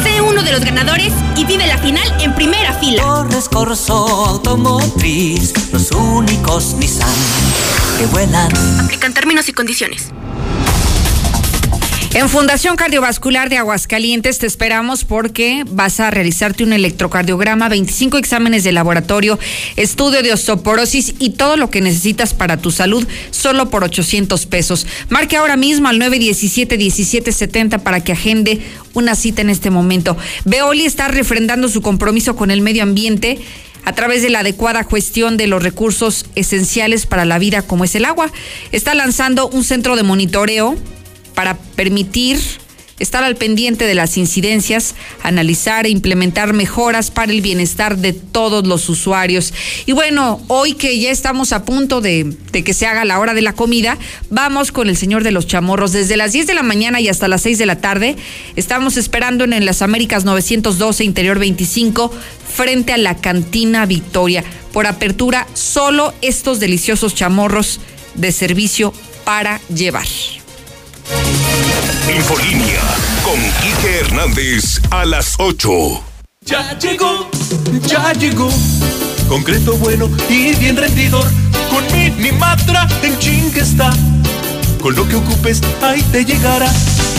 Sé 0.03 0.21
uno 0.21 0.41
de 0.41 0.51
los 0.51 0.65
ganadores 0.65 1.13
y 1.36 1.45
vive 1.45 1.67
la 1.67 1.77
final 1.77 2.11
en 2.19 2.34
primera 2.34 2.73
fila. 2.73 3.03
Torres 3.03 3.47
Corso 3.47 3.93
Automotriz, 4.29 5.53
los 5.71 5.91
únicos 5.91 6.73
Nissan 6.79 7.13
que 7.99 8.07
vuelan. 8.07 8.51
Aplican 8.79 9.13
términos 9.13 9.47
y 9.47 9.53
condiciones. 9.53 10.11
En 12.16 12.30
Fundación 12.30 12.76
Cardiovascular 12.76 13.49
de 13.49 13.57
Aguascalientes 13.57 14.38
te 14.38 14.45
esperamos 14.45 15.03
porque 15.03 15.64
vas 15.68 15.99
a 15.99 16.11
realizarte 16.11 16.64
un 16.64 16.72
electrocardiograma, 16.72 17.70
25 17.70 18.20
exámenes 18.20 18.64
de 18.64 18.72
laboratorio, 18.72 19.39
estudio 19.78 20.22
de 20.22 20.32
osteoporosis 20.32 21.16
y 21.18 21.32
todo 21.32 21.57
lo 21.57 21.72
que 21.72 21.82
necesitas 21.82 22.36
para 22.36 22.57
tu 22.57 22.70
salud 22.70 23.03
solo 23.32 23.72
por 23.72 23.84
800 23.84 24.45
pesos. 24.45 24.86
Marque 25.09 25.38
ahora 25.38 25.57
mismo 25.57 25.88
al 25.88 25.99
917-1770 25.99 27.82
para 27.82 28.03
que 28.03 28.11
agende 28.11 28.61
una 28.93 29.16
cita 29.16 29.41
en 29.41 29.49
este 29.49 29.72
momento. 29.72 30.16
Veoli 30.45 30.86
está 30.86 31.07
refrendando 31.07 31.68
su 31.68 31.82
compromiso 31.82 32.36
con 32.36 32.51
el 32.51 32.61
medio 32.61 32.84
ambiente 32.84 33.39
a 33.86 33.93
través 33.93 34.22
de 34.22 34.30
la 34.30 34.41
adecuada 34.41 34.84
gestión 34.84 35.36
de 35.36 35.47
los 35.47 35.64
recursos 35.64 36.28
esenciales 36.36 37.07
para 37.07 37.26
la 37.26 37.39
vida 37.39 37.64
como 37.64 37.86
es 37.86 37.95
el 37.95 38.05
agua. 38.05 38.32
Está 38.72 38.93
lanzando 38.93 39.47
un 39.47 39.64
centro 39.64 39.95
de 39.95 40.03
monitoreo 40.03 40.78
para 41.34 41.57
permitir 41.57 42.39
estar 42.99 43.23
al 43.23 43.36
pendiente 43.36 43.86
de 43.86 43.95
las 43.95 44.17
incidencias, 44.17 44.95
analizar 45.23 45.86
e 45.86 45.89
implementar 45.89 46.53
mejoras 46.53 47.11
para 47.11 47.31
el 47.31 47.41
bienestar 47.41 47.97
de 47.97 48.13
todos 48.13 48.65
los 48.67 48.88
usuarios. 48.89 49.53
Y 49.86 49.91
bueno, 49.91 50.41
hoy 50.47 50.73
que 50.73 50.97
ya 50.99 51.11
estamos 51.11 51.53
a 51.53 51.65
punto 51.65 52.01
de, 52.01 52.36
que 52.51 52.73
se 52.73 52.86
haga 52.86 53.05
la 53.05 53.19
hora 53.19 53.34
de 53.34 53.41
la 53.41 53.53
comida, 53.53 53.97
vamos 54.29 54.71
con 54.71 54.89
el 54.89 54.97
señor 54.97 55.23
de 55.23 55.31
los 55.31 55.47
chamorros. 55.47 55.91
Desde 55.91 56.17
las 56.17 56.31
10 56.31 56.47
de 56.47 56.53
la 56.53 56.63
mañana 56.63 57.01
y 57.01 57.09
hasta 57.09 57.27
las 57.27 57.41
6 57.41 57.57
de 57.57 57.65
la 57.65 57.81
tarde, 57.81 58.15
estamos 58.55 58.97
esperando 58.97 59.43
en, 59.43 59.53
en 59.53 59.65
las 59.65 59.81
Américas 59.81 60.23
912, 60.23 61.03
Interior 61.03 61.39
25, 61.39 62.11
frente 62.55 62.93
a 62.93 62.97
la 62.97 63.17
cantina 63.17 63.86
Victoria. 63.86 64.43
Por 64.71 64.88
apertura, 64.88 65.47
solo 65.53 66.13
estos 66.21 66.59
deliciosos 66.59 67.15
chamorros 67.15 67.79
de 68.15 68.31
servicio 68.31 68.93
para 69.25 69.59
llevar. 69.67 70.07
Infolínea 72.10 72.82
con 73.24 73.39
Quique 73.62 73.99
Hernández 73.99 74.82
a 74.91 75.06
las 75.06 75.36
8. 75.38 75.72
Ya 76.41 76.78
llegó, 76.78 77.30
ya 77.88 78.12
llegó. 78.14 78.49
Concreto 79.30 79.78
bueno 79.78 80.10
y 80.30 80.54
bien 80.56 80.76
rendidor. 80.76 81.26
Con 81.70 81.86
Minimatra 81.93 82.88
en 83.04 83.18
chingue 83.20 83.62
está. 83.62 83.91
Con 84.82 84.95
lo 84.95 85.08
que 85.08 85.16
ocupes, 85.16 85.62
ahí 85.82 86.01
te 86.12 86.26
llegará. 86.26 86.70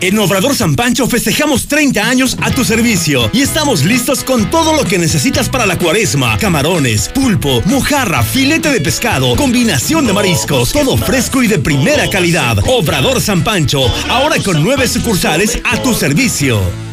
En 0.00 0.16
Obrador 0.20 0.54
San 0.54 0.76
Pancho 0.76 1.08
festejamos 1.08 1.66
30 1.66 2.08
años 2.08 2.36
a 2.40 2.52
tu 2.52 2.64
servicio 2.64 3.28
y 3.32 3.42
estamos 3.42 3.84
listos 3.84 4.22
con 4.22 4.48
todo 4.48 4.72
lo 4.72 4.84
que 4.84 4.96
necesitas 4.96 5.48
para 5.48 5.66
la 5.66 5.76
cuaresma. 5.76 6.38
Camarones, 6.38 7.08
pulpo, 7.08 7.62
mojarra, 7.64 8.22
filete 8.22 8.70
de 8.70 8.80
pescado, 8.80 9.34
combinación 9.34 10.06
de 10.06 10.12
mariscos, 10.12 10.72
todo 10.72 10.96
fresco 10.96 11.42
y 11.42 11.48
de 11.48 11.58
primera 11.58 12.08
calidad. 12.08 12.58
Obrador 12.66 13.20
San 13.20 13.42
Pancho, 13.42 13.92
ahora 14.08 14.36
con 14.44 14.62
nueve 14.62 14.86
sucursales 14.86 15.58
a 15.64 15.82
tu 15.82 15.92
servicio. 15.92 16.87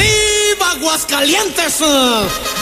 ¡Viva 0.00 0.70
Aguascalientes! 0.72 1.82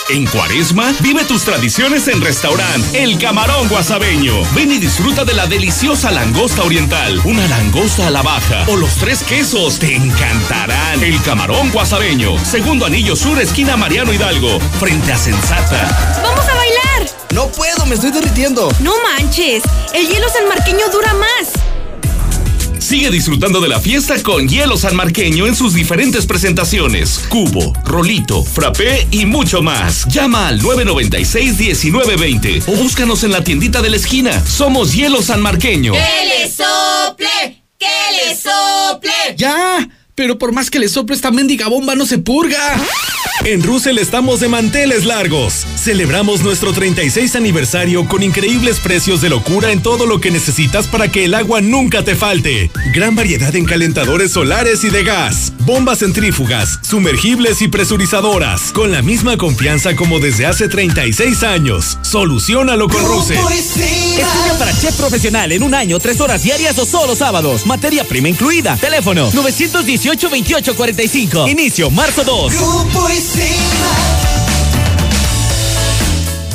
En 0.08 0.26
Cuaresma, 0.26 0.92
vive 1.00 1.24
tus 1.24 1.44
tradiciones 1.44 2.08
en 2.08 2.20
restaurante 2.20 3.02
El 3.02 3.18
Camarón 3.18 3.68
Guasabeño. 3.68 4.42
Ven 4.54 4.72
y 4.72 4.78
disfruta 4.78 5.24
de 5.24 5.34
la 5.34 5.46
deliciosa 5.46 6.10
langosta 6.10 6.64
oriental, 6.64 7.20
una 7.24 7.46
langosta 7.46 8.08
a 8.08 8.10
la 8.10 8.22
baja 8.22 8.64
o 8.66 8.76
los 8.76 8.96
tres 8.96 9.22
quesos. 9.22 9.78
Te 9.78 9.94
encantarán. 9.94 11.02
El 11.02 11.22
Camarón 11.22 11.70
Guasabeño, 11.70 12.42
segundo 12.44 12.86
anillo 12.86 13.14
sur, 13.14 13.38
esquina 13.40 13.76
Mariano 13.76 14.12
Hidalgo, 14.12 14.58
frente 14.80 15.12
a 15.12 15.18
Sensata. 15.18 16.20
¡Vamos 16.22 16.48
a 16.48 16.54
bailar! 16.54 17.10
No 17.34 17.48
puedo, 17.52 17.86
me 17.86 17.94
estoy 17.94 18.10
derritiendo. 18.10 18.72
No 18.80 18.94
manches, 19.02 19.62
el 19.94 20.08
hielo 20.08 20.28
sanmarqueño 20.28 20.88
dura 20.88 21.14
más. 21.14 21.67
Sigue 22.88 23.10
disfrutando 23.10 23.60
de 23.60 23.68
la 23.68 23.80
fiesta 23.80 24.22
con 24.22 24.48
hielo 24.48 24.78
sanmarqueño 24.78 25.46
en 25.46 25.54
sus 25.54 25.74
diferentes 25.74 26.24
presentaciones. 26.24 27.18
Cubo, 27.28 27.74
rolito, 27.84 28.42
frappé 28.42 29.06
y 29.10 29.26
mucho 29.26 29.60
más. 29.60 30.06
Llama 30.06 30.48
al 30.48 30.62
996-1920 30.62 32.62
o 32.66 32.72
búscanos 32.72 33.24
en 33.24 33.32
la 33.32 33.44
tiendita 33.44 33.82
de 33.82 33.90
la 33.90 33.96
esquina. 33.96 34.42
Somos 34.46 34.94
Hielo 34.94 35.20
Sanmarqueño. 35.20 35.92
¡Que 35.92 35.98
le 35.98 36.50
sople! 36.50 37.62
¡Que 37.78 38.24
le 38.24 38.34
sople! 38.34 39.12
¡Ya! 39.36 39.86
Pero 40.18 40.36
por 40.36 40.50
más 40.50 40.68
que 40.68 40.80
le 40.80 40.88
sople 40.88 41.14
esta 41.14 41.30
mendiga 41.30 41.68
bomba 41.68 41.94
no 41.94 42.04
se 42.04 42.18
purga. 42.18 42.58
En 43.44 43.62
Russell 43.62 43.98
estamos 43.98 44.40
de 44.40 44.48
manteles 44.48 45.04
largos. 45.04 45.64
Celebramos 45.76 46.42
nuestro 46.42 46.72
36 46.72 47.36
aniversario 47.36 48.08
con 48.08 48.24
increíbles 48.24 48.80
precios 48.80 49.20
de 49.20 49.28
locura 49.28 49.70
en 49.70 49.80
todo 49.80 50.06
lo 50.06 50.20
que 50.20 50.32
necesitas 50.32 50.88
para 50.88 51.06
que 51.06 51.24
el 51.24 51.34
agua 51.34 51.60
nunca 51.60 52.02
te 52.02 52.16
falte. 52.16 52.68
Gran 52.92 53.14
variedad 53.14 53.54
en 53.54 53.64
calentadores 53.64 54.32
solares 54.32 54.82
y 54.82 54.90
de 54.90 55.04
gas, 55.04 55.52
bombas 55.60 56.00
centrífugas, 56.00 56.80
sumergibles 56.82 57.62
y 57.62 57.68
presurizadoras, 57.68 58.72
con 58.72 58.90
la 58.90 59.02
misma 59.02 59.36
confianza 59.36 59.94
como 59.94 60.18
desde 60.18 60.46
hace 60.46 60.66
36 60.68 61.44
años. 61.44 61.96
Solucionalo 62.02 62.88
con 62.88 63.04
Russell. 63.04 63.38
Estudia 63.52 64.26
para 64.58 64.76
chef 64.76 64.96
profesional 64.96 65.52
en 65.52 65.62
un 65.62 65.74
año, 65.74 66.00
tres 66.00 66.20
horas 66.20 66.42
diarias 66.42 66.76
o 66.80 66.84
solo 66.84 67.14
sábados. 67.14 67.66
Materia 67.66 68.02
prima 68.02 68.28
incluida. 68.28 68.76
Teléfono 68.76 69.30
918-2845. 70.08 71.50
Inicio 71.50 71.90
marzo 71.90 72.24
2. 72.24 72.52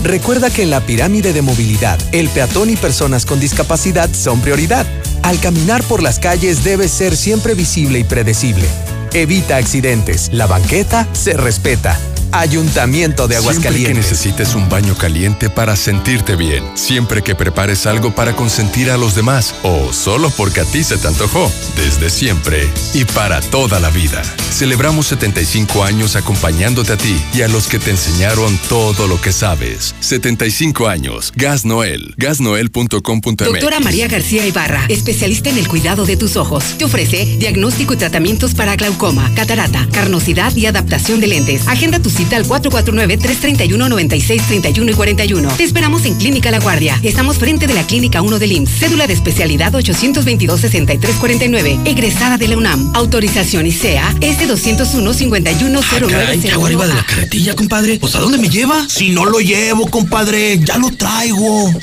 Recuerda 0.04 0.50
que 0.50 0.64
en 0.64 0.70
la 0.70 0.82
pirámide 0.82 1.34
de 1.34 1.42
movilidad, 1.42 2.00
el 2.12 2.30
peatón 2.30 2.70
y 2.70 2.76
personas 2.76 3.26
con 3.26 3.40
discapacidad 3.40 4.10
son 4.14 4.42
prioridad. 4.42 4.86
Al 5.22 5.40
caminar 5.40 5.84
por 5.84 6.02
las 6.02 6.20
calles 6.20 6.64
debe 6.64 6.88
ser 6.88 7.16
siempre 7.16 7.54
visible 7.54 8.00
y 8.00 8.04
predecible. 8.04 8.68
Evita 9.14 9.58
accidentes. 9.58 10.30
La 10.34 10.48
banqueta 10.48 11.08
se 11.14 11.34
respeta. 11.34 11.98
Ayuntamiento 12.34 13.28
de 13.28 13.36
Siempre 13.36 13.62
que 13.62 13.68
Aguascalientes. 13.68 13.96
necesites 13.96 14.56
un 14.56 14.68
baño 14.68 14.98
caliente 14.98 15.52
para 15.52 15.76
sentirte 15.76 16.36
bien. 16.36 16.64
Siempre 16.74 17.22
que 17.22 17.36
prepares 17.36 17.86
algo 17.86 18.16
para 18.16 18.36
consentir 18.36 18.90
a 18.90 18.98
los 18.98 19.14
demás. 19.14 19.54
O 19.62 19.94
solo 19.94 20.32
porque 20.32 20.62
a 20.62 20.66
ti 20.66 20.84
se 20.84 20.98
te 20.98 21.08
antojó. 21.08 21.52
Desde 21.76 22.10
siempre 22.10 22.68
y 22.96 23.06
para 23.06 23.40
toda 23.40 23.80
la 23.80 23.92
vida. 23.92 24.24
Celebramos 24.52 25.08
75 25.08 25.84
años 25.84 26.16
acompañándote 26.16 26.94
a 26.94 26.98
ti 26.98 27.16
y 27.34 27.42
a 27.42 27.48
los 27.48 27.68
que 27.68 27.80
te 27.80 27.92
enseñaron 27.92 28.58
todo 28.70 29.08
lo 29.08 29.20
que 29.22 29.32
sabes. 29.32 29.96
75 30.00 30.88
años. 30.88 31.34
Gas 31.36 31.66
Noel. 31.66 32.14
Gasnoel.com.mx. 32.18 33.36
Doctora 33.38 33.80
María 33.80 34.08
García 34.08 34.46
Ibarra, 34.46 34.86
especialista 34.90 35.50
en 35.50 35.58
el 35.58 35.68
cuidado 35.68 36.06
de 36.06 36.18
tus 36.18 36.36
ojos. 36.36 36.64
Te 36.78 36.86
ofrece 36.86 37.26
diagnóstico 37.38 37.94
y 37.94 37.98
tratamientos 37.98 38.54
para 38.54 38.76
glaucoma, 38.76 39.32
catarata, 39.36 39.88
carnosidad 39.92 40.56
y 40.56 40.66
adaptación 40.66 41.20
de 41.20 41.28
lentes. 41.28 41.68
Agenda 41.68 42.00
tu 42.00 42.10
cita 42.24 42.38
al 42.38 42.46
449-331-9631 42.46 44.92
y 44.92 44.94
41. 44.94 45.52
Te 45.58 45.64
esperamos 45.64 46.06
en 46.06 46.16
Clínica 46.16 46.52
La 46.52 46.60
Guardia. 46.60 46.98
Estamos 47.04 47.38
frente 47.38 47.68
de 47.68 47.74
la 47.74 47.86
Clínica 47.86 48.22
1 48.22 48.40
del 48.40 48.54
IMSS. 48.54 48.80
Cédula 48.80 49.08
de 49.08 49.14
especialidad 49.14 49.74
822-6349. 49.74 51.86
Egresada 51.86 52.38
de 52.38 52.48
la 52.48 52.56
UNAM. 52.58 52.94
Autorización 52.96 53.68
ICEA 53.68 54.10
S201-5109. 54.22 56.10
Caray, 56.10 56.40
¿Trago 56.40 56.66
arriba 56.66 56.88
de 56.88 56.94
la 56.94 57.06
carretilla, 57.06 57.54
compadre? 57.56 58.00
¿Pues 58.00 58.16
a 58.16 58.20
dónde 58.20 58.38
me 58.38 58.48
lleva? 58.48 58.88
Si 58.88 59.10
no 59.10 59.26
lo 59.26 59.42
llevo, 59.42 59.88
compadre, 59.88 60.58
ya 60.64 60.78
lo 60.78 60.92
traigo. 60.92 61.74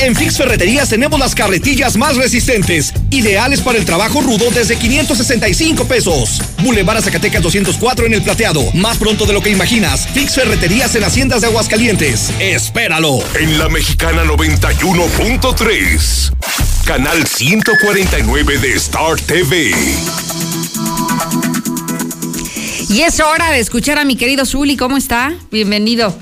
En 0.00 0.14
Fix 0.14 0.36
Ferreterías 0.36 0.88
tenemos 0.88 1.18
las 1.18 1.34
carretillas 1.34 1.96
más 1.96 2.16
resistentes, 2.16 2.94
ideales 3.10 3.60
para 3.60 3.78
el 3.78 3.84
trabajo 3.84 4.20
rudo 4.20 4.44
desde 4.54 4.76
565 4.76 5.84
pesos. 5.86 6.40
Boulevard 6.62 6.98
a 6.98 7.02
Zacatecas 7.02 7.42
204 7.42 8.06
en 8.06 8.14
el 8.14 8.22
plateado. 8.22 8.62
Más 8.74 8.98
pronto 8.98 9.26
de 9.26 9.32
lo 9.32 9.42
que 9.42 9.50
imaginas. 9.50 10.06
Fix 10.14 10.34
Ferreterías 10.34 10.94
en 10.94 11.04
Haciendas 11.04 11.40
de 11.40 11.48
Aguascalientes. 11.48 12.30
Espéralo. 12.38 13.18
En 13.38 13.58
la 13.58 13.68
Mexicana 13.68 14.24
91.3. 14.24 16.32
Canal 16.84 17.26
149 17.26 18.58
de 18.58 18.72
Star 18.74 19.20
TV. 19.20 19.74
Y 22.90 23.02
es 23.02 23.20
hora 23.20 23.50
de 23.50 23.60
escuchar 23.60 23.98
a 23.98 24.04
mi 24.04 24.16
querido 24.16 24.46
Zuli. 24.46 24.76
¿Cómo 24.76 24.96
está? 24.96 25.34
Bienvenido. 25.50 26.16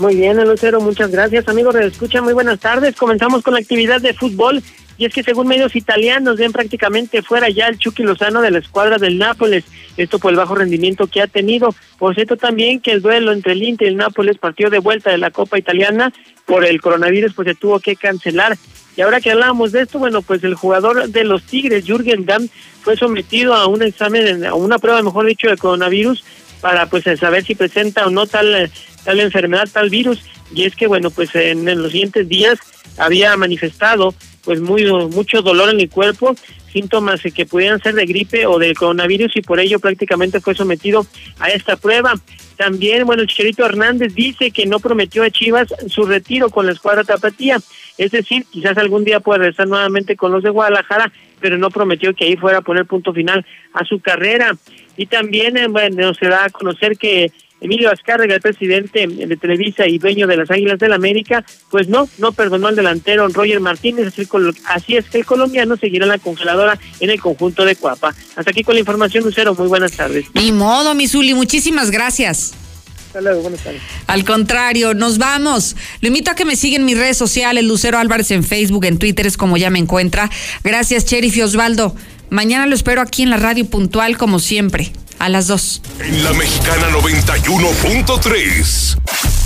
Muy 0.00 0.16
bien, 0.16 0.42
Lucero, 0.48 0.80
muchas 0.80 1.10
gracias. 1.10 1.46
Amigos 1.46 1.74
Escucha, 1.74 2.22
muy 2.22 2.32
buenas 2.32 2.58
tardes. 2.58 2.96
Comenzamos 2.96 3.42
con 3.42 3.52
la 3.52 3.60
actividad 3.60 4.00
de 4.00 4.14
fútbol. 4.14 4.62
Y 4.96 5.04
es 5.04 5.12
que 5.12 5.22
según 5.22 5.46
medios 5.46 5.76
italianos 5.76 6.38
ven 6.38 6.52
prácticamente 6.52 7.20
fuera 7.20 7.50
ya 7.50 7.66
el 7.66 7.76
Chucky 7.76 8.02
Lozano 8.02 8.40
de 8.40 8.50
la 8.50 8.60
escuadra 8.60 8.96
del 8.96 9.18
Nápoles. 9.18 9.64
Esto 9.98 10.18
por 10.18 10.30
el 10.30 10.38
bajo 10.38 10.54
rendimiento 10.54 11.06
que 11.06 11.20
ha 11.20 11.26
tenido. 11.26 11.74
Por 11.98 12.14
cierto 12.14 12.38
también 12.38 12.80
que 12.80 12.92
el 12.92 13.02
duelo 13.02 13.30
entre 13.30 13.52
el 13.52 13.62
Inter 13.62 13.88
y 13.88 13.90
el 13.90 13.98
Nápoles 13.98 14.38
partió 14.38 14.70
de 14.70 14.78
vuelta 14.78 15.10
de 15.10 15.18
la 15.18 15.30
Copa 15.30 15.58
Italiana 15.58 16.14
por 16.46 16.64
el 16.64 16.80
coronavirus 16.80 17.34
pues 17.34 17.48
se 17.48 17.54
tuvo 17.54 17.78
que 17.78 17.94
cancelar. 17.94 18.56
Y 18.96 19.02
ahora 19.02 19.20
que 19.20 19.30
hablábamos 19.30 19.72
de 19.72 19.82
esto, 19.82 19.98
bueno, 19.98 20.22
pues 20.22 20.42
el 20.44 20.54
jugador 20.54 21.10
de 21.10 21.24
los 21.24 21.42
Tigres, 21.42 21.84
Jürgen 21.84 22.24
Damm, 22.24 22.48
fue 22.80 22.96
sometido 22.96 23.52
a 23.52 23.66
un 23.66 23.82
examen, 23.82 24.46
a 24.46 24.54
una 24.54 24.78
prueba, 24.78 25.02
mejor 25.02 25.26
dicho, 25.26 25.50
de 25.50 25.58
coronavirus 25.58 26.24
para 26.60 26.86
pues 26.86 27.04
saber 27.18 27.44
si 27.44 27.54
presenta 27.54 28.06
o 28.06 28.10
no 28.10 28.26
tal 28.26 28.54
eh, 28.54 28.70
tal 29.04 29.20
enfermedad, 29.20 29.68
tal 29.72 29.90
virus. 29.90 30.20
Y 30.54 30.64
es 30.64 30.74
que, 30.74 30.86
bueno, 30.86 31.10
pues 31.10 31.34
en, 31.34 31.64
los 31.64 31.92
siguientes 31.92 32.28
días 32.28 32.58
había 32.98 33.36
manifestado 33.36 34.14
pues 34.44 34.60
muy 34.60 34.84
mucho 35.10 35.42
dolor 35.42 35.68
en 35.68 35.80
el 35.80 35.90
cuerpo, 35.90 36.34
síntomas 36.72 37.20
que 37.22 37.44
pudieran 37.44 37.80
ser 37.82 37.94
de 37.94 38.06
gripe 38.06 38.46
o 38.46 38.58
de 38.58 38.74
coronavirus 38.74 39.36
y 39.36 39.42
por 39.42 39.60
ello 39.60 39.78
prácticamente 39.78 40.40
fue 40.40 40.54
sometido 40.54 41.06
a 41.38 41.50
esta 41.50 41.76
prueba. 41.76 42.14
También, 42.56 43.06
bueno, 43.06 43.22
el 43.22 43.28
Chicharito 43.28 43.64
Hernández 43.64 44.14
dice 44.14 44.50
que 44.50 44.66
no 44.66 44.80
prometió 44.80 45.22
a 45.22 45.30
Chivas 45.30 45.68
su 45.88 46.04
retiro 46.04 46.50
con 46.50 46.66
la 46.66 46.72
escuadra 46.72 47.04
tapatía, 47.04 47.58
es 47.98 48.12
decir, 48.12 48.46
quizás 48.50 48.78
algún 48.78 49.04
día 49.04 49.20
pueda 49.20 49.38
regresar 49.40 49.68
nuevamente 49.68 50.16
con 50.16 50.32
los 50.32 50.42
de 50.42 50.50
Guadalajara, 50.50 51.12
pero 51.40 51.58
no 51.58 51.70
prometió 51.70 52.14
que 52.14 52.24
ahí 52.24 52.36
fuera 52.36 52.58
a 52.58 52.62
poner 52.62 52.86
punto 52.86 53.12
final 53.12 53.44
a 53.72 53.84
su 53.84 54.00
carrera. 54.00 54.56
Y 54.96 55.06
también, 55.06 55.56
eh, 55.56 55.68
bueno, 55.68 56.14
se 56.14 56.28
da 56.28 56.44
a 56.44 56.50
conocer 56.50 56.96
que 56.96 57.32
Emilio 57.60 57.90
Azcárraga, 57.90 58.34
el 58.34 58.40
presidente 58.40 59.06
de 59.06 59.36
Televisa 59.36 59.86
y 59.86 59.98
dueño 59.98 60.26
de 60.26 60.36
las 60.36 60.50
Águilas 60.50 60.78
del 60.78 60.92
América, 60.92 61.44
pues 61.70 61.88
no, 61.88 62.08
no 62.18 62.32
perdonó 62.32 62.68
al 62.68 62.76
delantero 62.76 63.28
Roger 63.28 63.60
Martínez, 63.60 64.12
así, 64.66 64.96
es 64.96 65.08
que 65.08 65.18
el 65.18 65.26
colombiano 65.26 65.76
seguirá 65.76 66.04
en 66.04 66.10
la 66.10 66.18
congeladora 66.18 66.78
en 67.00 67.10
el 67.10 67.20
conjunto 67.20 67.64
de 67.64 67.76
Cuapa. 67.76 68.14
Hasta 68.36 68.50
aquí 68.50 68.62
con 68.62 68.74
la 68.74 68.80
información, 68.80 69.24
Lucero, 69.24 69.54
muy 69.54 69.68
buenas 69.68 69.92
tardes. 69.92 70.26
Ni 70.34 70.52
modo, 70.52 70.94
mi 70.94 71.06
Zuli. 71.06 71.34
Muchísimas 71.34 71.90
gracias. 71.90 72.54
Hasta 73.06 73.20
luego, 73.20 73.42
buenas 73.42 73.60
tardes. 73.60 73.82
Al 74.06 74.24
contrario, 74.24 74.94
nos 74.94 75.18
vamos. 75.18 75.76
Lo 76.00 76.08
invito 76.08 76.30
a 76.30 76.34
que 76.34 76.44
me 76.44 76.54
sigan 76.54 76.82
en 76.82 76.86
mis 76.86 76.96
redes 76.96 77.16
sociales, 77.16 77.64
Lucero 77.64 77.98
Álvarez 77.98 78.30
en 78.30 78.44
Facebook, 78.44 78.84
en 78.84 78.98
Twitter 78.98 79.26
es 79.26 79.36
como 79.36 79.56
ya 79.56 79.68
me 79.68 79.80
encuentra. 79.80 80.30
Gracias, 80.62 81.06
Sheriff 81.06 81.36
y 81.36 81.42
Osvaldo. 81.42 81.94
Mañana 82.30 82.66
lo 82.66 82.76
espero 82.76 83.00
aquí 83.00 83.24
en 83.24 83.30
la 83.30 83.36
radio 83.36 83.64
puntual 83.66 84.16
como 84.16 84.38
siempre, 84.38 84.92
a 85.20 85.28
las 85.28 85.46
2. 85.46 85.82
En 86.00 86.24
la 86.24 86.32
Mexicana 86.32 86.88
91.3. 86.90 88.96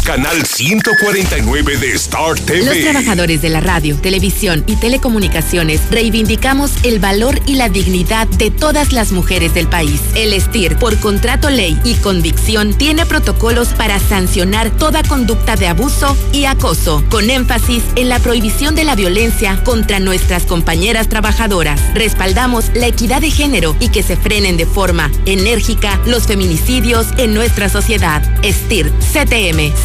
Canal 0.05 0.45
149 0.45 1.79
de 1.79 1.93
Star 1.93 2.29
Los 2.29 2.45
TV. 2.45 2.83
trabajadores 2.83 3.41
de 3.41 3.49
la 3.49 3.61
radio, 3.61 3.97
televisión 3.97 4.63
y 4.67 4.77
telecomunicaciones 4.77 5.81
reivindicamos 5.91 6.73
el 6.83 6.99
valor 6.99 7.41
y 7.47 7.55
la 7.55 7.71
dignidad 7.71 8.27
de 8.27 8.51
todas 8.51 8.93
las 8.93 9.13
mujeres 9.13 9.55
del 9.55 9.67
país. 9.67 10.03
El 10.15 10.39
STIR, 10.39 10.77
por 10.77 10.99
contrato 11.01 11.49
ley 11.49 11.81
y 11.85 11.95
convicción, 11.95 12.75
tiene 12.75 13.07
protocolos 13.07 13.69
para 13.69 13.99
sancionar 13.99 14.71
toda 14.77 15.03
conducta 15.03 15.57
de 15.57 15.69
abuso 15.69 16.15
y 16.33 16.45
acoso, 16.45 17.03
con 17.09 17.31
énfasis 17.31 17.83
en 17.97 18.11
la 18.11 18.19
prohibición 18.19 18.75
de 18.75 18.85
la 18.85 18.97
violencia 18.97 19.65
contra 19.65 20.01
nuestras 20.01 20.45
compañeras 20.45 21.09
trabajadoras. 21.09 21.81
Respaldamos 21.95 22.67
la 22.75 22.89
equidad 22.89 23.23
de 23.23 23.31
género 23.31 23.75
y 23.81 23.89
que 23.89 24.03
se 24.03 24.19
frenen 24.19 24.59
de 24.59 24.67
forma 24.67 25.11
enérgica 25.25 25.99
los 26.05 26.27
feminicidios 26.27 27.07
en 27.17 27.33
nuestra 27.33 27.71
sociedad. 27.71 28.23
STIR, 28.45 28.93
CTM, 29.01 29.73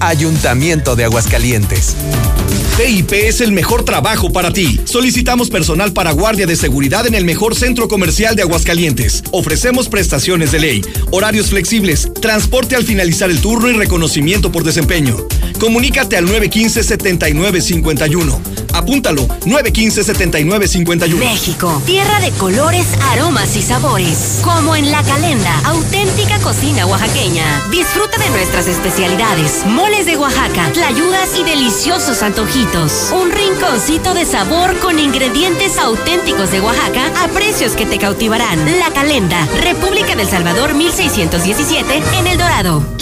Ayuntamiento 0.00 0.96
de 0.96 1.04
Aguascalientes. 1.04 1.94
PIP 2.78 3.12
es 3.12 3.42
el 3.42 3.52
mejor 3.52 3.84
trabajo 3.84 4.32
para 4.32 4.50
ti. 4.50 4.80
Solicitamos 4.84 5.50
personal 5.50 5.92
para 5.92 6.12
guardia 6.12 6.46
de 6.46 6.56
seguridad 6.56 7.06
en 7.06 7.14
el 7.14 7.26
mejor 7.26 7.54
centro 7.54 7.86
comercial 7.86 8.34
de 8.34 8.40
Aguascalientes. 8.42 9.22
Ofrecemos 9.30 9.88
prestaciones 9.88 10.52
de 10.52 10.60
ley, 10.60 10.80
horarios 11.10 11.50
flexibles, 11.50 12.10
transporte 12.22 12.76
al 12.76 12.84
finalizar 12.84 13.30
el 13.30 13.42
turno 13.42 13.68
y 13.68 13.74
reconocimiento 13.74 14.50
por 14.50 14.64
desempeño. 14.64 15.18
Comunícate 15.58 16.16
al 16.16 16.26
915-7951. 16.28 18.59
Apúntalo, 18.72 19.26
915-7951. 19.46 21.16
México, 21.16 21.82
tierra 21.86 22.20
de 22.20 22.30
colores, 22.32 22.86
aromas 23.12 23.56
y 23.56 23.62
sabores. 23.62 24.40
Como 24.42 24.76
en 24.76 24.90
La 24.90 25.02
Calenda, 25.02 25.60
auténtica 25.64 26.38
cocina 26.40 26.86
oaxaqueña. 26.86 27.44
Disfruta 27.70 28.18
de 28.18 28.30
nuestras 28.30 28.66
especialidades, 28.66 29.64
moles 29.66 30.06
de 30.06 30.16
Oaxaca, 30.16 30.70
tlayudas 30.72 31.38
y 31.38 31.44
deliciosos 31.44 32.22
antojitos. 32.22 33.10
Un 33.12 33.30
rinconcito 33.30 34.14
de 34.14 34.24
sabor 34.24 34.78
con 34.78 34.98
ingredientes 34.98 35.78
auténticos 35.78 36.50
de 36.50 36.60
Oaxaca 36.60 37.10
a 37.22 37.28
precios 37.28 37.72
que 37.72 37.86
te 37.86 37.98
cautivarán. 37.98 38.78
La 38.78 38.90
Calenda, 38.90 39.46
República 39.62 40.16
del 40.16 40.28
Salvador 40.28 40.74
1617 40.74 42.02
en 42.18 42.26
El 42.26 42.38
Dorado. 42.38 42.82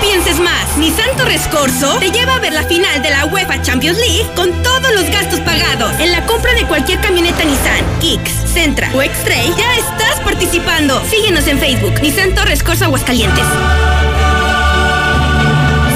Pienses 0.00 0.40
más. 0.40 0.76
Nissan 0.76 1.16
Torres 1.16 1.46
Corso 1.48 1.98
te 1.98 2.10
lleva 2.10 2.34
a 2.34 2.38
ver 2.40 2.52
la 2.52 2.64
final 2.64 3.02
de 3.02 3.10
la 3.10 3.26
UEFA 3.26 3.62
Champions 3.62 3.98
League 3.98 4.26
con 4.34 4.50
todos 4.62 4.92
los 4.94 5.08
gastos 5.10 5.40
pagados. 5.40 5.92
En 6.00 6.10
la 6.10 6.24
compra 6.26 6.52
de 6.54 6.66
cualquier 6.66 7.00
camioneta 7.00 7.44
Nissan, 7.44 7.84
Kicks, 8.00 8.32
Sentra 8.52 8.90
o 8.94 9.02
X-Trail, 9.02 9.54
ya 9.56 9.76
estás 9.76 10.20
participando. 10.24 11.00
Síguenos 11.08 11.46
en 11.46 11.58
Facebook, 11.58 12.00
Nissan 12.02 12.34
Torres 12.34 12.62
Corso 12.62 12.86
Aguascalientes. 12.86 13.44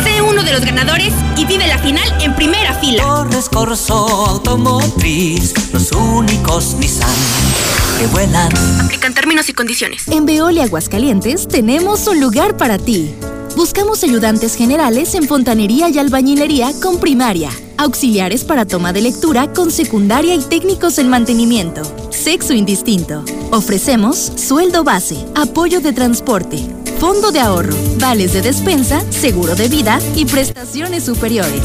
Sé 0.05 0.23
uno 0.23 0.43
de 0.43 0.53
los 0.53 0.61
los 0.61 0.65
ganadores 0.65 1.15
y 1.37 1.45
vive 1.45 1.67
la 1.67 1.79
final 1.79 2.07
en 2.21 2.35
primera 2.35 2.75
fila. 2.75 3.03
Torres 3.03 3.49
Corso 3.49 3.95
Automotriz, 4.27 5.55
los 5.73 5.91
únicos 5.93 6.75
Nissan 6.75 7.09
que 7.99 8.07
vuelan. 8.09 8.51
Aplican 8.81 9.15
términos 9.15 9.49
y 9.49 9.53
condiciones. 9.53 10.09
En 10.09 10.27
Veolia 10.27 10.65
Aguascalientes 10.65 11.49
tenemos 11.49 12.07
un 12.07 12.21
lugar 12.21 12.57
para 12.57 12.79
ti. 12.79 13.15
Buscamos 13.57 14.05
ayudantes 14.05 14.55
generales 14.55 15.15
en 15.15 15.25
fontanería 15.25 15.89
y 15.89 15.99
albañilería 15.99 16.73
con 16.81 16.99
primaria, 16.99 17.51
auxiliares 17.77 18.45
para 18.45 18.65
toma 18.65 18.93
de 18.93 19.03
lectura 19.03 19.53
con 19.53 19.71
secundaria 19.71 20.35
y 20.35 20.41
técnicos 20.41 20.99
en 20.99 21.09
mantenimiento, 21.09 21.83
sexo 22.11 22.55
indistinto. 22.55 23.25
Ofrecemos 23.51 24.17
sueldo 24.37 24.85
base, 24.85 25.17
apoyo 25.35 25.81
de 25.81 25.93
transporte, 25.93 26.59
fondo 27.01 27.33
de 27.33 27.41
ahorro, 27.41 27.75
vales 27.99 28.35
de 28.35 28.43
despensa, 28.43 29.01
seguro 29.11 29.57
de 29.57 29.69
vida 29.69 29.99
y 30.15 30.27
prestaciones 30.27 31.05
superiores. 31.05 31.63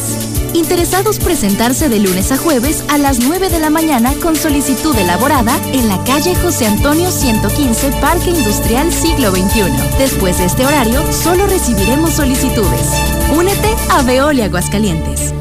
Interesados 0.54 1.20
presentarse 1.20 1.90
de 1.90 2.00
lunes 2.00 2.32
a 2.32 2.38
jueves 2.38 2.86
a 2.88 2.98
las 2.98 3.20
9 3.20 3.50
de 3.50 3.60
la 3.60 3.70
mañana 3.70 4.14
con 4.24 4.38
solicitud 4.38 4.96
elaborada 4.96 5.60
en 5.74 5.90
la 5.90 6.02
calle 6.06 6.36
José 6.36 6.68
Antonio 6.68 7.12
115, 7.12 7.92
Parque 8.00 8.30
Industrial 8.30 8.92
Siglo 8.94 9.32
XXI. 9.32 9.98
Después 10.00 10.38
de 10.38 10.46
este 10.46 10.66
horario, 10.66 11.02
solo 11.12 11.46
recibiremos 11.48 12.12
solicitudes. 12.12 12.88
Únete 13.36 13.76
a 13.90 14.04
Veolia 14.04 14.46
Aguascalientes. 14.46 15.35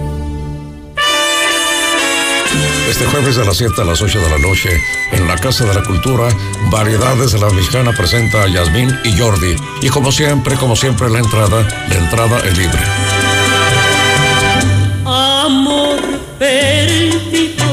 Este 2.89 3.07
jueves 3.07 3.37
de 3.37 3.45
las 3.45 3.57
7 3.57 3.81
a 3.81 3.85
las 3.85 4.03
8 4.03 4.21
de 4.21 4.31
la 4.31 4.39
noche, 4.39 4.69
en 5.13 5.27
la 5.27 5.37
Casa 5.37 5.65
de 5.65 5.75
la 5.75 5.83
Cultura, 5.83 6.29
Variedades 6.71 7.33
de 7.33 7.39
la 7.39 7.49
Mexicana 7.51 7.93
presenta 7.93 8.43
a 8.43 8.47
Yasmín 8.49 8.95
y 9.05 9.19
Jordi. 9.19 9.57
Y 9.81 9.89
como 9.89 10.13
siempre, 10.13 10.57
como 10.57 10.77
siempre, 10.77 11.09
la 11.09 11.19
entrada, 11.19 11.67
la 11.89 11.95
entrada 11.95 12.39
es 12.41 12.57
libre. 12.59 12.81
Amor 15.05 16.01
perdido. 16.39 17.65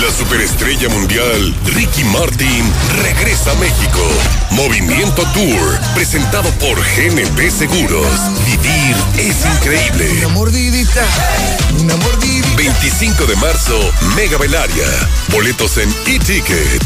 La 0.00 0.10
superestrella 0.12 0.88
mundial 0.88 1.54
Ricky 1.66 2.04
Martin 2.04 2.70
regresa 3.02 3.52
a 3.52 3.54
México. 3.54 4.00
Movimiento 4.50 5.22
Tour, 5.32 5.80
presentado 5.94 6.50
por 6.58 6.78
GNP 6.78 7.50
Seguros. 7.50 8.06
Vivir 8.44 8.96
es 9.18 9.46
increíble. 9.56 10.10
Una 10.18 10.28
mordidita, 10.28 11.04
una 11.80 11.96
mordidita. 11.96 12.48
25 12.56 13.26
de 13.26 13.36
marzo, 13.36 13.78
Mega 14.16 14.36
Belaria. 14.38 14.86
Boletos 15.32 15.78
en 15.78 15.88
e-ticket. 16.06 16.82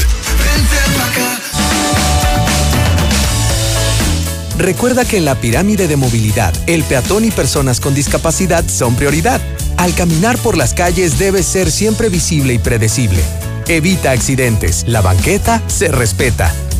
Recuerda 4.58 5.04
que 5.04 5.16
en 5.16 5.24
la 5.24 5.34
pirámide 5.34 5.88
de 5.88 5.96
movilidad, 5.96 6.54
el 6.66 6.84
peatón 6.84 7.24
y 7.24 7.30
personas 7.30 7.80
con 7.80 7.94
discapacidad 7.94 8.64
son 8.68 8.94
prioridad. 8.94 9.40
Al 9.76 9.94
caminar 9.94 10.38
por 10.38 10.56
las 10.56 10.74
calles 10.74 11.18
debe 11.18 11.42
ser 11.42 11.70
siempre 11.72 12.08
visible 12.08 12.54
y 12.54 12.58
predecible. 12.58 13.20
Evita 13.66 14.12
accidentes. 14.12 14.84
La 14.86 15.00
banqueta 15.00 15.62
se 15.66 15.88
respeta. 15.88 16.54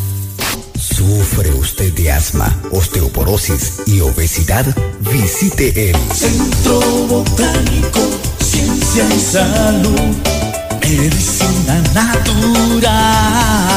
¿Sufre 0.80 1.52
usted 1.54 1.94
de 1.94 2.12
asma, 2.12 2.60
osteoporosis 2.72 3.84
y 3.88 4.02
obesidad? 4.02 4.66
Visite 5.12 5.90
el 5.90 5.96
Centro 6.14 6.82
Botánico, 7.08 8.02
Ciencia 8.40 9.06
y 9.16 9.20
Salud. 9.20 10.00
Medicina 10.82 11.82
natural. 11.94 13.73